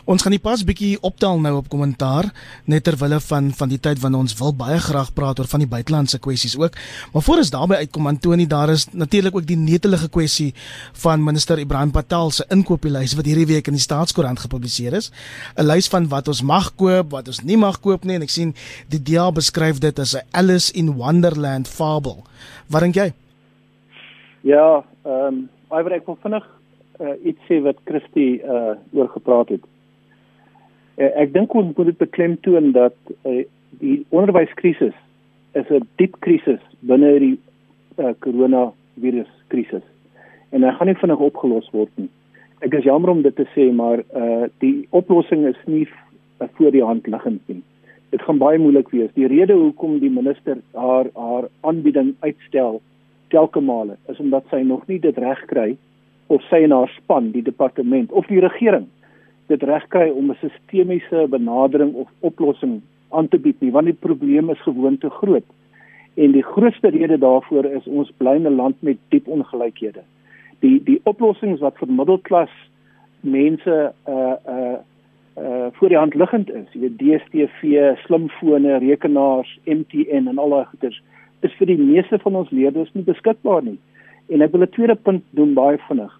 Ons 0.05 0.21
gaan 0.21 0.35
die 0.35 0.41
pas 0.49 0.63
bietjie 0.63 0.97
optel 1.01 1.39
nou 1.39 1.55
op 1.57 1.69
kommentaar 1.69 2.25
net 2.65 2.83
ter 2.83 2.97
wille 2.97 3.19
van 3.19 3.51
van 3.51 3.69
die 3.69 3.79
tyd 3.79 3.99
wanneer 3.99 4.19
ons 4.19 4.37
wil 4.39 4.55
baie 4.55 4.79
graag 4.79 5.13
praat 5.13 5.39
oor 5.39 5.49
van 5.53 5.59
die 5.59 5.69
buitelandse 5.75 6.19
kwessies 6.19 6.57
ook. 6.57 6.73
Maar 7.13 7.21
voor 7.21 7.37
ons 7.37 7.49
daarby 7.49 7.75
uitkom 7.75 8.07
Antoni, 8.07 8.47
daar 8.47 8.69
is 8.69 8.87
natuurlik 8.91 9.35
ook 9.35 9.47
die 9.47 9.57
netelige 9.57 10.09
kwessie 10.09 10.53
van 10.93 11.23
minister 11.23 11.59
Ibrahim 11.59 11.91
Patel 11.91 12.31
se 12.31 12.45
inkopieslys 12.49 13.15
wat 13.15 13.25
hierdie 13.25 13.47
week 13.53 13.67
in 13.67 13.73
die 13.73 13.81
Staatskoerant 13.81 14.39
gepubliseer 14.39 14.93
is. 14.93 15.11
'n 15.55 15.65
Lys 15.65 15.87
van 15.87 16.07
wat 16.07 16.27
ons 16.27 16.41
mag 16.41 16.75
koop, 16.75 17.11
wat 17.11 17.27
ons 17.27 17.43
nie 17.43 17.57
mag 17.57 17.79
koop 17.79 18.03
nie 18.03 18.15
en 18.15 18.21
ek 18.21 18.29
sien 18.29 18.55
die 18.87 19.03
DA 19.03 19.31
beskryf 19.31 19.79
dit 19.79 19.99
as 19.99 20.15
'n 20.15 20.23
Alice 20.31 20.73
in 20.73 20.93
Wonderland 20.93 21.67
fabel. 21.67 22.23
Wat 22.71 22.81
dink 22.81 22.95
jy? 22.95 23.11
Ja, 24.41 24.83
ehm 25.03 25.47
um, 25.69 25.89
ek 25.91 26.05
wil 26.05 26.17
vinnig 26.21 26.45
uh, 26.99 27.15
iets 27.23 27.41
sê 27.49 27.59
wat 27.61 27.79
Christie 27.89 28.41
uh 28.43 28.75
oor 28.93 29.09
gepraat 29.13 29.49
het. 29.49 29.63
Uh, 30.97 31.11
ek 31.23 31.33
dink 31.33 31.53
ons 31.53 31.75
moet 31.75 31.91
dit 31.91 31.97
beklemtoon 31.97 32.71
dat 32.71 32.95
uh, 33.25 33.43
die 33.81 34.05
onderwyskrisis 34.09 34.95
is 35.53 35.69
'n 35.69 35.87
diep 35.97 36.15
krisis 36.19 36.63
binne 36.79 37.19
die 37.19 37.37
uh, 37.97 38.13
coronavirus 38.19 39.31
krisis. 39.47 39.83
En 40.51 40.63
hy 40.63 40.71
gaan 40.71 40.87
nie 40.87 41.01
vinnig 41.01 41.19
opgelos 41.19 41.69
word 41.71 41.91
nie. 41.95 42.09
Ek 42.65 42.73
is 42.73 42.83
jammer 42.83 43.09
om 43.09 43.21
dit 43.21 43.35
te 43.35 43.45
sê, 43.53 43.71
maar 43.73 44.01
uh 44.15 44.47
die 44.63 44.87
oplossing 44.89 45.45
is 45.45 45.59
nie 45.65 45.87
voor 46.57 46.71
die 46.71 46.83
hand 46.83 47.07
liggend 47.07 47.41
nie. 47.47 47.61
Dit 48.09 48.21
gaan 48.21 48.37
baie 48.37 48.59
moeilik 48.59 48.89
wees. 48.89 49.11
Die 49.13 49.27
rede 49.27 49.53
hoekom 49.53 49.99
die 49.99 50.09
minister 50.09 50.57
haar 50.73 51.09
haar 51.13 51.49
aanbieding 51.61 52.15
uitstel 52.19 52.81
telke 53.29 53.59
male 53.61 53.97
is 54.07 54.19
omdat 54.19 54.45
sy 54.49 54.61
nog 54.63 54.87
nie 54.87 54.99
dit 54.99 55.17
reg 55.17 55.45
kry 55.45 55.77
of 56.27 56.41
sy 56.49 56.63
en 56.63 56.71
haar 56.71 56.91
span, 56.95 57.31
die 57.31 57.43
departement 57.43 58.11
of 58.11 58.27
die 58.27 58.39
regering 58.39 58.87
dit 59.47 59.63
reg 59.63 59.87
kry 59.93 60.09
om 60.09 60.31
'n 60.31 60.39
sistemiese 60.41 61.27
benadering 61.29 61.93
of 61.93 62.07
oplossing 62.19 62.81
aan 63.09 63.27
te 63.27 63.39
bied 63.39 63.59
nie, 63.61 63.71
want 63.71 63.85
die 63.85 64.01
probleem 64.07 64.49
is 64.49 64.61
gewoon 64.61 64.97
te 64.97 65.09
groot. 65.09 65.45
En 66.13 66.31
die 66.31 66.43
grootste 66.43 66.89
rede 66.89 67.17
daarvoor 67.17 67.65
is 67.65 67.87
ons 67.87 68.11
bly 68.17 68.35
'n 68.37 68.55
land 68.55 68.75
met 68.81 68.97
diep 69.09 69.27
ongelykhede. 69.27 70.03
Die 70.59 70.83
die 70.83 70.99
oplossings 71.03 71.59
wat 71.59 71.77
vir 71.77 71.87
middelklas 71.87 72.53
mense 73.21 73.93
uh 74.07 74.35
uh 74.47 74.77
voor 75.77 75.89
die 75.89 75.97
hand 75.97 76.13
liggend 76.13 76.49
is, 76.49 76.65
jy 76.73 76.79
weet 76.79 76.97
DStv, 76.97 77.81
slimfone, 78.05 78.77
rekenaars, 78.81 79.49
MTN 79.65 80.29
en 80.31 80.37
al 80.41 80.55
daai 80.55 80.65
goeders 80.71 81.01
is 81.45 81.53
vir 81.59 81.69
die 81.69 81.77
meeste 81.77 82.17
van 82.23 82.37
ons 82.39 82.49
leerders 82.49 82.89
nie 82.95 83.05
beskikbaar 83.05 83.61
nie. 83.61 83.77
En 84.33 84.41
ek 84.41 84.51
wil 84.51 84.65
'n 84.65 84.73
tweede 84.73 84.95
punt 84.95 85.23
doen 85.37 85.53
baie 85.53 85.77
vinnig. 85.87 86.13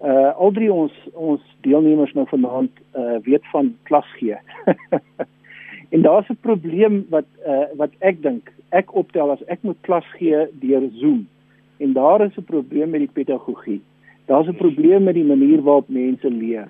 Uh 0.00 0.32
al 0.40 0.52
drie 0.52 0.72
ons 0.72 0.92
ons 1.12 1.42
deelnemers 1.60 2.12
nou 2.12 2.26
vanaand 2.28 2.72
uh 2.96 3.18
weet 3.28 3.44
van 3.52 3.74
klas 3.82 4.08
gee. 4.16 4.36
en 5.94 6.02
daar's 6.02 6.28
'n 6.28 6.40
probleem 6.40 7.04
wat 7.10 7.28
uh 7.46 7.68
wat 7.76 7.92
ek 8.00 8.22
dink 8.22 8.52
ek 8.70 8.94
optel 8.94 9.30
as 9.30 9.44
ek 9.46 9.62
moet 9.62 9.80
klas 9.80 10.06
gee 10.16 10.46
deur 10.60 10.88
Zoom. 10.92 11.26
En 11.78 11.92
daar 11.92 12.24
is 12.24 12.36
'n 12.36 12.44
probleem 12.44 12.90
met 12.90 13.00
die 13.00 13.14
pedagogie. 13.20 13.80
Daar's 14.26 14.48
'n 14.48 14.56
probleem 14.56 15.04
met 15.04 15.14
die 15.14 15.30
manier 15.32 15.62
waarop 15.62 15.88
mense 15.88 16.30
leer 16.30 16.68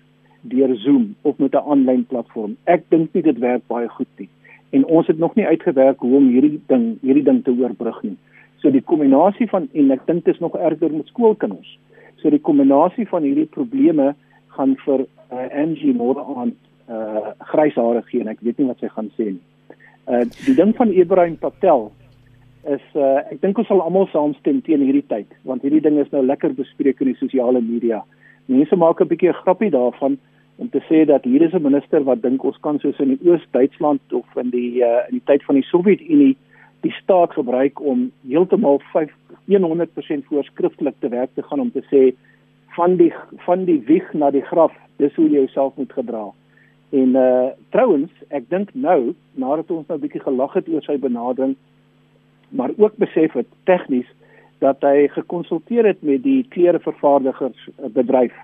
deur 0.49 0.77
Zoom 0.77 1.15
of 1.23 1.39
met 1.39 1.55
'n 1.55 1.67
aanlyn 1.71 2.05
platform. 2.07 2.57
Ek 2.65 2.85
dink 2.89 3.13
nie 3.15 3.23
dit 3.23 3.39
werk 3.39 3.63
baie 3.67 3.89
goed 3.89 4.13
nie 4.19 4.29
en 4.75 4.85
ons 4.85 5.07
het 5.07 5.19
nog 5.19 5.35
nie 5.35 5.47
uitgewerk 5.47 5.99
hoe 5.99 6.17
om 6.17 6.29
hierdie 6.29 6.61
ding 6.67 6.87
hierdie 7.01 7.25
ding 7.25 7.43
te 7.45 7.55
oorbrug 7.55 8.03
nie. 8.03 8.17
So 8.63 8.73
die 8.75 8.83
kombinasie 8.83 9.47
van 9.51 9.69
en 9.73 9.95
ek 9.95 10.07
dink 10.09 10.25
dit 10.25 10.35
is 10.35 10.43
nog 10.43 10.57
erger 10.59 10.91
met 10.93 11.11
skoolkinders. 11.13 11.77
So 12.23 12.31
die 12.31 12.43
kombinasie 12.43 13.07
van 13.09 13.23
hierdie 13.23 13.47
probleme 13.57 14.15
gaan 14.57 14.75
vir 14.85 15.05
uh, 15.05 15.47
Angie 15.63 15.95
môre 15.95 16.25
aan 16.37 16.55
uh 16.91 17.33
grys 17.53 17.77
hare 17.81 18.03
gee 18.11 18.21
en 18.21 18.33
ek 18.33 18.43
weet 18.45 18.59
nie 18.59 18.67
wat 18.69 18.83
sy 18.83 18.91
gaan 18.97 19.13
sê 19.19 19.31
nie. 19.37 19.45
Uh 20.11 20.25
die 20.47 20.57
ding 20.59 20.75
van 20.77 20.93
Ibrahim 20.93 21.39
Patel 21.41 21.87
is 22.75 22.85
uh 22.99 23.23
ek 23.31 23.41
dink 23.47 23.63
ons 23.63 23.71
sal 23.71 23.85
almal 23.85 24.11
saamstem 24.13 24.61
teen 24.67 24.83
hierdie 24.83 25.07
tyd 25.13 25.39
want 25.49 25.63
hierdie 25.63 25.85
ding 25.87 26.01
is 26.03 26.11
nou 26.13 26.25
lekker 26.27 26.57
bespreek 26.59 27.01
in 27.01 27.13
die 27.13 27.21
sosiale 27.23 27.63
media. 27.63 28.03
Mense 28.51 28.77
maak 28.77 29.01
'n 29.01 29.09
bietjie 29.09 29.31
'n 29.31 29.43
grappie 29.45 29.71
daarvan 29.71 30.19
om 30.57 30.71
te 30.71 30.81
sê 30.89 31.05
dat 31.07 31.25
hier 31.25 31.43
is 31.43 31.53
'n 31.53 31.63
minister 31.63 32.05
wat 32.05 32.23
dink 32.23 32.45
ons 32.45 32.61
kan 32.61 32.79
soos 32.79 32.99
in 32.99 33.09
die 33.17 33.31
Oos-Duitsland 33.31 34.13
of 34.13 34.27
in 34.37 34.51
die 34.51 34.83
uh, 34.83 35.09
in 35.09 35.19
die 35.19 35.25
tyd 35.25 35.43
van 35.45 35.55
die 35.55 35.65
Sowjetunie 35.65 36.37
die 36.81 36.93
staat 36.93 37.33
gebruik 37.33 37.81
om 37.81 38.13
heeltemal 38.29 38.81
5 38.93 39.11
100% 39.49 40.25
voorskriftelik 40.25 40.95
te 41.01 41.09
werk 41.09 41.31
te 41.35 41.43
gaan 41.43 41.61
om 41.61 41.73
te 41.73 41.83
sê 41.91 42.15
van 42.77 42.97
die 42.97 43.13
van 43.47 43.65
die 43.65 43.83
wieg 43.87 44.13
na 44.13 44.31
die 44.31 44.45
graf 44.45 44.73
dis 44.97 45.15
hoe 45.15 45.29
jy 45.29 45.39
jouself 45.39 45.77
moet 45.77 45.93
gedra. 45.93 46.31
En 46.91 47.09
uh 47.17 47.51
trouens, 47.71 48.11
ek 48.29 48.49
dink 48.49 48.75
nou 48.75 49.15
nadat 49.35 49.71
ons 49.71 49.87
nou 49.89 49.99
'n 49.99 50.01
bietjie 50.01 50.23
gelag 50.23 50.53
het 50.53 50.69
oor 50.69 50.83
sy 50.83 50.99
benadering 50.99 51.57
maar 52.55 52.71
ook 52.77 52.97
besef 52.97 53.33
het 53.33 53.47
tegnies 53.65 54.07
dat 54.59 54.77
hy 54.81 55.09
gekonsulteer 55.09 55.87
het 55.87 56.03
met 56.03 56.23
die 56.23 56.47
klerevervaardigers 56.49 57.69
bedryf 57.97 58.35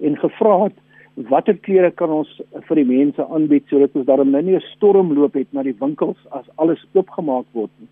en 0.00 0.18
gevra 0.18 0.64
het 0.64 0.76
watter 1.14 1.56
klere 1.56 1.90
kan 1.90 2.10
ons 2.10 2.30
vir 2.68 2.76
die 2.76 2.84
mense 2.84 3.26
aanbied 3.26 3.66
sodat 3.70 3.94
ons 3.94 4.06
daarom 4.06 4.30
nou 4.30 4.42
nie 4.42 4.56
'n 4.56 4.68
stormloop 4.74 5.34
het 5.34 5.52
na 5.52 5.62
die 5.62 5.76
winkels 5.78 6.18
as 6.30 6.46
alles 6.56 6.84
oopgemaak 6.94 7.46
word 7.52 7.70
nie. 7.78 7.88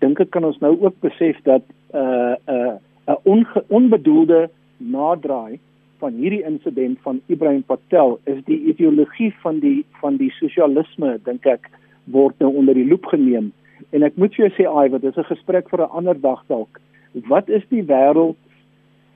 Dink 0.00 0.20
ek 0.20 0.30
kan 0.30 0.44
ons 0.44 0.60
nou 0.60 0.76
ook 0.80 1.00
besef 1.00 1.36
dat 1.44 1.62
'n 1.94 1.96
uh, 1.96 2.34
uh, 2.48 2.76
'n 3.24 3.46
uh, 3.46 3.62
onbedoelde 3.68 4.50
nadraai 4.78 5.58
van 6.00 6.16
hierdie 6.16 6.44
insident 6.44 6.98
van 7.04 7.20
Ibrahim 7.26 7.62
Patel 7.62 8.18
is 8.24 8.40
die 8.44 8.58
ideologie 8.72 9.34
van 9.42 9.60
die 9.60 9.84
van 10.00 10.16
die 10.16 10.30
sosialisme 10.38 11.18
dink 11.24 11.46
ek 11.46 11.68
word 12.04 12.38
nou 12.40 12.54
onder 12.62 12.74
die 12.74 12.86
loep 12.88 13.10
geneem 13.12 13.50
en 13.90 14.06
ek 14.06 14.16
moet 14.16 14.34
vir 14.34 14.46
jou 14.46 14.52
sê 14.56 14.68
ai 14.68 14.88
wat 14.94 15.04
is 15.04 15.18
'n 15.18 15.32
gesprek 15.32 15.68
vir 15.68 15.84
'n 15.84 15.96
ander 16.00 16.20
dag 16.20 16.40
dalk 16.48 16.80
wat 17.28 17.48
is 17.48 17.64
die 17.68 17.84
wêreld 17.84 18.40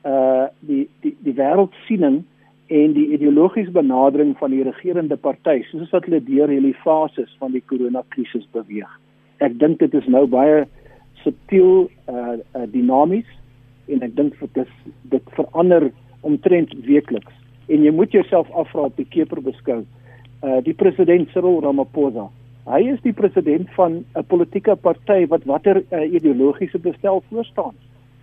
uh 0.04 0.46
die 0.60 0.88
die 1.00 1.16
die 1.24 1.36
wêreldsiening 1.40 2.22
en 2.68 2.92
die 2.96 3.08
ideologiese 3.12 3.70
benadering 3.70 4.36
van 4.38 4.50
die 4.50 4.62
regerende 4.62 5.16
party 5.16 5.62
soos 5.70 5.90
wat 5.92 6.06
hulle 6.08 6.22
deur 6.24 6.48
hierdie 6.48 6.76
fases 6.84 7.30
van 7.38 7.52
die 7.52 7.64
koronakrisis 7.68 8.46
beweeg 8.52 8.90
ek 9.44 9.58
dink 9.58 9.78
dit 9.78 9.94
is 9.94 10.06
nou 10.08 10.26
baie 10.26 10.64
subtiel 11.24 11.88
uh, 12.08 12.36
uh 12.56 12.66
dinamies 12.72 13.28
en 13.88 14.02
ek 14.02 14.14
dink 14.16 14.36
dit 14.56 14.76
dit 15.12 15.34
verander 15.36 15.90
omtrent 16.24 16.72
weekliks 16.88 17.34
en 17.68 17.84
jy 17.84 17.92
moet 17.92 18.12
jouself 18.12 18.50
afvra 18.52 18.88
op 18.90 18.96
die 18.96 19.08
keper 19.08 19.40
beskou. 19.44 19.82
Uh 20.44 20.60
die 20.64 20.76
president 20.76 21.30
Cyril 21.32 21.62
Ramaphosa. 21.64 22.28
Hy 22.68 22.80
is 22.94 23.00
die 23.04 23.12
president 23.12 23.70
van 23.76 24.04
'n 24.16 24.24
politieke 24.28 24.76
party 24.76 25.26
wat 25.28 25.44
watter 25.44 25.82
uh, 25.90 26.04
ideologiese 26.12 26.78
bestel 26.78 27.22
voor 27.28 27.44
staan. 27.44 27.74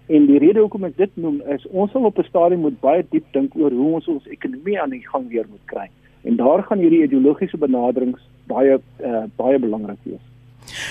En 0.08 0.26
die 0.26 0.40
rede 0.40 0.60
hoekom 0.60 0.84
ek 0.84 0.98
dit 0.98 1.12
noem 1.16 1.42
is 1.54 1.68
ons 1.70 1.92
sal 1.92 2.04
op 2.10 2.18
'n 2.18 2.28
stadium 2.28 2.62
moet 2.62 2.80
baie 2.80 3.06
diep 3.10 3.26
dink 3.32 3.56
oor 3.56 3.72
hoe 3.72 3.94
ons 3.94 4.08
ons 4.08 4.28
ekonomie 4.28 4.82
aan 4.82 4.90
die 4.90 5.08
gang 5.08 5.28
weer 5.30 5.46
moet 5.50 5.66
kry. 5.66 5.88
En 6.24 6.36
daar 6.36 6.64
gaan 6.64 6.80
hierdie 6.80 7.04
ideologiese 7.04 7.58
benaderings 7.58 8.20
baie 8.48 8.80
uh, 9.04 9.24
baie 9.36 9.60
belangrik 9.60 10.00
wees. 10.04 10.26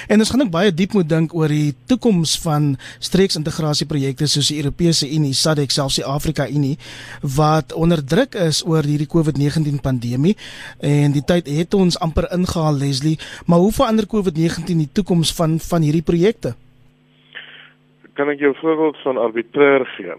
En 0.08 0.18
ons 0.18 0.30
gaan 0.30 0.40
ook 0.40 0.50
baie 0.50 0.74
diep 0.74 0.92
moet 0.92 1.08
dink 1.08 1.34
oor 1.34 1.48
die 1.48 1.74
toekoms 1.86 2.38
van 2.42 2.76
streeksintegrasieprojekte 2.98 4.26
soos 4.26 4.50
die 4.52 4.58
Europese 4.62 5.08
Unie, 5.08 5.32
SADC, 5.34 5.70
selfs 5.70 6.00
die 6.00 6.04
Afrika 6.04 6.48
Unie 6.48 6.76
wat 7.36 7.72
onder 7.72 8.04
druk 8.04 8.34
is 8.34 8.62
oor 8.66 8.86
hierdie 8.86 9.08
COVID-19 9.10 9.80
pandemie 9.82 10.36
en 10.78 11.12
die 11.12 11.24
tyd 11.24 11.48
het 11.48 11.74
ons 11.74 11.98
amper 11.98 12.28
ingehaal 12.34 12.80
Leslie, 12.80 13.18
maar 13.46 13.58
hoe 13.58 13.72
verander 13.72 14.08
COVID-19 14.10 14.84
die 14.84 14.90
toekoms 14.92 15.34
van 15.34 15.58
van 15.60 15.82
hierdie 15.82 16.06
projekte? 16.06 16.54
Kan 18.20 18.28
ek 18.28 18.42
jou 18.44 18.52
voorbeeld 18.58 18.98
van 19.00 19.16
arbitrair 19.16 19.86
gee? 19.96 20.14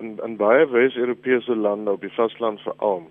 In 0.00 0.14
in 0.24 0.36
baie 0.40 0.64
Wes-Europese 0.66 1.56
lande 1.56 1.90
op 1.90 2.00
die 2.00 2.12
vasteland 2.12 2.60
veral 2.60 3.02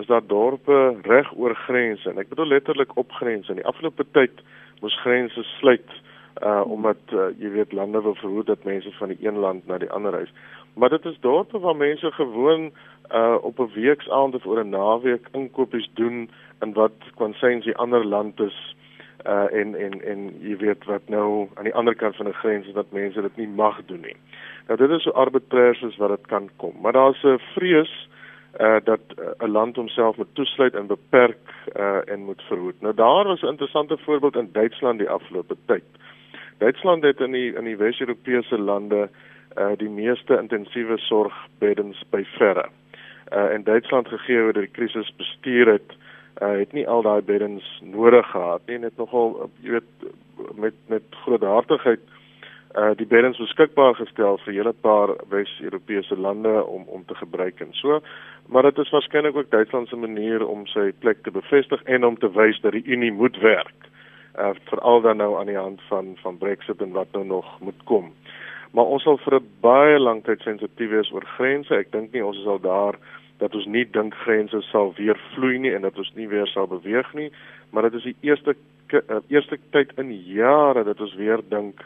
is 0.00 0.06
daar 0.06 0.26
dorpe 0.26 0.96
reg 1.02 1.30
oor 1.36 1.54
grense 1.54 2.10
en 2.10 2.18
ek 2.18 2.32
bedoel 2.32 2.50
letterlik 2.50 2.96
op 2.98 3.12
grense. 3.20 3.54
In 3.54 3.60
die 3.60 3.68
afgelope 3.70 4.02
tyd 4.18 4.42
moes 4.80 4.96
grense 5.04 5.42
sluit 5.42 5.94
uh 6.42 6.64
omdat 6.66 7.14
uh, 7.14 7.28
jy 7.38 7.52
weet 7.54 7.76
lande 7.78 8.02
wil 8.02 8.18
verhoed 8.18 8.50
dat 8.50 8.66
mense 8.66 8.90
van 8.98 9.14
die 9.14 9.22
een 9.22 9.38
land 9.38 9.70
na 9.70 9.78
die 9.78 9.90
ander 9.94 10.18
reis. 10.18 10.34
Maar 10.74 10.90
dit 10.96 11.06
is 11.12 11.22
dorpe 11.22 11.62
waar 11.62 11.78
mense 11.78 12.10
gewoon 12.18 12.72
uh 13.14 13.38
op 13.40 13.62
'n 13.62 13.70
weeksaand 13.78 14.34
of 14.34 14.46
oor 14.46 14.64
'n 14.64 14.74
naweek 14.74 15.30
inkopies 15.30 15.86
doen 15.94 16.26
in 16.60 16.72
wat 16.72 16.98
konsyns 17.14 17.64
die 17.64 17.76
ander 17.76 18.04
land 18.04 18.40
is 18.40 18.58
uh 19.24 19.46
en 19.52 19.74
en 19.74 20.02
en 20.04 20.26
jy 20.40 20.56
weet 20.56 20.84
wat 20.84 21.08
nou 21.08 21.48
aan 21.54 21.64
die 21.64 21.74
ander 21.74 21.94
kant 21.94 22.16
van 22.16 22.28
die 22.28 22.34
grens 22.34 22.66
is 22.66 22.74
dat 22.74 22.90
mense 22.90 23.20
dit 23.20 23.36
nie 23.36 23.48
mag 23.48 23.80
doen 23.86 24.00
nie. 24.00 24.16
Nou 24.66 24.78
dit 24.78 24.90
is 24.90 25.02
so 25.02 25.10
arbitrair 25.10 25.74
soos 25.74 25.96
wat 25.96 26.08
dit 26.08 26.26
kan 26.26 26.50
kom. 26.56 26.74
Maar 26.80 26.92
daar's 26.92 27.22
'n 27.22 27.40
vrees 27.54 28.08
uh 28.60 28.76
dat 28.84 29.00
'n 29.16 29.44
uh, 29.44 29.48
land 29.48 29.76
homself 29.76 30.16
moet 30.16 30.34
toesluit 30.34 30.74
en 30.74 30.86
beperk 30.86 31.48
uh 31.76 32.00
en 32.04 32.20
moet 32.24 32.42
verhoed. 32.42 32.80
Nou 32.80 32.94
daar 32.94 33.24
was 33.24 33.42
'n 33.42 33.46
interessante 33.46 33.96
voorbeeld 33.98 34.36
in 34.36 34.48
Duitsland 34.52 34.98
die 34.98 35.10
afgelope 35.10 35.56
tyd. 35.66 35.84
Duitsland 36.58 37.02
het 37.02 37.20
in 37.20 37.30
die 37.30 37.54
in 37.54 37.64
die 37.64 37.76
Wes-Europese 37.76 38.58
lande 38.58 39.08
uh 39.58 39.76
die 39.76 39.88
meeste 39.88 40.38
intensiewe 40.38 40.98
sorgbeddens 40.98 42.02
by 42.10 42.24
verre. 42.24 42.68
Uh 43.32 43.54
en 43.54 43.64
Duitsland 43.64 44.08
gegee 44.08 44.42
hoe 44.42 44.52
die 44.52 44.66
krisis 44.66 45.14
bestuur 45.16 45.66
het, 45.66 45.96
uh 46.42 46.58
het 46.58 46.72
nie 46.72 46.88
al 46.88 47.02
daai 47.02 47.22
beddens 47.22 47.64
nodig 47.82 48.26
gehad 48.30 48.62
nie, 48.66 48.78
net 48.78 48.96
nogal 48.96 49.50
jy 49.62 49.78
weet 49.78 50.12
met 50.54 50.74
met 50.86 51.02
groothartigheid 51.24 52.02
uh 52.76 52.92
die 52.96 53.06
beddens 53.08 53.38
beskikbaar 53.40 53.94
gestel 53.96 54.38
vir 54.44 54.52
hele 54.52 54.72
paar 54.72 55.14
Wes-Europese 55.32 56.16
lande 56.16 56.64
om 56.64 56.84
om 56.86 57.04
te 57.04 57.14
gebruik 57.14 57.60
en 57.60 57.72
so 57.72 58.00
maar 58.46 58.62
dit 58.62 58.78
is 58.78 58.90
waarskynlik 58.90 59.36
ook 59.36 59.50
Duitsland 59.50 59.88
se 59.88 59.96
manier 59.96 60.46
om 60.46 60.66
sy 60.66 60.92
plek 60.98 61.22
te 61.22 61.30
bevestig 61.30 61.82
en 61.82 62.04
om 62.04 62.18
te 62.18 62.30
wys 62.30 62.60
dat 62.60 62.72
die 62.72 62.84
Unie 62.84 63.12
moet 63.12 63.36
werk. 63.40 63.88
Uh 64.38 64.52
veral 64.68 65.00
dan 65.00 65.16
nou 65.16 65.38
aan 65.38 65.46
die 65.46 65.58
hand 65.58 65.80
van 65.88 66.16
van 66.22 66.38
Brexit 66.38 66.80
en 66.80 66.92
wat 66.92 67.12
nou 67.12 67.24
nog 67.24 67.60
moet 67.60 67.82
kom. 67.84 68.12
Maar 68.70 68.84
ons 68.84 69.02
sal 69.02 69.18
vir 69.18 69.34
'n 69.40 69.48
baie 69.60 69.98
lang 69.98 70.24
tyd 70.24 70.40
sensitief 70.40 70.90
wees 70.90 71.12
oor 71.12 71.24
grense. 71.24 71.74
Ek 71.74 71.92
dink 71.92 72.12
nie 72.12 72.24
ons 72.24 72.38
is 72.38 72.46
al 72.46 72.60
daar 72.60 72.94
dat 73.38 73.54
ons 73.54 73.66
nie 73.66 73.84
dink 73.90 74.14
grense 74.24 74.60
sal 74.70 74.94
weer 74.96 75.18
vloei 75.34 75.58
nie 75.58 75.74
en 75.74 75.82
dat 75.82 75.98
ons 75.98 76.12
nie 76.14 76.28
weer 76.28 76.46
sal 76.46 76.66
beweeg 76.66 77.12
nie, 77.14 77.30
maar 77.70 77.82
dit 77.82 78.00
is 78.00 78.10
die 78.12 78.16
eerste 78.30 78.56
uh, 78.94 79.20
eerste 79.28 79.58
tyd 79.70 79.92
in 79.98 80.12
jare 80.12 80.84
dat 80.84 81.00
ons 81.00 81.14
weer 81.14 81.42
dink 81.50 81.82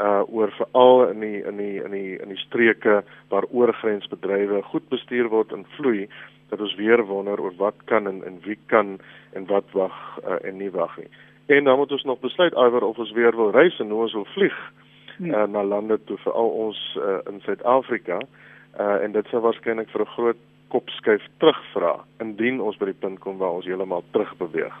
uh 0.00 0.22
oor 0.32 0.52
veral 0.56 1.08
in 1.10 1.20
die 1.20 1.40
in 1.44 1.56
die 1.56 1.82
in 1.84 1.90
die 1.90 2.18
in 2.22 2.28
die 2.32 2.42
streke 2.46 3.02
waar 3.28 3.44
oorgrensbedrywe 3.50 4.62
goed 4.70 4.86
bestuur 4.88 5.28
word 5.28 5.52
en 5.52 5.66
vloei 5.76 6.08
dat 6.50 6.60
ons 6.60 6.74
weer 6.78 7.02
wonder 7.06 7.40
oor 7.40 7.54
wat 7.58 7.74
kan 7.84 8.06
en 8.06 8.22
en 8.24 8.38
wie 8.46 8.58
kan 8.66 8.98
en 9.32 9.46
wat 9.46 9.66
wag 9.72 9.96
uh, 10.24 10.38
en 10.42 10.56
nie 10.58 10.70
wag 10.70 10.96
nie. 10.96 11.10
En 11.46 11.64
dan 11.64 11.76
moet 11.78 11.92
ons 11.92 12.04
nog 12.04 12.20
besluit 12.20 12.54
iwer 12.54 12.86
of 12.86 12.98
ons 12.98 13.12
weer 13.12 13.36
wil 13.36 13.50
reis 13.50 13.78
en 13.78 13.90
hoe 13.90 14.06
ons 14.06 14.14
wil 14.14 14.28
vlieg 14.34 14.58
uh, 15.20 15.44
na 15.44 15.64
lande 15.64 15.98
toe 16.04 16.16
veral 16.24 16.48
ons 16.48 16.80
uh, 16.96 17.18
in 17.28 17.40
Suid-Afrika 17.40 18.20
uh 18.78 18.96
en 19.04 19.12
dit 19.12 19.26
sou 19.26 19.42
waarskynlik 19.42 19.90
vir 19.90 20.06
'n 20.06 20.14
groot 20.14 20.40
kopskuif 20.72 21.26
terugvra 21.42 21.98
indien 22.24 22.60
ons 22.60 22.78
by 22.80 22.92
die 22.92 23.00
punt 23.02 23.20
kom 23.20 23.38
waar 23.38 23.58
ons 23.58 23.68
heeltemal 23.68 24.04
terugbeweeg. 24.14 24.74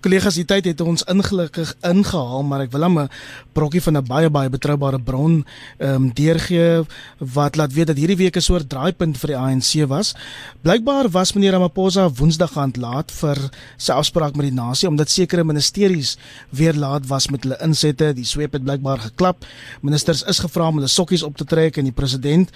Kollegas, 0.00 0.38
die 0.38 0.46
tyd 0.48 0.64
het 0.70 0.80
ons 0.80 1.02
ingelukkig 1.12 1.74
ingehaal, 1.84 2.44
maar 2.48 2.62
ek 2.64 2.70
wil 2.72 2.86
hom 2.86 2.98
'n 3.00 3.10
brokkie 3.52 3.82
van 3.84 3.98
'n 3.98 4.06
baie 4.08 4.30
baie 4.30 4.48
betroubare 4.48 4.98
bron 4.98 5.44
ehm 5.78 5.94
um, 5.94 6.12
deurgee 6.14 6.86
wat 7.18 7.56
laat 7.56 7.72
weet 7.72 7.86
dat 7.86 7.96
hierdie 8.00 8.16
week 8.16 8.36
'n 8.36 8.40
soort 8.40 8.68
draaipunt 8.68 9.18
vir 9.18 9.28
die 9.28 9.36
ANC 9.36 9.88
was. 9.88 10.14
Blykbaar 10.62 11.10
was 11.10 11.34
meneer 11.34 11.52
Ramaphosa 11.52 12.08
Woensdag 12.08 12.56
aand 12.56 12.76
laat 12.76 13.10
vir 13.12 13.36
sy 13.76 13.92
afspraak 13.92 14.36
met 14.36 14.46
die 14.48 14.60
nasie 14.60 14.88
omdat 14.88 15.10
sekere 15.10 15.44
ministeries 15.44 16.16
weer 16.50 16.74
laat 16.74 17.06
was 17.06 17.28
met 17.28 17.42
hulle 17.42 17.58
insette. 17.60 18.14
Die 18.14 18.24
sweep 18.24 18.52
het 18.52 18.64
blykbaar 18.64 18.98
geklap. 18.98 19.44
Ministers 19.82 20.22
is 20.22 20.38
gevra 20.38 20.68
om 20.68 20.74
hulle 20.74 20.88
sokkies 20.88 21.22
op 21.22 21.36
te 21.36 21.44
trek 21.44 21.76
en 21.76 21.84
die 21.84 21.92
president 21.92 22.50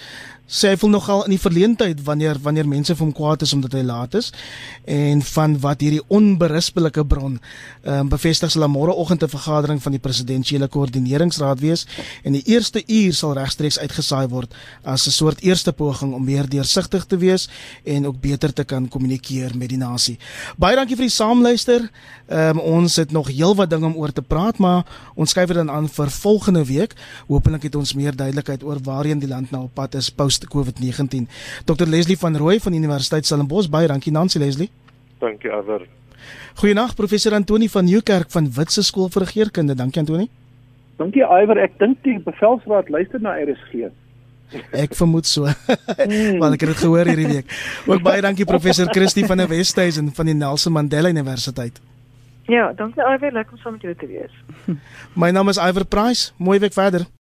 sê 0.46 0.74
hy 0.74 0.76
voel 0.76 0.90
nogal 0.90 1.24
in 1.24 1.32
die 1.32 1.40
verleentheid 1.40 2.02
wanneer 2.04 2.36
wanneer 2.44 2.68
mense 2.68 2.92
vir 2.94 3.04
hom 3.06 3.14
kwaad 3.16 3.42
is 3.42 3.52
omdat 3.56 3.72
hy 3.72 3.82
laat 3.82 4.14
is 4.14 4.30
en 4.84 5.22
van 5.24 5.56
wat 5.60 5.80
hierdie 5.80 6.02
onberispelike 6.12 7.04
bron 7.08 7.38
um, 7.82 8.08
bevestig 8.12 8.52
sal 8.52 8.68
môreoggend 8.68 9.24
'n 9.24 9.32
vergadering 9.32 9.80
van 9.82 9.92
die 9.96 10.02
presidentsiële 10.04 10.68
koördineringsraad 10.68 11.60
wees 11.60 11.86
en 12.24 12.36
die 12.36 12.44
eerste 12.44 12.84
uur 12.86 13.14
sal 13.14 13.32
regstreeks 13.32 13.78
uitgesaai 13.78 14.28
word 14.28 14.52
as 14.84 15.06
'n 15.06 15.10
soort 15.10 15.40
eerste 15.40 15.72
poging 15.72 16.12
om 16.12 16.24
weer 16.24 16.48
deursigtig 16.48 17.04
te 17.06 17.16
wees 17.16 17.48
en 17.84 18.06
ook 18.06 18.20
beter 18.20 18.52
te 18.52 18.64
kan 18.64 18.88
kommunikeer 18.88 19.56
met 19.56 19.68
die 19.68 19.78
nasie. 19.78 20.18
Baie 20.56 20.76
dankie 20.76 20.96
vir 20.96 21.08
die 21.08 21.16
saamluister. 21.16 21.90
Um, 22.28 22.58
ons 22.58 22.96
het 22.96 23.12
nog 23.12 23.28
heelwat 23.28 23.70
dinge 23.70 23.86
om 23.86 23.96
oor 23.96 24.12
te 24.12 24.22
praat, 24.22 24.58
maar 24.58 24.84
ons 25.14 25.30
skuif 25.30 25.46
dit 25.46 25.56
dan 25.56 25.70
aan 25.70 25.88
vir 25.88 26.10
volgende 26.10 26.64
week. 26.64 26.94
Hoopelik 27.28 27.62
het 27.62 27.74
ons 27.74 27.94
meer 27.94 28.16
duidelikheid 28.16 28.62
oor 28.62 28.78
waarheen 28.82 29.18
die 29.18 29.28
land 29.28 29.50
nou 29.50 29.64
op 29.64 29.74
pad 29.74 29.94
is 29.94 30.10
post 30.10 30.33
COVID-19. 30.42 31.28
Dr 31.64 31.86
Leslie 31.86 32.18
van 32.18 32.36
Rooi 32.36 32.60
van 32.60 32.72
Universiteit 32.72 33.26
Stellenbosch, 33.26 33.70
baie 33.70 33.86
dankie 33.86 34.12
Nancy 34.12 34.38
Leslie. 34.38 34.70
Dankie 35.18 35.52
Aver. 35.52 35.86
Goeienaand 36.54 36.94
professor 36.94 37.32
Antoni 37.32 37.68
van 37.68 37.84
Nieuwkerk 37.84 38.30
van 38.30 38.50
Witse 38.52 38.82
Skool 38.82 39.08
vir 39.08 39.22
Regeringskunde. 39.22 39.74
Dankie 39.74 40.00
Antoni. 40.00 40.28
Dankie 40.96 41.24
Iwer. 41.26 41.58
Ek 41.64 41.78
dink 41.80 42.02
die 42.06 42.18
bevelsraad 42.22 42.90
luister 42.92 43.22
na 43.22 43.34
RSG. 43.42 43.90
Ek 44.76 44.94
vermoed 44.94 45.26
so. 45.26 45.48
Hmm. 46.04 46.38
Want 46.38 46.54
ek 46.56 46.64
het 46.66 46.70
dit 46.74 46.80
gehoor 46.82 47.08
hierdie 47.08 47.30
week. 47.30 47.50
Ook 47.88 48.02
baie 48.04 48.20
dankie 48.22 48.46
professor 48.46 48.90
Christie 48.92 49.24
van 49.26 49.40
die 49.40 49.48
Westhuizen 49.48 50.10
van 50.14 50.28
die 50.28 50.36
Nelson 50.36 50.74
Mandela 50.76 51.10
Universiteit. 51.10 51.80
Ja, 52.50 52.72
dankie 52.76 53.02
Iwer. 53.02 53.32
Lekker 53.32 53.56
om 53.56 53.62
saam 53.62 53.78
met 53.78 53.88
jou 53.88 53.94
te 53.98 54.08
wees. 54.10 54.78
My 55.20 55.32
naam 55.34 55.50
is 55.50 55.58
Iwer 55.58 55.86
Price. 55.88 56.32
Mooi 56.36 56.58
week 56.62 56.76
verder. 56.76 57.08